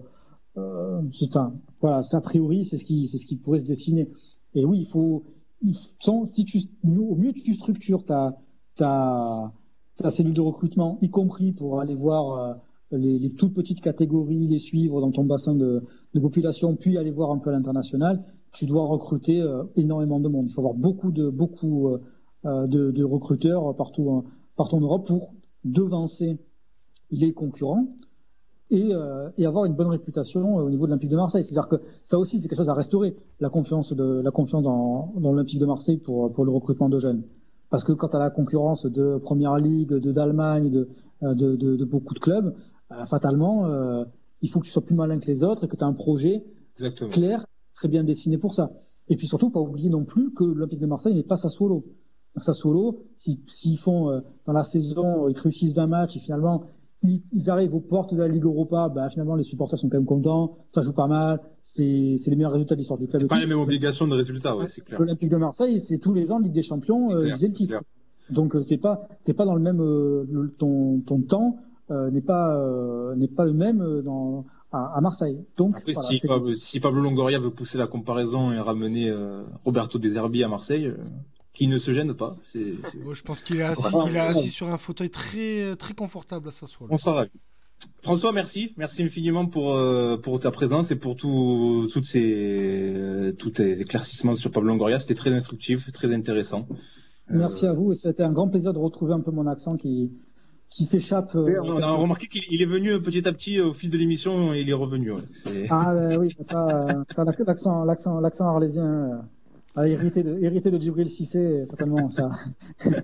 [0.56, 4.08] euh, enfin, voilà, a priori, c'est ce qui, c'est ce qui pourrait se dessiner.
[4.54, 5.24] Et oui, il faut,
[5.70, 8.38] si tu, au mieux tu structures ta,
[8.76, 9.52] ta,
[9.96, 12.60] ta cellule de recrutement, y compris pour aller voir
[12.92, 15.82] euh, les, toutes petites catégories, les suivre dans ton bassin de,
[16.20, 18.22] population, puis aller voir un peu à l'international,
[18.52, 20.46] tu dois recruter euh, énormément de monde.
[20.48, 21.88] Il faut avoir beaucoup de, beaucoup
[22.44, 24.24] euh, de, recruteurs partout,
[24.56, 25.34] partout en Europe pour
[25.64, 26.38] devancer
[27.10, 27.86] les concurrents
[28.70, 31.44] et, euh, et, avoir une bonne réputation euh, au niveau de l'Olympique de Marseille.
[31.44, 35.12] C'est-à-dire que ça aussi, c'est quelque chose à restaurer, la confiance de la confiance dans,
[35.16, 37.22] dans l'Olympique de Marseille pour, pour le recrutement de jeunes.
[37.70, 40.88] Parce que quand tu as la concurrence de Première Ligue, de d'Allemagne, de,
[41.22, 42.54] euh, de, de, de, beaucoup de clubs,
[42.92, 44.04] euh, fatalement, euh,
[44.42, 45.92] il faut que tu sois plus malin que les autres et que tu as un
[45.92, 46.44] projet
[46.76, 47.10] Exactement.
[47.10, 48.72] clair, très bien dessiné pour ça.
[49.08, 51.48] Et puis surtout, pas oublier non plus que l'Olympique de Marseille n'est pas sa
[52.40, 52.44] solo.
[52.44, 56.64] Sa solo, s'ils si, font dans la saison, ils réussissent 20 matchs et finalement
[57.04, 60.06] ils, arrivent aux portes de la Ligue Europa, bah, finalement les supporters sont quand même
[60.06, 63.26] contents, ça joue pas mal, c'est les meilleurs résultats de l'histoire du club.
[63.26, 64.98] Pas les mêmes obligations de résultats, ouais, c'est clair.
[64.98, 67.80] L'Olympique de Marseille, c'est tous les ans Ligue des Champions, euh, ils le titre.
[68.30, 71.58] Donc euh, t'es pas t'es pas dans le même euh, ton ton temps
[71.90, 75.38] euh, n'est pas euh, n'est pas le même dans à, Marseille.
[75.56, 79.08] Donc Après, si, Pablo, si, Pablo, Longoria veut pousser la comparaison et ramener
[79.64, 80.92] Roberto Deserbi à Marseille
[81.54, 82.36] qui ne se gêne pas.
[82.54, 86.50] je pense qu'il est assis, il est assis sur un fauteuil très, très confortable à
[86.50, 86.90] s'asseoir.
[86.90, 87.30] On sera ravis.
[88.02, 93.32] François, merci, merci infiniment pour euh, pour ta présence et pour tout, toutes ces euh,
[93.32, 94.98] tous tes éclaircissements sur Pablo Longoria.
[94.98, 96.66] C'était très instructif, très intéressant.
[97.30, 100.12] Merci à vous et c'était un grand plaisir de retrouver un peu mon accent qui
[100.68, 101.34] qui s'échappe.
[101.34, 104.68] Euh, on a remarqué qu'il est venu petit à petit au fil de l'émission, il
[104.68, 105.12] est revenu.
[105.12, 105.66] Ouais.
[105.70, 109.24] Ah oui, ça, ça l'accent l'accent l'accent arlésien
[109.76, 112.28] ah, hérité de, hérité de Djibril Cissé, totalement, ça.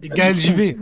[0.03, 0.77] Et Gaël JV.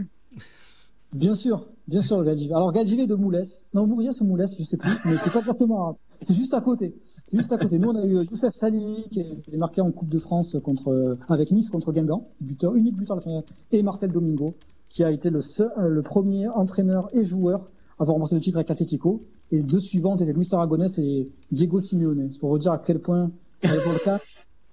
[1.15, 2.53] Bien sûr, bien sûr, Gaël JV.
[2.53, 3.67] Alors, Gaël JV de Moulès.
[3.73, 6.95] Non, Mourias ou Moulès, je sais plus, mais c'est pas exactement, c'est juste à côté.
[7.27, 7.79] C'est juste à côté.
[7.79, 11.53] Nous, on a eu Youssef Salimi, qui est marqué en Coupe de France contre, avec
[11.53, 14.55] Nice contre Guingamp, buteur, unique buteur de la finale, et Marcel Domingo,
[14.89, 18.57] qui a été le seul, le premier entraîneur et joueur à avoir remporté le titre
[18.57, 19.23] avec l'Atletico.
[19.53, 22.29] Et les deux suivants étaient Luis Aragonès et Diego Simeone.
[22.31, 24.19] C'est pour vous dire à quel point, cas,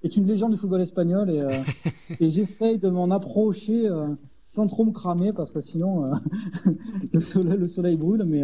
[0.06, 1.49] est une légende du football espagnol et, euh,
[2.19, 4.07] et j'essaye de m'en approcher euh,
[4.41, 6.11] sans trop me cramer parce que sinon euh,
[7.14, 8.23] le, soleil, le soleil brûle.
[8.26, 8.44] Mais,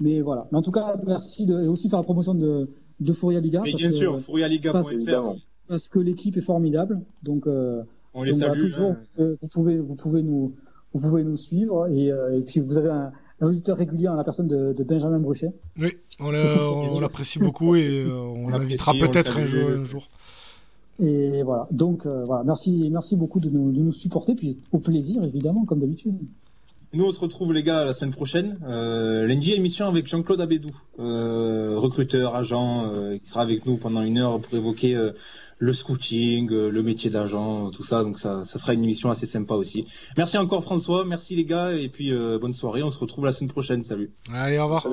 [0.00, 0.48] mais voilà.
[0.50, 2.70] Mais en tout cas, merci de et aussi faire la promotion de,
[3.00, 3.60] de Fouria Liga.
[3.62, 4.72] Mais bien que, sûr, Fouria Liga.
[4.72, 4.94] Parce,
[5.68, 7.00] parce, que l'équipe est formidable.
[7.22, 7.46] Donc,
[8.14, 8.60] on les salue.
[8.60, 9.34] toujours, hein.
[9.40, 10.54] vous pouvez, vous pouvez nous,
[10.92, 14.24] vous pouvez nous suivre et, et puis vous avez un, un auditeur régulier en la
[14.24, 15.52] personne de, de Benjamin Brochet.
[15.78, 19.44] Oui, on l'apprécie beaucoup et on l'invitera peut-être un
[19.84, 20.08] jour.
[21.02, 21.66] Et voilà.
[21.70, 25.64] Donc euh, voilà, merci, merci beaucoup de nous, de nous supporter, puis au plaisir évidemment,
[25.64, 26.14] comme d'habitude.
[26.94, 28.58] Nous, on se retrouve, les gars, la semaine prochaine.
[28.68, 34.02] Euh, lundi, émission avec Jean-Claude Abédou, euh, recruteur, agent, euh, qui sera avec nous pendant
[34.02, 35.12] une heure pour évoquer euh,
[35.58, 38.02] le scouting, euh, le métier d'agent, tout ça.
[38.04, 39.86] Donc, ça, ça sera une émission assez sympa aussi.
[40.18, 41.06] Merci encore, François.
[41.06, 41.72] Merci, les gars.
[41.72, 42.82] Et puis, bonne soirée.
[42.82, 43.82] On se retrouve la semaine prochaine.
[43.82, 44.10] Salut.
[44.30, 44.86] Allez, au revoir.